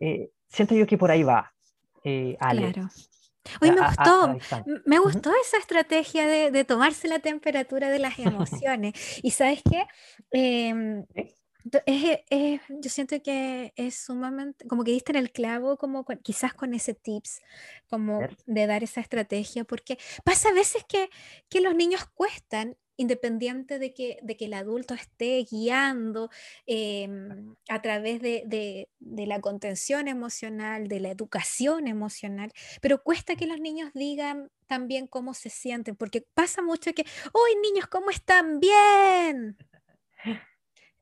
Eh, 0.05 0.31
siento 0.49 0.75
yo 0.75 0.85
que 0.85 0.97
por 0.97 1.11
ahí 1.11 1.23
va. 1.23 1.53
Eh, 2.03 2.35
Claro. 2.37 2.89
Hoy 3.61 3.71
me 3.71 3.81
gustó, 3.85 4.37
me 4.85 4.99
gustó 4.99 5.31
esa 5.41 5.57
estrategia 5.57 6.27
de, 6.27 6.63
tomarse 6.65 7.07
la 7.07 7.19
temperatura 7.19 7.89
de 7.89 7.99
las 7.99 8.17
emociones. 8.19 8.93
y 9.21 9.31
sabes 9.31 9.61
qué, 9.69 9.85
em, 10.31 11.05
yo 11.63 12.89
siento 12.89 13.21
que 13.21 13.73
es 13.75 13.95
sumamente, 13.95 14.67
como 14.67 14.83
que 14.83 14.91
diste 14.91 15.11
en 15.11 15.17
el 15.17 15.31
clavo, 15.31 15.77
como 15.77 16.05
quizás 16.21 16.53
con 16.53 16.73
ese 16.73 16.93
tips, 16.93 17.41
como 17.89 18.19
de 18.45 18.67
dar 18.67 18.83
esa 18.83 19.01
estrategia, 19.01 19.63
porque 19.63 19.97
pasa 20.23 20.49
a 20.49 20.53
veces 20.53 20.83
que, 20.87 21.09
que 21.49 21.61
los 21.61 21.75
niños 21.75 22.05
cuestan 22.13 22.77
independiente 22.97 23.79
de 23.79 23.93
que, 23.93 24.19
de 24.21 24.37
que 24.37 24.45
el 24.45 24.53
adulto 24.53 24.93
esté 24.93 25.45
guiando 25.49 26.29
em, 26.65 27.55
a 27.69 27.81
través 27.81 28.21
de, 28.21 28.87
la 28.99 29.41
contención 29.41 30.07
emocional, 30.07 30.87
de 30.87 30.99
la 30.99 31.09
educación 31.09 31.87
emocional, 31.87 32.51
pero 32.81 33.03
cuesta 33.03 33.35
que 33.35 33.47
los 33.47 33.59
niños 33.59 33.91
digan 33.93 34.51
también 34.67 35.07
cómo 35.07 35.33
se 35.33 35.49
sienten, 35.49 35.95
porque 35.95 36.25
pasa 36.33 36.61
mucho 36.61 36.93
que, 36.93 37.05
¡Hoy 37.33 37.51
niños, 37.61 37.87
¿cómo 37.87 38.09
están? 38.09 38.59
Bien. 38.59 39.57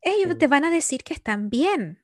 Ellos 0.02 0.38
te 0.38 0.48
van 0.48 0.66
a 0.66 0.72
decir 0.72 1.04
que 1.04 1.14
están 1.14 1.50
bien, 1.50 2.04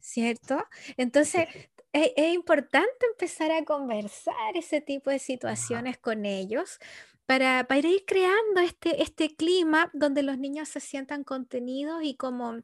¿cierto? 0.00 0.64
Entonces, 0.96 1.46
es, 1.92 2.12
es, 2.16 2.34
importante 2.34 3.06
empezar 3.10 3.50
a 3.52 3.64
conversar 3.64 4.56
ese 4.56 4.80
tipo 4.80 5.10
de 5.10 5.18
situaciones 5.18 5.98
con 5.98 6.24
ellos 6.24 6.78
para, 7.26 7.64
para 7.66 7.88
ir 7.88 8.04
creando 8.06 8.60
este, 8.60 9.02
este 9.02 9.34
clima 9.34 9.90
donde 9.92 10.22
los 10.22 10.38
niños 10.38 10.68
se 10.68 10.80
sientan 10.80 11.24
contenidos 11.24 12.02
y 12.02 12.16
como 12.16 12.62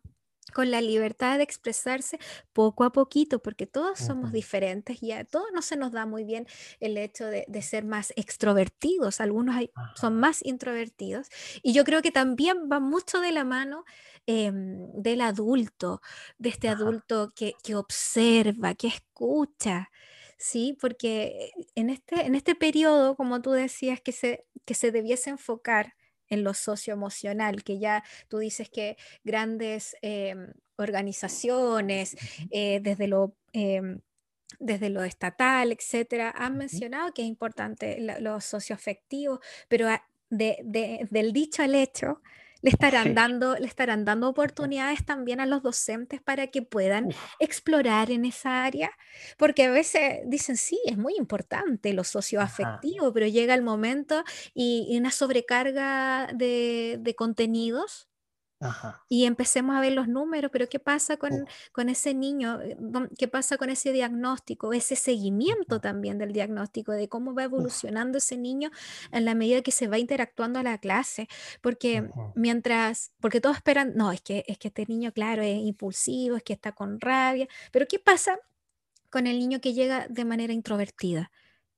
con 0.53 0.71
la 0.71 0.81
libertad 0.81 1.39
de 1.39 1.45
expresarse 1.45 2.19
poco 2.53 2.85
a 2.85 2.93
poquito, 2.93 3.41
porque 3.41 3.67
todos 3.67 3.99
somos 3.99 4.33
diferentes 4.33 5.03
y 5.03 5.13
a 5.13 5.25
todos 5.25 5.47
no 5.55 5.63
se 5.63 5.77
nos 5.77 5.93
da 5.93 6.05
muy 6.05 6.25
bien 6.25 6.47
el 6.81 6.99
hecho 6.99 7.27
de, 7.27 7.47
ser 7.63 7.85
más 7.85 8.13
extrovertidos, 8.17 9.21
algunos 9.21 9.57
son 9.95 10.17
más 10.17 10.45
introvertidos, 10.45 11.29
y 11.63 11.73
yo 11.73 11.85
creo 11.85 12.03
que 12.03 12.11
también 12.11 12.69
va 12.71 12.81
mucho 12.81 13.21
de 13.21 13.33
la 13.33 13.45
mano 13.45 13.85
em, 14.27 14.91
del 14.95 15.21
adulto, 15.21 16.03
de 16.39 16.49
este 16.51 16.69
adulto 16.69 17.33
que, 17.35 17.55
que 17.63 17.77
observa, 17.77 18.75
que 18.75 18.89
escucha, 18.89 19.91
¿sí? 20.43 20.77
Porque 20.81 21.53
en 21.77 21.89
este, 21.89 22.27
en 22.27 22.35
este 22.35 22.55
periodo, 22.57 23.17
como 23.17 23.41
tú 23.41 23.53
decías, 23.53 24.01
que 24.01 24.11
se, 24.13 24.45
que 24.65 24.75
se 24.75 24.91
debiese 24.91 25.31
enfocar 25.31 25.95
en 26.29 26.43
lo 26.43 26.53
socioemocional, 26.53 27.63
que 27.63 27.79
ya 27.79 28.03
tú 28.29 28.39
dices 28.39 28.69
que 28.69 28.97
grandes 29.23 29.97
em, 30.03 30.53
organizaciones, 30.77 32.17
eh, 32.51 32.81
desde 32.83 33.07
lo... 33.07 33.37
Em, 33.53 34.01
desde 34.59 34.91
lo 34.91 35.03
estatal, 35.03 35.73
etcétera, 35.73 36.33
han 36.37 36.59
mencionado 36.59 37.13
que 37.15 37.23
es 37.23 37.29
importante 37.29 37.99
lo, 38.21 38.41
socioafectivo, 38.41 39.41
pero 39.67 39.89
del 40.29 41.33
dicho 41.33 41.63
al 41.63 41.75
hecho, 41.75 42.21
le 42.63 42.71
estarán, 42.71 43.15
dando, 43.15 43.57
le 43.57 43.67
estarán 43.67 44.05
dando 44.05 44.29
oportunidades 44.29 45.05
también 45.05 45.41
a 45.41 45.47
los 45.47 45.63
docentes 45.63 46.23
para 46.23 46.47
que 46.47 46.63
puedan 46.63 47.09
explorar 47.41 48.11
en 48.11 48.25
esa 48.25 48.65
área, 48.65 48.91
porque 49.37 49.65
a 49.65 49.71
veces 49.71 50.21
dicen, 50.27 50.57
sí, 50.57 50.81
es 50.87 50.97
muy 50.97 51.17
importante 51.17 51.93
lo 51.93 52.05
socioafectivo, 52.05 53.13
pero 53.13 53.27
llega 53.27 53.55
el 53.55 53.63
momento 53.63 54.25
y, 54.55 54.97
una 55.03 55.11
sobrecarga 55.11 56.29
de, 56.33 56.99
de 57.01 57.15
contenidos 57.17 58.09
y 59.09 59.25
empecemos 59.25 59.77
a 59.77 59.81
ver 59.81 59.93
los 59.93 60.09
números, 60.09 60.51
pero 60.53 60.69
¿qué 60.69 60.79
pasa 60.79 61.17
con, 61.17 61.47
con, 61.73 61.89
ese 61.89 62.15
niño? 62.15 62.61
Eh, 62.61 62.77
¿Qué 63.19 63.29
pasa 63.29 63.57
con 63.57 63.71
ese 63.71 63.93
diagnóstico? 63.93 64.73
Ese 64.73 64.97
seguimiento 64.97 65.81
también 65.81 66.19
del 66.19 66.33
diagnóstico, 66.33 66.93
de 66.93 67.09
cómo 67.09 67.35
va 67.35 67.45
evolucionando 67.45 68.19
ese 68.19 68.37
niño 68.37 68.71
en 69.11 69.25
la 69.25 69.35
medida 69.35 69.63
que 69.63 69.73
se 69.73 69.89
va 69.89 69.99
interactuando 69.99 70.59
a 70.59 70.63
la 70.63 70.79
clase. 70.79 71.29
Porque 71.61 72.09
mientras, 72.35 73.13
porque 73.21 73.41
todos 73.41 73.57
esperan, 73.57 73.93
no, 73.97 74.13
es 74.13 74.21
que, 74.21 74.45
es 74.47 74.59
que 74.59 74.69
este 74.69 74.87
niño, 74.87 75.13
claro, 75.13 75.43
es 75.43 75.59
impulsivo, 75.59 76.37
es 76.37 76.43
que 76.43 76.53
está 76.53 76.73
con 76.73 77.01
rabia, 77.01 77.49
pero 77.71 77.87
¿qué 77.87 77.99
pasa 77.99 78.39
con 79.11 79.27
el 79.27 79.39
niño 79.39 79.61
que 79.61 79.75
llega 79.75 80.07
de 80.09 80.25
manera 80.25 80.53
introvertida? 80.53 81.31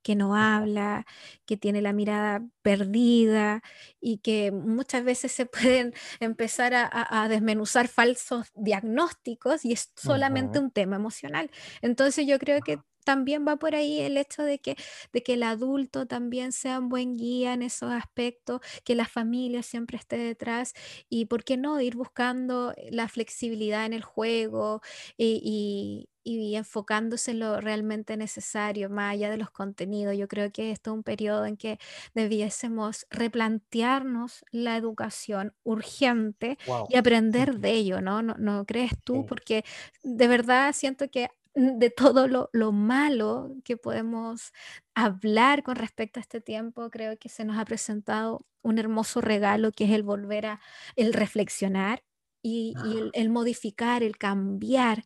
Que 0.05 0.15
no 0.15 0.37
habla, 0.37 1.07
que 1.47 1.57
tiene 1.57 1.83
la 1.83 1.93
mirada 1.93 2.47
perdida 2.63 3.63
y 4.01 4.19
que 4.19 4.53
muchas 4.53 5.03
veces 5.03 5.33
se 5.33 5.47
pueden 5.81 5.95
empezar 6.21 6.75
a, 6.75 7.29
desmenuzar 7.29 7.89
falsos 7.89 8.53
diagnósticos 8.55 9.65
y 9.65 9.73
es 9.73 9.91
solamente 9.97 10.59
un 10.61 10.71
tema 10.71 10.97
emocional. 10.97 11.51
Entonces 11.83 12.27
yo 12.27 12.39
creo 12.39 12.61
que 12.61 12.79
también 13.05 13.47
va 13.47 13.57
por 13.57 13.75
ahí 13.75 14.01
el 14.01 14.17
hecho 14.17 14.43
de 14.43 14.59
que, 14.59 14.77
de 15.13 15.23
que 15.23 15.35
el 15.35 15.43
adulto 15.43 16.07
también 16.07 16.53
sea 16.53 16.79
un 16.79 16.89
buen 16.89 17.17
guía 17.17 17.53
en 17.53 17.63
esos 17.63 17.93
aspectos, 17.93 18.61
que 18.85 18.95
la 18.95 19.07
familia 19.07 19.63
siempre 19.63 19.99
esté 19.99 20.17
detrás 20.17 20.73
y, 21.09 21.27
¿por 21.27 21.45
qué 21.45 21.57
no?, 21.57 21.81
ir 21.81 21.97
buscando 21.97 22.75
la 22.91 23.09
flexibilidad 23.09 23.87
en 23.87 23.93
el 23.93 24.03
juego 24.03 24.81
y, 25.17 26.09
y 26.25 26.57
enfocándose 26.57 27.33
en 27.33 27.41
lo 27.41 27.61
realmente 27.61 28.16
necesario, 28.16 28.89
más 28.89 29.12
allá 29.12 29.31
de 29.31 29.37
los 29.37 29.51
contenidos. 29.51 30.16
Yo 30.16 30.27
creo 30.27 30.51
que 30.51 30.70
esto 30.70 30.91
es 30.91 30.97
un 30.97 31.03
periodo 31.03 31.45
en 31.45 31.57
que 31.57 31.79
debiésemos 32.14 33.07
replantearnos 33.11 34.45
la 34.51 34.77
educación 34.77 35.55
urgente 35.62 36.59
y 36.89 36.97
aprender 36.97 37.59
de 37.59 37.72
ello, 37.72 38.01
¿no? 38.01 38.22
¿No, 38.22 38.64
crees 38.64 38.93
tú? 39.05 39.27
Porque 39.27 39.64
de 40.03 40.27
verdad 40.27 40.72
siento 40.72 41.11
que 41.11 41.29
de 41.55 41.91
todo 41.91 42.27
lo, 42.27 42.49
lo, 42.53 42.72
malo 42.72 43.55
que 43.62 43.77
podemos 43.77 44.53
hablar 44.95 45.62
con 45.62 45.77
respecto 45.77 46.18
a 46.18 46.22
este 46.22 46.41
tiempo, 46.41 46.91
creo 46.91 47.16
que 47.16 47.29
se 47.29 47.45
nos 47.45 47.59
ha 47.59 47.64
presentado 47.64 48.45
un 48.62 48.79
hermoso 48.79 49.20
regalo 49.20 49.70
que 49.70 49.85
es 49.85 49.91
el 49.91 50.03
volver 50.03 50.47
a, 50.47 50.61
el 50.97 51.12
reflexionar 51.12 52.03
y, 52.43 52.75
el, 52.85 53.11
el, 53.12 53.31
modificar, 53.31 54.03
el 54.03 54.18
cambiar 54.18 55.05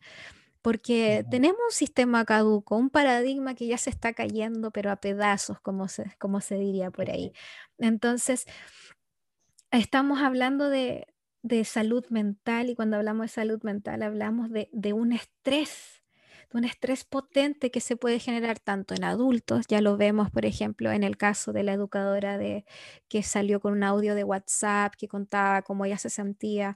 porque 0.61 1.25
tenemos 1.29 1.59
un 1.69 1.71
sistema 1.71 2.25
caduco, 2.25 2.75
un 2.75 2.89
paradigma 2.89 3.55
que 3.55 3.67
ya 3.67 3.77
se 3.77 3.89
está 3.89 4.13
cayendo, 4.13 4.71
pero 4.71 4.91
a 4.91 4.97
pedazos, 4.97 5.59
como 5.61 5.87
se, 5.87 6.15
como 6.19 6.41
se 6.41 6.55
diría 6.55 6.91
por 6.91 7.09
ahí. 7.09 7.31
Entonces, 7.77 8.45
estamos 9.71 10.21
hablando 10.21 10.69
de, 10.69 11.07
salud 11.63 12.05
mental 12.09 12.69
y 12.69 12.75
cuando 12.75 12.97
hablamos 12.97 13.25
de 13.25 13.29
salud 13.29 13.61
mental 13.63 14.03
hablamos 14.03 14.49
de, 14.51 14.93
un 14.93 15.13
estrés, 15.13 16.03
de 16.51 16.57
un 16.57 16.65
estrés 16.65 17.05
potente 17.05 17.71
que 17.71 17.79
se 17.79 17.95
puede 17.95 18.19
generar 18.19 18.59
tanto 18.59 18.93
en 18.93 19.05
adultos, 19.05 19.65
ya 19.67 19.79
lo 19.79 19.95
vemos, 19.95 20.29
por 20.31 20.45
ejemplo, 20.45 20.91
en 20.91 21.03
el 21.03 21.15
caso 21.15 21.53
de 21.53 21.63
la 21.63 21.73
educadora 21.73 22.37
de, 22.37 22.65
que 23.07 23.23
salió 23.23 23.61
con 23.61 23.73
un 23.73 23.83
audio 23.83 24.15
de 24.15 24.25
WhatsApp 24.25 24.95
que 24.97 25.07
contaba 25.07 25.61
cómo 25.61 25.85
ella 25.85 25.97
se 25.97 26.09
sentía 26.09 26.75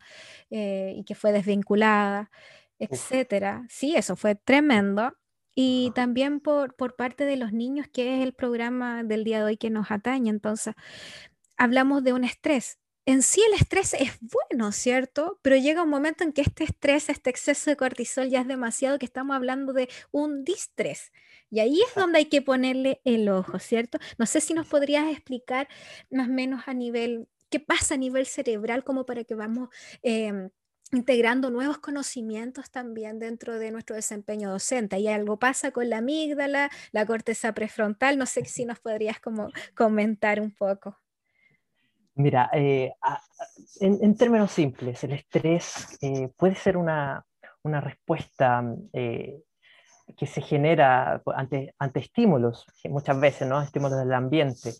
eh, 0.49 0.93
y 0.95 1.03
que 1.03 1.15
fue 1.15 1.33
desvinculada 1.33 2.31
etcétera. 2.79 3.65
Sí, 3.69 3.95
eso 3.95 4.15
fue 4.15 4.35
tremendo. 4.35 5.13
Y 5.55 5.91
también 5.93 6.39
por, 6.39 6.75
por 6.75 6.95
parte 6.95 7.25
de 7.25 7.37
los 7.37 7.53
niños, 7.53 7.87
que 7.87 8.17
es 8.17 8.23
el 8.23 8.33
programa 8.33 9.03
del 9.03 9.23
día 9.23 9.39
de 9.39 9.43
hoy 9.45 9.57
que 9.57 9.69
nos 9.69 9.91
atañe. 9.91 10.29
Entonces, 10.29 10.73
hablamos 11.57 12.03
de 12.03 12.13
un 12.13 12.23
estrés. 12.23 12.79
En 13.05 13.21
sí 13.21 13.41
el 13.45 13.53
estrés 13.55 13.93
es 13.93 14.17
bueno, 14.21 14.71
¿cierto? 14.71 15.39
Pero 15.41 15.57
llega 15.57 15.83
un 15.83 15.89
momento 15.89 16.23
en 16.23 16.31
que 16.31 16.41
este 16.41 16.63
estrés, 16.63 17.09
este 17.09 17.29
exceso 17.29 17.69
de 17.69 17.75
cortisol 17.75 18.29
ya 18.29 18.41
es 18.41 18.47
demasiado, 18.47 18.97
que 18.97 19.05
estamos 19.05 19.35
hablando 19.35 19.73
de 19.73 19.89
un 20.11 20.43
distrés. 20.45 21.11
Y 21.49 21.59
ahí 21.59 21.81
es 21.81 21.93
donde 21.95 22.19
hay 22.19 22.25
que 22.25 22.41
ponerle 22.41 23.01
el 23.03 23.27
ojo, 23.29 23.59
¿cierto? 23.59 23.99
No 24.17 24.25
sé 24.25 24.39
si 24.41 24.53
nos 24.53 24.67
podrías 24.67 25.11
explicar 25.11 25.67
más 26.09 26.29
o 26.29 26.31
menos 26.31 26.63
a 26.65 26.73
nivel, 26.73 27.27
qué 27.49 27.59
pasa 27.59 27.95
a 27.95 27.97
nivel 27.97 28.25
cerebral, 28.25 28.83
como 28.83 29.05
para 29.05 29.23
que 29.23 29.35
vamos... 29.35 29.69
Em, 30.01 30.49
integrando 30.93 31.49
nuevos 31.49 31.79
conocimientos 31.79 32.69
también 32.71 33.19
dentro 33.19 33.57
de 33.59 33.71
nuestro 33.71 33.95
desempeño 33.95 34.51
docente. 34.51 34.99
Y 34.99 35.07
algo 35.07 35.37
pasa 35.37 35.71
con 35.71 35.89
la 35.89 35.97
amígdala, 35.97 36.69
la 36.91 37.05
corteza 37.05 37.53
prefrontal, 37.53 38.17
no 38.17 38.25
sé 38.25 38.45
si 38.45 38.65
nos 38.65 38.79
podrías 38.79 39.19
como 39.19 39.49
comentar 39.75 40.39
un 40.39 40.51
poco. 40.51 40.97
Mira, 42.15 42.49
eh, 42.53 42.93
en, 43.79 44.15
términos 44.15 44.51
simples, 44.51 45.03
el 45.03 45.13
estrés 45.13 45.97
eh, 46.01 46.29
puede 46.37 46.53
ser 46.53 46.77
una, 46.77 47.25
una 47.63 47.81
respuesta 47.81 48.63
eh, 48.93 49.41
que 50.15 50.27
se 50.27 50.41
genera 50.41 51.23
ante, 51.35 51.73
ante 51.79 52.01
estímulos, 52.01 52.67
muchas 52.85 53.19
veces, 53.19 53.47
¿no? 53.47 53.59
Estímulos 53.61 53.97
del 53.97 54.13
ambiente. 54.13 54.73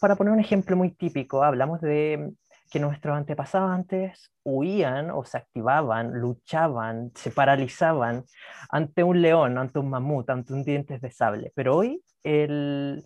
para 0.00 0.14
poner 0.14 0.32
un 0.32 0.40
ejemplo 0.40 0.76
muy 0.76 0.92
típico, 0.92 1.42
hablamos 1.42 1.80
de 1.80 2.32
que 2.70 2.80
nuestros 2.80 3.16
antepasados 3.16 3.70
antes 3.70 4.32
huían 4.44 5.10
o 5.10 5.24
se 5.24 5.38
activaban, 5.38 6.12
luchaban, 6.20 7.12
se 7.14 7.30
paralizaban 7.30 8.24
ante 8.70 9.02
un 9.02 9.22
león, 9.22 9.58
ante 9.58 9.78
un 9.78 9.90
mamut, 9.90 10.28
ante 10.30 10.52
un 10.52 10.64
dientes 10.64 11.00
de 11.00 11.10
sable. 11.10 11.52
Pero 11.54 11.76
hoy 11.76 12.02
el, 12.22 13.04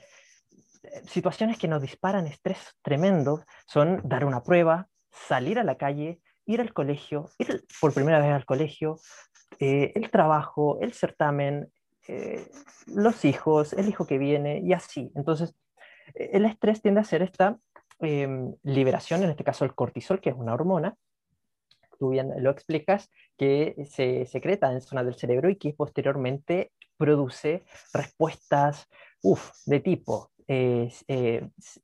situaciones 1.07 1.59
que 1.59 1.69
nos 1.69 1.83
disparan 1.83 2.27
estrés 2.27 2.77
tremendo 2.83 3.45
son 3.67 4.01
dar 4.05 4.25
una 4.25 4.43
prueba, 4.43 4.89
salir 5.11 5.59
a 5.59 5.65
la 5.65 5.77
calle, 5.77 6.21
ir 6.47 6.61
al 6.61 6.73
colegio, 6.73 7.31
ir 7.39 7.65
por 7.81 7.93
primera 7.93 8.19
vez 8.19 8.33
al 8.33 8.45
colegio, 8.45 8.99
eh, 9.59 9.93
el 9.95 10.11
trabajo, 10.11 10.79
el 10.81 10.93
certamen, 10.93 11.71
eh, 12.09 12.47
los 12.87 13.25
hijos, 13.25 13.73
el 13.73 13.89
hijo 13.89 14.07
que 14.07 14.19
viene 14.19 14.61
y 14.61 14.73
así. 14.73 15.13
Entonces, 15.15 15.55
el 16.15 16.45
estrés 16.45 16.83
tiende 16.83 17.01
a 17.01 17.05
ser 17.05 17.23
esta 17.23 17.57
Em, 18.03 18.55
liberación, 18.63 19.23
en 19.23 19.31
este 19.31 19.45
caso 19.45 19.65
el 19.65 19.75
cortisol, 19.75 20.21
que 20.21 20.31
es 20.31 20.37
una 20.37 20.55
hormona, 20.55 20.97
tú 21.99 22.11
bien 22.11 22.33
lo 22.39 22.51
explicas, 22.51 23.11
que 23.37 23.77
se 23.89 24.25
secreta 24.27 24.73
en 24.73 24.81
zona 24.81 25.05
del 25.05 25.15
cerebro 25.15 25.51
y 25.51 25.57
que 25.57 25.75
posteriormente 25.75 26.73
produce 26.97 27.65
respuestas 27.93 28.89
de 29.67 29.81
tipo 29.81 30.31
eh, 30.49 30.91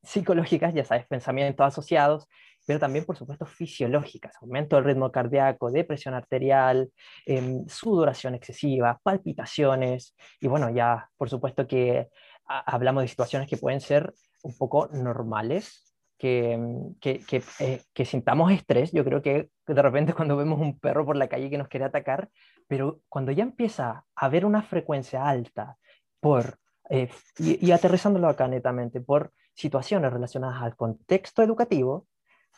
psicológicas, 0.03 0.75
ya 0.75 0.85
sabes, 0.85 1.07
pensamientos 1.07 1.67
asociados, 1.67 2.27
pero 2.67 2.81
también, 2.81 3.05
por 3.05 3.17
supuesto, 3.17 3.47
fisiológicas, 3.47 4.35
aumento 4.41 4.75
del 4.77 4.87
ritmo 4.87 5.13
cardíaco, 5.13 5.71
depresión 5.71 6.15
arterial, 6.15 6.91
em, 7.25 7.65
sudoración 7.69 8.35
excesiva, 8.35 8.99
palpitaciones, 9.03 10.17
y 10.41 10.49
bueno, 10.49 10.71
ya, 10.71 11.09
por 11.17 11.31
supuesto 11.31 11.67
que 11.69 12.09
hablamos 12.45 13.05
de 13.05 13.09
situaciones 13.09 13.49
que 13.49 13.57
pueden 13.57 13.81
ser 13.81 14.13
un 14.43 14.57
poco 14.57 14.89
normales, 14.89 15.86
Mm, 16.23 16.93
eh, 17.03 17.83
que, 17.93 18.05
sintamos 18.05 18.53
estrés. 18.53 18.93
Yo 18.93 19.05
creo 19.05 19.23
que 19.23 19.51
de 19.67 19.83
repente 19.83 20.15
cuando 20.15 20.37
vemos 20.37 20.61
un 20.61 20.79
perro 20.79 21.05
por 21.05 21.17
la 21.17 21.29
calle 21.29 21.51
que 21.51 21.59
nos 21.59 21.69
quiere 21.69 21.85
atacar, 21.85 22.31
pero 22.67 23.01
cuando 23.09 23.33
ya 23.33 23.43
empieza 23.43 24.05
a 24.15 24.27
haber 24.27 24.45
una 24.45 24.63
frecuencia 24.63 25.29
alta 25.29 25.77
por, 26.21 26.59
eh, 26.91 27.11
y, 27.39 27.71
aterrizándolo 27.71 28.29
acá 28.29 28.49
netamente, 28.49 29.01
por 29.01 29.33
situaciones 29.55 30.13
relacionadas 30.13 30.63
al 30.63 30.77
contexto 30.77 31.43
educativo, 31.43 32.07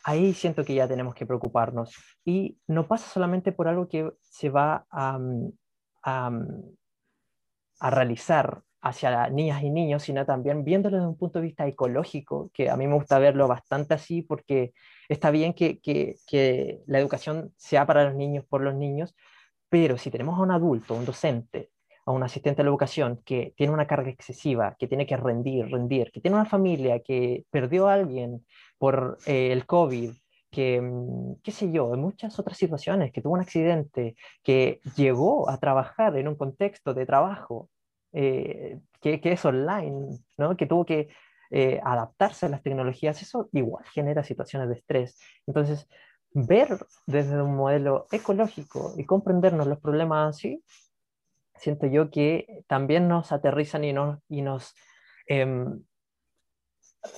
ahí 0.03 0.33
siento 0.33 0.63
que 0.63 0.75
ya 0.75 0.87
tenemos 0.87 1.15
que 1.15 1.25
preocuparnos. 1.25 1.93
Y 2.25 2.57
no 2.67 2.87
pasa 2.87 3.09
solamente 3.09 3.51
por 3.51 3.67
algo 3.67 3.87
que 3.87 4.11
se 4.21 4.49
va 4.49 4.85
a, 4.89 5.17
mm, 5.19 5.51
mm, 6.05 6.75
a 7.81 7.89
realizar 7.89 8.63
hacia 8.81 9.29
niñas 9.29 9.63
y 9.63 9.69
niños, 9.69 10.03
sino 10.03 10.25
también 10.25 10.63
viéndolo 10.63 10.97
desde 10.97 11.09
un 11.09 11.17
punto 11.17 11.39
de 11.39 11.45
vista 11.45 11.67
ecológico, 11.67 12.49
que 12.53 12.69
a 12.69 12.77
mí 12.77 12.87
me 12.87 12.95
gusta 12.95 13.19
verlo 13.19 13.47
bastante 13.47 13.93
así, 13.93 14.21
porque 14.21 14.73
está 15.09 15.31
bien 15.31 15.53
que, 15.53 15.79
que, 15.79 16.79
la 16.85 16.99
educación 16.99 17.53
sea 17.57 17.85
para 17.85 18.05
los 18.05 18.15
niños, 18.15 18.45
por 18.45 18.61
los 18.61 18.75
niños, 18.75 19.15
pero 19.69 19.97
si 19.97 20.09
tenemos 20.11 20.39
a 20.39 20.41
un 20.43 20.51
adulto, 20.51 20.95
un 20.95 21.05
docente, 21.05 21.71
a 22.05 22.11
un 22.11 22.23
asistente 22.23 22.57
de 22.57 22.63
la 22.63 22.69
educación 22.69 23.21
que 23.25 23.53
tiene 23.57 23.73
una 23.73 23.85
carga 23.87 24.09
excesiva, 24.09 24.75
que 24.79 24.87
tiene 24.87 25.05
que 25.05 25.17
rendir, 25.17 25.67
rendir, 25.69 26.11
que 26.11 26.21
tiene 26.21 26.37
una 26.37 26.45
familia 26.45 27.01
que 27.01 27.45
perdió 27.51 27.87
a 27.87 27.93
alguien 27.95 28.45
por 28.77 29.17
eh, 29.25 29.51
el 29.51 29.65
COVID, 29.65 30.11
que, 30.49 30.81
mm, 30.81 31.41
qué 31.43 31.51
sé 31.51 31.71
yo, 31.71 31.93
en 31.93 32.01
muchas 32.01 32.39
otras 32.39 32.57
situaciones, 32.57 33.11
que 33.11 33.21
tuvo 33.21 33.33
un 33.33 33.41
accidente, 33.41 34.15
que 34.43 34.79
llegó 34.95 35.49
a 35.49 35.57
trabajar 35.59 36.17
en 36.17 36.27
un 36.27 36.35
contexto 36.35 36.93
de 36.93 37.05
trabajo 37.05 37.69
eh, 38.13 38.79
que, 39.01 39.21
que, 39.21 39.31
es 39.33 39.45
online, 39.45 40.19
¿no? 40.37 40.57
que 40.57 40.65
tuvo 40.65 40.85
que 40.85 41.09
eh, 41.51 41.79
adaptarse 41.83 42.45
a 42.45 42.49
las 42.49 42.61
tecnologías, 42.61 43.21
eso 43.21 43.49
igual 43.53 43.83
genera 43.85 44.23
situaciones 44.23 44.69
de 44.69 44.75
estrés. 44.75 45.19
Entonces, 45.47 45.87
ver 46.31 46.77
desde 47.07 47.41
un 47.41 47.55
modelo 47.55 48.05
ecológico 48.11 48.93
y 48.97 49.05
comprendernos 49.05 49.67
los 49.67 49.79
problemas 49.79 50.35
así, 50.35 50.63
siento 51.55 51.87
yo 51.87 52.11
que 52.11 52.63
también 52.67 53.07
nos 53.07 53.31
aterrizan 53.31 53.83
y 53.83 53.93
nos, 53.93 54.19
y 54.29 54.41
nos 54.41 54.75
em, 55.27 55.83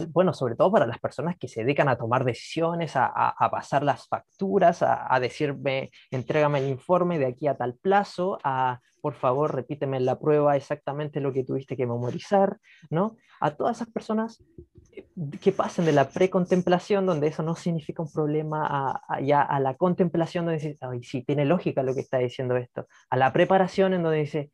bueno, 0.09 0.33
sobre 0.33 0.55
todo 0.55 0.71
para 0.71 0.85
las 0.85 0.99
personas 0.99 1.37
que 1.37 1.47
se 1.47 1.61
dedican 1.61 1.89
a 1.89 1.97
tomar 1.97 2.23
decisiones, 2.23 2.95
a, 2.95 3.05
a, 3.07 3.51
pasar 3.51 3.83
las 3.83 4.07
facturas, 4.07 4.83
a, 4.83 5.19
decirme, 5.19 5.89
entrégame 6.11 6.59
el 6.59 6.69
informe 6.69 7.17
de 7.17 7.25
aquí 7.25 7.47
a 7.47 7.57
tal 7.57 7.75
plazo, 7.75 8.37
a, 8.43 8.79
por 9.01 9.15
favor, 9.15 9.55
repíteme 9.55 9.97
en 9.97 10.05
la 10.05 10.19
prueba 10.19 10.55
exactamente 10.55 11.19
lo 11.19 11.33
que 11.33 11.43
tuviste 11.43 11.75
que 11.75 11.87
memorizar, 11.87 12.57
¿no? 12.89 13.17
A 13.39 13.51
todas 13.51 13.77
esas 13.77 13.89
personas 13.89 14.43
eh, 14.91 15.07
que 15.41 15.51
pasen 15.51 15.85
de 15.85 15.91
la 15.91 16.09
precontemplación, 16.09 17.07
donde 17.07 17.27
eso 17.27 17.41
no 17.41 17.55
significa 17.55 18.03
un 18.03 18.11
problema, 18.11 19.01
a, 19.07 19.21
ya 19.21 19.41
a 19.41 19.59
la 19.59 19.75
contemplación, 19.75 20.45
donde 20.45 20.59
dice, 20.59 20.77
ay, 20.81 21.03
sí, 21.03 21.23
tiene 21.23 21.45
lógica 21.45 21.81
lo 21.81 21.95
que 21.95 22.01
está 22.01 22.19
diciendo 22.19 22.55
esto, 22.55 22.87
a 23.09 23.17
la 23.17 23.33
preparación, 23.33 23.93
en 23.93 24.03
donde 24.03 24.19
dice, 24.19 24.51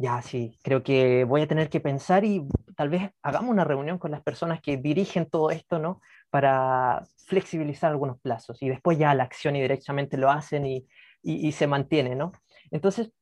ya, 0.00 0.22
sí, 0.22 0.58
creo 0.62 0.82
que 0.82 1.24
voy 1.24 1.42
a 1.42 1.48
tener 1.48 1.68
que 1.68 1.80
pensar 1.80 2.24
y 2.24 2.46
tal 2.76 2.88
vez 2.88 3.10
hagamos 3.22 3.50
una 3.50 3.64
reunión 3.64 3.98
con 3.98 4.10
las 4.10 4.22
personas 4.22 4.60
que 4.62 4.76
dirigen 4.76 5.28
todo 5.28 5.50
esto, 5.50 5.78
¿no? 5.78 6.00
Para 6.30 7.02
flexibilizar 7.26 7.90
algunos 7.90 8.18
plazos 8.20 8.62
y 8.62 8.68
después 8.68 8.98
ya 8.98 9.14
la 9.14 9.24
acción 9.24 9.56
y 9.56 9.60
directamente 9.60 10.16
lo 10.16 10.30
hacen 10.30 10.66
y, 10.66 10.86
y, 11.22 11.48
y 11.48 11.52
se 11.52 11.66
mantiene, 11.66 12.14
¿no? 12.14 12.32
Entonces, 12.70 13.12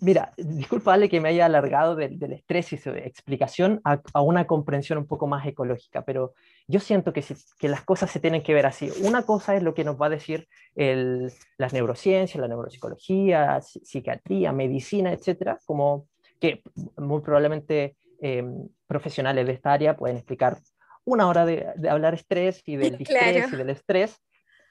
Mira, 0.00 0.32
disculpa 0.36 0.98
que 1.08 1.20
me 1.20 1.28
haya 1.30 1.46
alargado 1.46 1.94
del, 1.94 2.18
del 2.18 2.32
estrés 2.32 2.72
y 2.72 2.78
su 2.78 2.90
explicación 2.90 3.80
a, 3.84 4.00
a, 4.14 4.22
una 4.22 4.46
comprensión 4.46 4.98
un 4.98 5.06
poco 5.06 5.26
más 5.26 5.46
ecológica, 5.46 6.04
pero 6.04 6.32
yo 6.66 6.80
siento 6.80 7.12
que, 7.12 7.22
si, 7.22 7.34
que, 7.58 7.68
las 7.68 7.82
cosas 7.82 8.10
se 8.10 8.20
tienen 8.20 8.42
que 8.42 8.54
ver 8.54 8.66
así. 8.66 8.90
Una 9.02 9.22
cosa 9.22 9.54
es 9.54 9.62
lo 9.62 9.74
que 9.74 9.84
nos 9.84 10.00
va 10.00 10.06
a 10.06 10.10
decir 10.10 10.48
el, 10.74 11.32
las 11.58 11.72
neurociencias, 11.72 12.40
la 12.40 12.48
neuropsicología, 12.48 13.60
psiquiatría, 13.60 14.52
medicina, 14.52 15.12
etcétera, 15.12 15.58
como 15.66 16.08
que 16.40 16.62
muy 16.96 17.20
probablemente 17.20 17.96
eh, 18.20 18.44
profesionales 18.86 19.46
de 19.46 19.52
esta 19.52 19.72
área 19.72 19.96
pueden 19.96 20.16
explicar 20.16 20.58
una 21.04 21.28
hora 21.28 21.44
de, 21.44 21.66
de 21.76 21.90
hablar 21.90 22.14
estrés 22.14 22.62
y 22.66 22.76
del 22.76 22.96
distrés 22.98 23.46
claro. 23.46 23.54
y 23.54 23.58
del 23.58 23.70
estrés, 23.70 24.16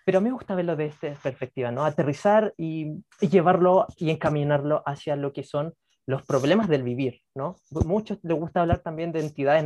pero 0.06 0.20
me 0.20 0.32
gusta 0.32 0.56
verlo 0.56 0.76
de 0.76 0.88
esta 0.88 1.14
perspectiva, 1.22 1.72
¿no? 1.72 1.86
Aterrizar 1.86 2.54
y, 2.58 3.04
y, 3.22 3.28
llevarlo 3.30 3.88
y 3.98 4.10
encaminarlo 4.10 4.84
hacia 4.86 5.16
lo 5.16 5.32
que 5.32 5.44
son 5.44 5.74
los 6.06 6.24
problemas 6.24 6.68
del 6.68 6.84
vivir, 6.84 7.22
¿no? 7.34 7.56
Muchos 7.86 8.20
les 8.24 8.38
gusta 8.38 8.62
hablar 8.62 8.80
también 8.80 9.12
de 9.12 9.22
entidades 9.22 9.64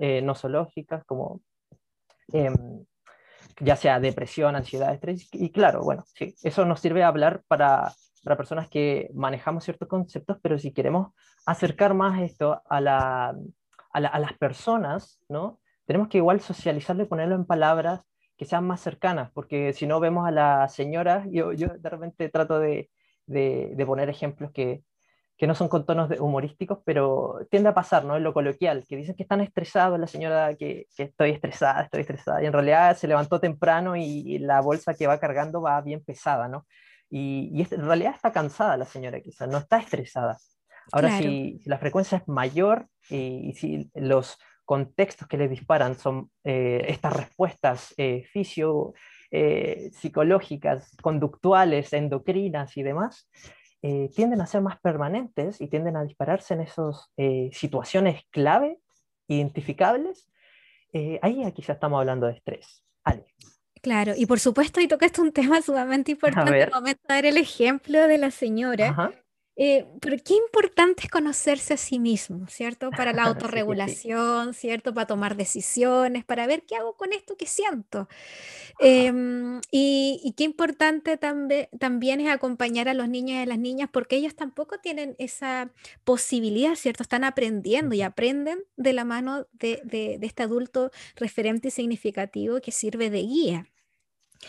eh, 0.00 0.22
nosológicas 0.22 1.04
como 1.04 1.42
eh, 2.32 2.50
ya 3.60 3.76
sea 3.76 4.00
depresión, 4.00 4.56
ansiedad, 4.56 4.92
estrés, 4.92 5.28
y 5.32 5.50
claro, 5.50 5.82
bueno, 5.82 6.04
sí, 6.14 6.34
eso 6.42 6.64
nos 6.64 6.80
sirve 6.80 7.02
a 7.02 7.08
hablar 7.08 7.42
para, 7.48 7.92
para 8.22 8.36
personas 8.36 8.68
que 8.68 9.08
manejamos 9.14 9.64
ciertos 9.64 9.88
conceptos, 9.88 10.38
pero 10.42 10.58
si 10.58 10.72
queremos 10.72 11.12
acercar 11.46 11.94
más 11.94 12.20
esto 12.20 12.62
a, 12.68 12.80
la, 12.80 13.34
a, 13.92 14.00
la, 14.00 14.08
a 14.08 14.18
las 14.18 14.34
personas, 14.34 15.20
¿no? 15.28 15.60
Tenemos 15.86 16.08
que 16.08 16.18
igual 16.18 16.40
socializarlo 16.40 17.04
y 17.04 17.06
ponerlo 17.06 17.36
en 17.36 17.46
palabras 17.46 18.00
que 18.36 18.44
sean 18.44 18.66
más 18.66 18.80
cercanas, 18.80 19.30
porque 19.32 19.72
si 19.72 19.86
no 19.86 20.00
vemos 20.00 20.26
a 20.26 20.30
la 20.30 20.68
señora, 20.68 21.24
yo, 21.30 21.52
yo 21.52 21.68
de 21.78 21.88
repente 21.88 22.28
trato 22.28 22.58
de, 22.58 22.90
de, 23.26 23.72
de 23.74 23.86
poner 23.86 24.10
ejemplos 24.10 24.50
que, 24.52 24.82
que, 25.36 25.46
no 25.46 25.54
son 25.54 25.68
con 25.68 25.84
tonos 25.86 26.10
humorísticos, 26.18 26.78
pero 26.84 27.40
tiende 27.50 27.68
a 27.68 27.74
pasar, 27.74 28.04
¿no? 28.04 28.16
En 28.16 28.22
lo 28.24 28.32
coloquial, 28.32 28.84
que 28.88 28.96
dicen 28.96 29.14
que 29.14 29.22
están 29.22 29.40
estresados, 29.40 29.98
la 29.98 30.06
señora 30.06 30.54
que, 30.54 30.86
que, 30.96 31.04
estoy 31.04 31.30
estresada, 31.30 31.82
estoy 31.82 32.00
estresada, 32.00 32.42
y 32.42 32.46
en 32.46 32.52
realidad 32.52 32.96
se 32.96 33.08
levantó 33.08 33.40
temprano 33.40 33.96
y, 33.96 34.38
la 34.38 34.60
bolsa 34.60 34.94
que 34.94 35.06
va 35.06 35.18
cargando 35.18 35.62
va 35.62 35.80
bien 35.80 36.02
pesada, 36.04 36.48
¿no? 36.48 36.66
Y, 37.08 37.50
y 37.54 37.62
en 37.74 37.86
realidad 37.86 38.14
está 38.14 38.32
cansada 38.32 38.76
la 38.76 38.84
señora, 38.84 39.20
quizás, 39.20 39.48
no 39.48 39.58
está 39.58 39.78
estresada. 39.78 40.36
Ahora, 40.92 41.08
claro. 41.08 41.22
si, 41.22 41.60
si, 41.62 41.68
la 41.68 41.78
frecuencia 41.78 42.18
es 42.18 42.28
mayor 42.28 42.86
y, 43.08 43.50
y 43.50 43.54
si 43.54 43.90
los 43.94 44.38
contextos 44.66 45.28
que 45.28 45.38
les 45.38 45.48
disparan 45.48 45.96
son 45.96 46.30
eh, 46.44 46.84
estas 46.88 47.16
respuestas 47.16 47.94
eh, 47.96 48.24
fisio, 48.30 48.92
eh, 49.30 49.90
psicológicas, 49.92 50.94
conductuales, 51.00 51.92
endocrinas 51.92 52.76
y 52.76 52.82
demás, 52.82 53.30
eh, 53.86 54.10
tienden 54.14 54.40
a 54.40 54.46
ser 54.46 54.62
más 54.62 54.80
permanentes 54.80 55.60
y 55.60 55.68
tienden 55.68 55.96
a 55.96 56.02
dispararse 56.02 56.54
en 56.54 56.62
esas 56.62 57.10
eh, 57.16 57.50
situaciones 57.52 58.24
clave, 58.30 58.78
identificables. 59.28 60.28
ahí 61.22 61.52
quizá 61.52 61.74
estamos 61.74 62.00
hablando 62.00 62.26
de 62.26 62.32
estrés. 62.32 62.82
Ale. 63.04 63.26
Claro, 63.82 64.14
y 64.16 64.26
por 64.26 64.40
supuesto, 64.40 64.80
y 64.80 64.88
tocaste 64.88 65.20
un 65.20 65.32
tema 65.32 65.62
sumamente 65.62 66.10
importante, 66.16 66.62
el 66.62 66.70
momento 66.70 67.02
de 67.08 67.14
dar 67.14 67.26
el 67.26 67.36
ejemplo 67.36 68.08
de 68.08 68.18
la 68.18 68.30
señora. 68.30 68.88
Ajá 68.88 69.12
eh, 69.56 69.86
pero 70.00 70.16
qué 70.22 70.34
importante 70.34 71.04
es 71.04 71.10
conocerse 71.10 71.74
a 71.74 71.76
sí 71.76 71.98
mismo, 71.98 72.46
¿cierto? 72.48 72.90
Para 72.90 73.12
la 73.12 73.24
autorregulación. 73.24 74.36
¿cierto? 74.52 74.94
Para 74.94 75.06
tomar 75.06 75.36
decisiones, 75.36 76.24
para 76.24 76.46
ver 76.46 76.64
qué 76.64 76.76
hago 76.76 76.96
con 76.96 77.12
esto 77.12 77.36
que 77.36 77.46
siento. 77.46 78.08
Eh, 78.80 79.12
y, 79.70 80.20
y, 80.22 80.32
qué 80.32 80.44
importante 80.44 81.16
también, 81.16 81.68
también 81.78 82.20
es 82.20 82.28
acompañar 82.28 82.88
a 82.88 82.94
los 82.94 83.08
niños 83.08 83.38
y 83.38 83.42
a 83.42 83.46
las 83.46 83.58
niñas 83.58 83.88
porque 83.90 84.16
ellos 84.16 84.34
tampoco 84.34 84.78
tienen 84.78 85.16
esa 85.18 85.70
posibilidad, 86.04 86.74
¿cierto? 86.74 87.02
Están 87.02 87.24
aprendiendo 87.24 87.94
y 87.94 88.02
aprenden 88.02 88.58
de 88.76 88.92
la 88.92 89.04
mano 89.04 89.46
de, 89.52 89.80
de, 89.84 90.18
de 90.18 90.26
este 90.26 90.42
adulto 90.42 90.90
referente 91.16 91.68
y 91.68 91.70
significativo 91.70 92.60
que 92.60 92.72
sirve 92.72 93.10
de 93.10 93.22
guía. 93.22 93.66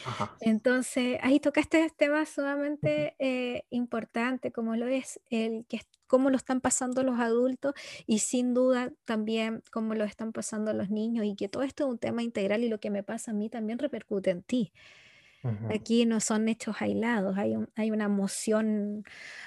Ajá. 0.04 0.38
Entonces, 0.40 1.18
ahí 1.24 1.40
tocaste 1.40 1.84
este 1.86 2.06
tema 2.06 2.26
sumamente 2.26 3.16
eh, 3.20 3.64
importante, 3.72 4.52
como 4.52 4.76
lo 4.76 4.88
es 4.88 5.20
el 5.30 5.66
que 5.68 5.82
cómo 6.08 6.30
lo 6.30 6.38
están 6.38 6.62
pasando 6.62 7.04
los 7.04 7.20
adultos 7.20 7.74
y 8.06 8.20
sin 8.20 8.54
duda 8.54 8.94
también 9.06 9.64
cómo 9.72 9.94
lo 9.96 10.06
están 10.06 10.32
pasando 10.34 10.74
los 10.74 10.90
niños 10.90 11.26
y 11.26 11.36
que 11.36 11.50
todo 11.50 11.64
esto 11.64 11.84
es 11.86 11.90
un 11.90 12.00
tema 12.00 12.24
integral 12.24 12.64
y 12.64 12.70
lo 12.70 12.80
que 12.80 12.90
me 12.92 13.04
pasa 13.04 13.32
a 13.32 13.34
mí 13.34 13.50
también 13.50 13.80
repercute 13.80 14.30
en 14.32 14.44
ti. 14.44 14.72
Aquí 15.70 16.06
no 16.06 16.20
son 16.20 16.48
hechos 16.48 16.78
aislados, 16.82 17.38
hay, 17.38 17.56
un, 17.56 17.70
hay 17.76 17.91
una 17.91 18.06
emoción, 18.06 19.04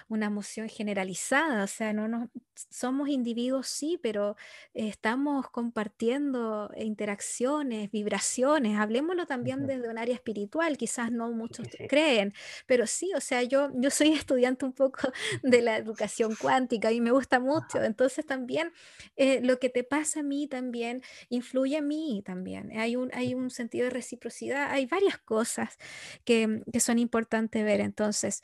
una 0.09 0.27
emoción 0.27 0.69
generalizada, 0.69 1.65
o 1.65 1.67
sea, 1.67 1.93
no 1.93 2.09
nos, 2.09 2.29
somos 2.69 3.09
individuos 3.09 3.67
sí, 3.69 3.99
pero 4.03 4.37
estamos 4.75 5.49
compartiendo 5.51 6.71
interacciones, 6.77 7.91
vibraciones, 7.91 8.79
hablemoslo 8.79 9.27
también 9.27 9.67
desde 9.67 9.89
un 9.89 9.99
área 9.99 10.15
espiritual, 10.15 10.77
quizás 10.77 11.11
no 11.11 11.31
muchos 11.33 11.67
sí, 11.67 11.71
sí. 11.77 11.85
creen, 11.87 12.35
pero 12.67 12.87
sí, 12.87 13.11
o 13.17 13.21
sea, 13.21 13.43
yo, 13.43 13.71
yo 13.75 13.91
soy 13.91 14.13
estudiante 14.13 14.65
un 14.65 14.73
poco 14.73 15.11
de 15.43 15.63
la 15.63 15.77
educación 15.77 16.35
cuántica 16.37 16.93
y 16.93 17.01
me 17.01 17.11
gusta 17.13 17.41
mucho, 17.41 17.83
entonces 17.83 18.27
también 18.27 18.73
eh, 19.17 19.41
lo 19.43 19.59
que 19.59 19.71
te 19.71 19.85
pasa 19.85 20.21
a 20.21 20.23
mí 20.23 20.47
también 20.49 21.03
influye 21.29 21.77
a 21.79 21.83
mí 21.83 22.23
también, 22.25 22.77
hay 22.79 22.97
un, 22.97 23.11
hay 23.15 23.35
un 23.35 23.51
sentido 23.51 23.85
de 23.85 23.91
reciprocidad, 23.91 24.71
hay 24.71 24.87
varias 24.87 25.19
cosas 25.19 25.79
que, 26.25 26.63
son 26.81 26.99
importantes 26.99 27.65
ver. 27.65 27.81
Entonces, 27.81 28.43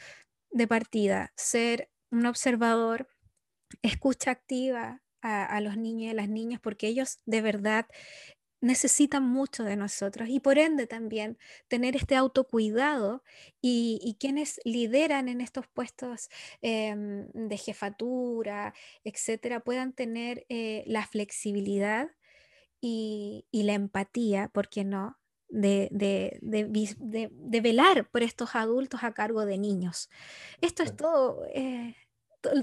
de 0.50 0.66
partida, 0.66 1.32
ser 1.36 1.90
un 2.10 2.26
observador, 2.26 3.08
escucha 3.82 4.30
activa 4.30 5.02
a, 5.22 5.60
los 5.60 5.76
niños 5.76 6.06
y 6.06 6.10
a 6.10 6.14
las 6.14 6.28
niñas, 6.28 6.60
porque 6.60 6.86
ellos 6.86 7.18
de 7.26 7.42
verdad 7.42 7.86
necesitan 8.60 9.22
mucho 9.22 9.64
de 9.64 9.76
nosotros 9.76 10.28
y 10.28 10.40
por 10.40 10.58
ende 10.58 10.86
también 10.86 11.38
tener 11.68 11.96
este 11.96 12.16
autocuidado 12.16 13.22
y, 13.60 14.00
y 14.02 14.14
quienes 14.14 14.60
lideran 14.64 15.28
en 15.28 15.40
estos 15.40 15.66
puestos 15.68 16.28
eh, 16.62 16.94
de 16.96 17.56
jefatura, 17.58 18.74
etcétera, 19.04 19.60
puedan 19.60 19.92
tener 19.92 20.46
eh, 20.48 20.84
la 20.86 21.06
flexibilidad 21.06 22.10
y, 22.80 23.46
y, 23.50 23.64
la 23.64 23.74
empatía, 23.74 24.48
¿por 24.48 24.68
qué 24.68 24.84
no? 24.84 25.18
De, 25.48 25.88
de, 25.90 26.38
de, 26.42 27.30
de, 27.30 27.60
velar 27.60 28.08
por 28.10 28.22
estos 28.22 28.54
adultos 28.54 29.02
a 29.04 29.12
cargo 29.12 29.46
de 29.46 29.58
niños. 29.58 30.10
Esto 30.60 30.82
es 30.82 30.96
todo, 30.96 31.44
eh, 31.54 31.94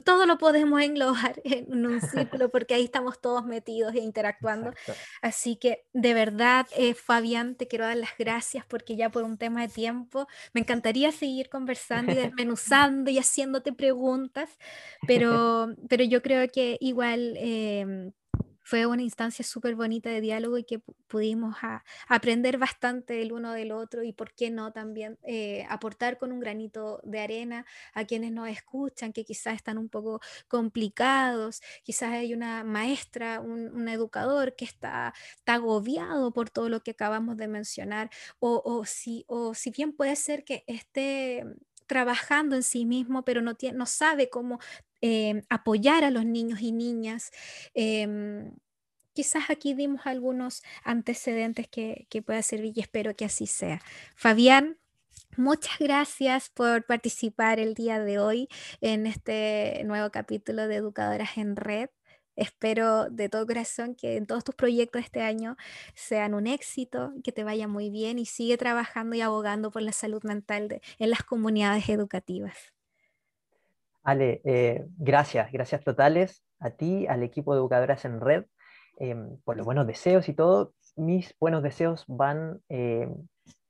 todo 0.04 0.26
lo 0.26 0.38
podemos 0.38 0.82
englobar 0.82 1.42
en 1.44 1.86
un 1.86 2.02
círculo 2.02 2.50
porque 2.50 2.74
ahí 2.74 2.86
estamos 2.86 3.20
todos 3.20 3.46
metidos 3.46 3.94
e 3.96 4.00
interactuando. 4.00 4.74
Así 5.22 5.56
que 5.56 5.86
de 5.94 6.14
verdad, 6.14 6.68
eh, 6.78 6.94
Fabián, 6.94 7.56
te 7.56 7.68
quiero 7.68 7.86
dar 7.86 7.98
las 7.98 8.18
gracias 8.18 8.66
porque 8.66 8.96
ya 8.96 9.10
por 9.10 9.24
un 9.24 9.38
tema 9.38 9.62
de 9.62 9.68
tiempo 9.68 10.28
me 10.54 10.62
encantaría 10.62 11.12
seguir 11.12 11.50
conversando 11.50 12.12
y 12.12 12.16
desmenuzando 12.32 13.10
y 13.12 13.18
haciéndote 13.18 13.74
preguntas, 13.74 14.50
pero, 15.08 15.76
pero 15.90 16.04
yo 16.04 16.22
creo 16.22 16.48
que 16.50 16.78
igual... 16.80 17.36
Em, 17.38 18.12
fue 18.64 18.86
una 18.86 19.02
instancia 19.02 19.46
súper 19.46 19.76
bonita 19.76 20.10
de 20.10 20.22
diálogo 20.22 20.58
y 20.58 20.64
que 20.64 20.80
pudimos 21.08 21.56
aprender 22.08 22.58
bastante 22.58 23.22
el 23.22 23.32
uno 23.32 23.54
del 23.54 23.72
otro 23.72 24.04
y 24.04 24.14
por 24.14 24.34
qué 24.34 24.50
no 24.50 24.72
también 24.72 25.20
eh, 25.24 25.66
aportar 25.70 26.18
con 26.18 26.32
un 26.32 26.40
granito 26.40 27.00
de 27.04 27.20
arena 27.20 27.66
a 27.94 28.06
quienes 28.06 28.32
nos 28.32 28.50
escuchan, 28.50 29.14
que 29.14 29.26
quizás 29.26 29.56
están 29.56 29.78
un 29.78 29.90
poco 29.90 30.20
complicados, 30.48 31.62
quizás 31.84 32.14
hay 32.14 32.34
una 32.34 32.64
maestra, 32.64 33.40
un, 33.40 33.84
educador 33.84 34.56
que 34.56 34.66
está, 34.66 35.14
agobiado 35.46 36.32
por 36.34 36.50
todo 36.50 36.70
lo 36.70 36.82
que 36.82 36.92
acabamos 36.92 37.38
de 37.38 37.48
mencionar, 37.48 38.10
o, 38.40 38.62
o, 38.66 38.86
si, 38.86 39.26
o 39.28 39.54
si 39.54 39.72
bien 39.72 39.94
puede 39.94 40.16
ser 40.16 40.44
que 40.46 40.64
esté 40.68 41.44
trabajando 41.86 42.56
en 42.56 42.64
sí 42.64 42.86
mismo, 42.86 43.24
pero 43.24 43.42
no, 43.42 43.56
tiene, 43.56 43.78
no 43.78 43.86
sabe 43.86 44.30
cómo 44.30 44.60
Em, 45.06 45.44
apoyar 45.50 46.06
a 46.06 46.12
los 46.12 46.26
niños 46.26 46.62
y 46.62 46.72
niñas. 46.72 47.32
Em, 47.74 48.54
quizás 49.14 49.50
aquí 49.50 49.74
dimos 49.74 50.02
algunos 50.06 50.64
antecedentes 50.86 51.68
que, 51.68 52.08
que 52.10 52.22
pueda 52.22 52.42
servir 52.42 52.72
y 52.78 52.80
espero 52.82 53.14
que 53.16 53.26
así 53.26 53.46
sea. 53.48 53.82
Fabián, 54.16 54.78
Muchas 55.38 55.80
gracias 55.80 56.50
por 56.50 56.86
participar 56.86 57.60
el 57.60 57.74
día 57.74 58.00
de 58.00 58.20
hoy 58.20 58.48
en 58.82 59.08
este 59.08 59.82
nuevo 59.86 60.12
capítulo 60.12 60.68
de 60.68 60.76
Educadoras 60.76 61.38
en 61.38 61.56
Red. 61.56 61.90
Espero 62.36 63.10
de 63.10 63.30
todo 63.30 63.46
corazón 63.48 63.96
que 63.96 64.18
en 64.18 64.28
todos 64.28 64.44
tus 64.44 64.56
proyectos 64.56 65.04
este 65.04 65.22
año 65.22 65.58
sean 65.96 66.34
un 66.36 66.48
éxito, 66.48 67.14
que 67.24 67.32
te 67.32 67.44
vaya 67.44 67.68
muy 67.68 67.90
bien 67.90 68.20
y 68.20 68.26
sigue 68.26 68.58
trabajando 68.58 69.16
y 69.16 69.22
abogando 69.22 69.72
por 69.72 69.82
la 69.82 69.92
salud 69.92 70.24
mental 70.24 70.82
en 71.00 71.10
las 71.10 71.24
comunidades 71.24 71.90
educativas. 71.90 72.73
Ale, 74.04 74.42
eh, 74.44 74.86
gracias, 74.98 75.52
gracias 75.52 75.84
totales 75.84 76.44
a 76.60 76.72
ti, 76.72 77.08
al 77.08 77.24
equipo 77.24 77.54
de 77.54 77.60
Educadoras 77.60 78.06
en 78.06 78.20
Red, 78.22 78.46
em, 79.00 79.38
por 79.44 79.58
los 79.58 79.66
buenos 79.66 79.88
deseos 79.88 80.28
y 80.30 80.34
todo. 80.34 80.74
Mis 80.96 81.36
buenos 81.40 81.64
deseos 81.64 82.06
van 82.08 82.60
em, 82.70 83.14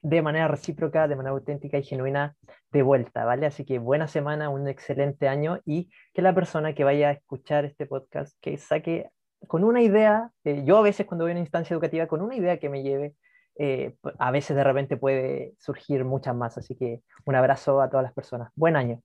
de 0.01 0.21
manera 0.21 0.47
recíproca, 0.47 1.07
de 1.07 1.15
manera 1.15 1.31
auténtica 1.31 1.77
y 1.77 1.83
genuina 1.83 2.35
de 2.71 2.81
vuelta, 2.81 3.23
¿vale? 3.25 3.45
Así 3.45 3.63
que 3.65 3.79
buena 3.79 4.07
semana, 4.07 4.49
un 4.49 4.67
excelente 4.67 5.27
año 5.27 5.59
y 5.65 5.89
que 6.13 6.21
la 6.21 6.35
persona 6.35 6.75
que 6.75 6.83
vaya 6.83 7.09
a 7.09 7.11
escuchar 7.13 7.65
este 7.65 7.85
podcast, 7.85 8.37
que 8.41 8.57
saque 8.57 9.09
con 9.47 9.63
una 9.63 9.81
idea, 9.81 10.31
eh, 10.43 10.63
yo 10.65 10.77
a 10.77 10.81
veces 10.81 11.05
cuando 11.05 11.25
voy 11.25 11.31
a 11.31 11.33
una 11.33 11.41
instancia 11.41 11.73
educativa, 11.73 12.07
con 12.07 12.21
una 12.21 12.35
idea 12.35 12.59
que 12.59 12.69
me 12.69 12.83
lleve, 12.83 13.15
eh, 13.55 13.95
a 14.19 14.31
veces 14.31 14.55
de 14.55 14.63
repente 14.63 14.97
puede 14.97 15.53
surgir 15.59 16.03
muchas 16.05 16.35
más. 16.35 16.57
Así 16.57 16.75
que 16.75 17.01
un 17.25 17.35
abrazo 17.35 17.81
a 17.81 17.89
todas 17.89 18.03
las 18.03 18.13
personas. 18.13 18.51
Buen 18.55 18.75
año. 18.75 19.01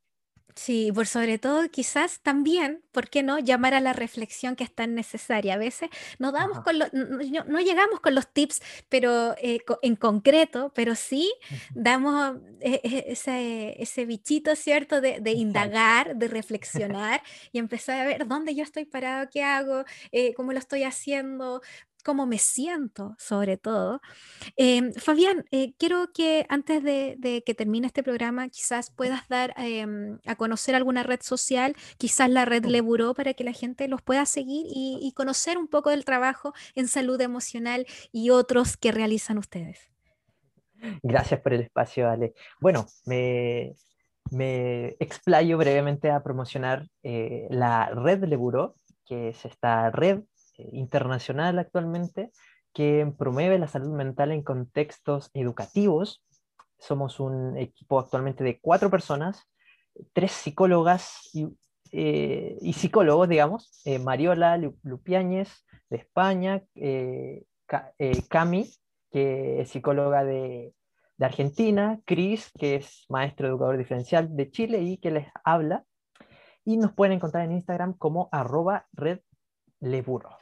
Sí, 0.59 0.91
por 0.93 1.07
sobre 1.07 1.39
todo 1.39 1.71
quizás 1.71 2.19
también, 2.21 2.83
¿por 2.91 3.09
qué 3.09 3.23
no? 3.23 3.39
Llamar 3.39 3.75
a 3.75 3.81
la 3.81 3.93
reflexión 3.93 4.57
que 4.57 4.65
es 4.65 4.75
tan 4.75 4.97
necesaria. 4.97 5.55
A 5.55 5.57
veces 5.57 5.89
no, 6.19 6.33
damos 6.33 6.63
con 6.63 6.77
no, 6.79 7.61
llegamos 7.61 8.01
con 8.01 8.17
los 8.17 8.27
tips, 8.33 8.61
pero 8.89 9.37
eh, 9.39 9.61
en 9.83 9.95
concreto, 9.95 10.73
pero 10.75 10.97
sí 10.97 11.33
damos 11.77 12.39
e, 12.61 12.81
e, 12.83 13.05
ese, 13.13 13.81
ese 13.81 14.05
bichito, 14.05 14.57
¿cierto? 14.57 15.01
De, 15.01 15.31
indagar, 15.31 16.17
de 16.17 16.27
reflexionar 16.39 17.23
y 17.53 17.61
empezar 17.61 18.01
a 18.01 18.05
ver 18.05 18.27
dónde 18.27 18.57
yo 18.57 18.65
estoy 18.65 18.85
parado, 18.85 19.29
qué 19.31 19.45
hago, 19.45 19.85
eh, 20.11 20.35
cómo 20.35 20.53
lo 20.53 20.59
estoy 20.59 20.83
haciendo, 20.83 21.63
cómo 22.05 22.27
me 22.27 22.39
siento, 22.39 23.15
sobre 23.19 23.57
todo. 23.57 24.01
Em, 24.57 24.93
Fabián, 24.95 25.45
eh, 25.51 25.75
quiero 25.79 26.13
que 26.13 26.47
antes 26.49 26.83
de, 26.83 27.43
que 27.45 27.55
termine 27.55 27.87
este 27.87 28.03
programa, 28.03 28.49
quizás 28.49 28.91
puedas 28.91 29.29
dar 29.29 29.55
em, 29.57 30.19
a 30.27 30.37
conocer 30.37 30.75
alguna 30.75 31.03
red 31.03 31.21
social, 31.23 31.75
quizás 31.99 32.31
la 32.31 32.45
red 32.45 32.65
Leburó, 32.65 33.15
para 33.15 33.35
que 33.35 33.45
la 33.45 33.53
gente 33.53 33.89
los 33.89 34.03
pueda 34.03 34.27
seguir 34.27 34.67
y, 34.69 35.13
conocer 35.15 35.59
un 35.59 35.69
poco 35.69 35.91
del 35.91 36.05
trabajo 36.05 36.53
en 36.75 36.87
salud 36.87 37.21
emocional 37.21 37.87
y 38.13 38.31
otros 38.31 38.77
que 38.77 38.93
realizan 38.93 39.39
ustedes. 39.39 39.91
Gracias 41.03 41.41
por 41.41 41.53
el 41.55 41.63
espacio, 41.63 42.09
Ale. 42.09 42.35
Bueno, 42.61 42.87
me, 43.05 43.75
explayo 45.01 45.59
brevemente 45.59 46.11
a 46.11 46.23
promocionar 46.23 46.87
eh, 47.03 47.49
la 47.51 47.91
red 47.91 48.23
Leburó, 48.25 48.77
que 49.05 49.31
es 49.31 49.45
esta 49.45 49.91
red 49.91 50.21
internacional 50.73 51.59
actualmente 51.59 52.31
que 52.73 53.13
promueve 53.19 53.59
la 53.59 53.69
salud 53.69 53.95
mental 53.95 54.33
en 54.33 54.43
contextos 54.43 55.31
educativos. 55.35 56.23
Somos 56.79 57.21
un 57.21 57.57
equipo 57.57 57.99
actualmente 57.99 58.45
de 58.45 58.61
cuatro 58.61 58.91
personas, 58.91 59.51
tres 60.13 60.33
psicólogas 60.33 61.31
y, 61.33 61.49
eh, 61.91 62.57
psicólogos, 62.73 63.29
digamos, 63.29 63.81
eh, 63.85 63.99
Mariola 63.99 64.57
Lupiáñez 64.83 65.65
de 65.91 65.97
España, 65.97 66.63
eh, 66.75 67.45
Cami, 68.29 68.71
que 69.11 69.63
es 69.63 69.71
psicóloga 69.71 70.25
de, 70.25 70.75
de 71.17 71.27
Argentina, 71.27 72.01
Cris, 72.05 72.51
que 72.59 72.77
es 72.77 73.07
maestro 73.09 73.49
educador 73.49 73.77
diferencial 73.77 74.35
de 74.37 74.51
Chile 74.51 74.81
y 74.83 74.99
que 74.99 75.11
les 75.11 75.27
habla. 75.45 75.85
Y 76.65 76.77
nos 76.77 76.93
pueden 76.93 77.15
encontrar 77.15 77.45
en 77.45 77.53
Instagram 77.53 77.95
como 77.95 78.29
arroba 78.31 78.87
redleburo. 78.93 80.39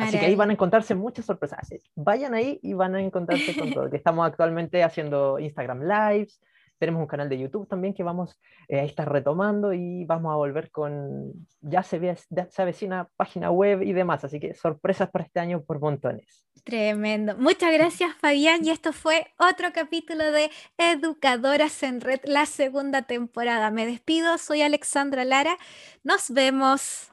Así 0.00 0.18
que 0.18 0.26
ahí 0.26 0.34
van 0.34 0.50
a 0.50 0.52
encontrarse 0.52 0.94
muchas 0.94 1.24
sorpresas. 1.24 1.68
Vayan 1.94 2.34
ahí 2.34 2.58
y 2.62 2.74
van 2.74 2.94
a 2.94 3.00
encontrarse 3.00 3.56
con 3.56 3.72
todo. 3.72 3.90
Que 3.90 3.96
estamos 3.96 4.26
actualmente 4.26 4.82
haciendo 4.82 5.38
Instagram 5.38 5.82
Lives, 5.82 6.40
tenemos 6.78 7.00
un 7.00 7.06
canal 7.06 7.28
de 7.28 7.38
YouTube 7.38 7.66
también 7.66 7.94
que 7.94 8.02
vamos 8.02 8.38
eh, 8.68 8.80
a 8.80 8.84
estar 8.84 9.10
retomando 9.10 9.72
y 9.72 10.04
vamos 10.04 10.32
a 10.32 10.36
volver 10.36 10.70
con, 10.70 11.32
ya 11.60 11.82
se, 11.82 11.98
ve, 11.98 12.16
ya 12.30 12.48
se 12.50 12.62
avecina 12.62 13.08
página 13.16 13.50
web 13.50 13.82
y 13.82 13.92
demás, 13.92 14.24
así 14.24 14.38
que 14.38 14.54
sorpresas 14.54 15.10
para 15.10 15.24
este 15.24 15.40
año 15.40 15.62
por 15.62 15.80
montones. 15.80 16.46
Tremendo. 16.64 17.36
Muchas 17.38 17.72
gracias 17.72 18.14
Fabián 18.16 18.64
y 18.64 18.70
esto 18.70 18.92
fue 18.92 19.26
otro 19.38 19.72
capítulo 19.72 20.30
de 20.32 20.50
Educadoras 20.76 21.82
en 21.82 22.00
Red, 22.00 22.20
la 22.24 22.46
segunda 22.46 23.02
temporada. 23.02 23.70
Me 23.70 23.86
despido, 23.86 24.36
soy 24.38 24.62
Alexandra 24.62 25.24
Lara, 25.24 25.56
nos 26.04 26.30
vemos. 26.30 27.12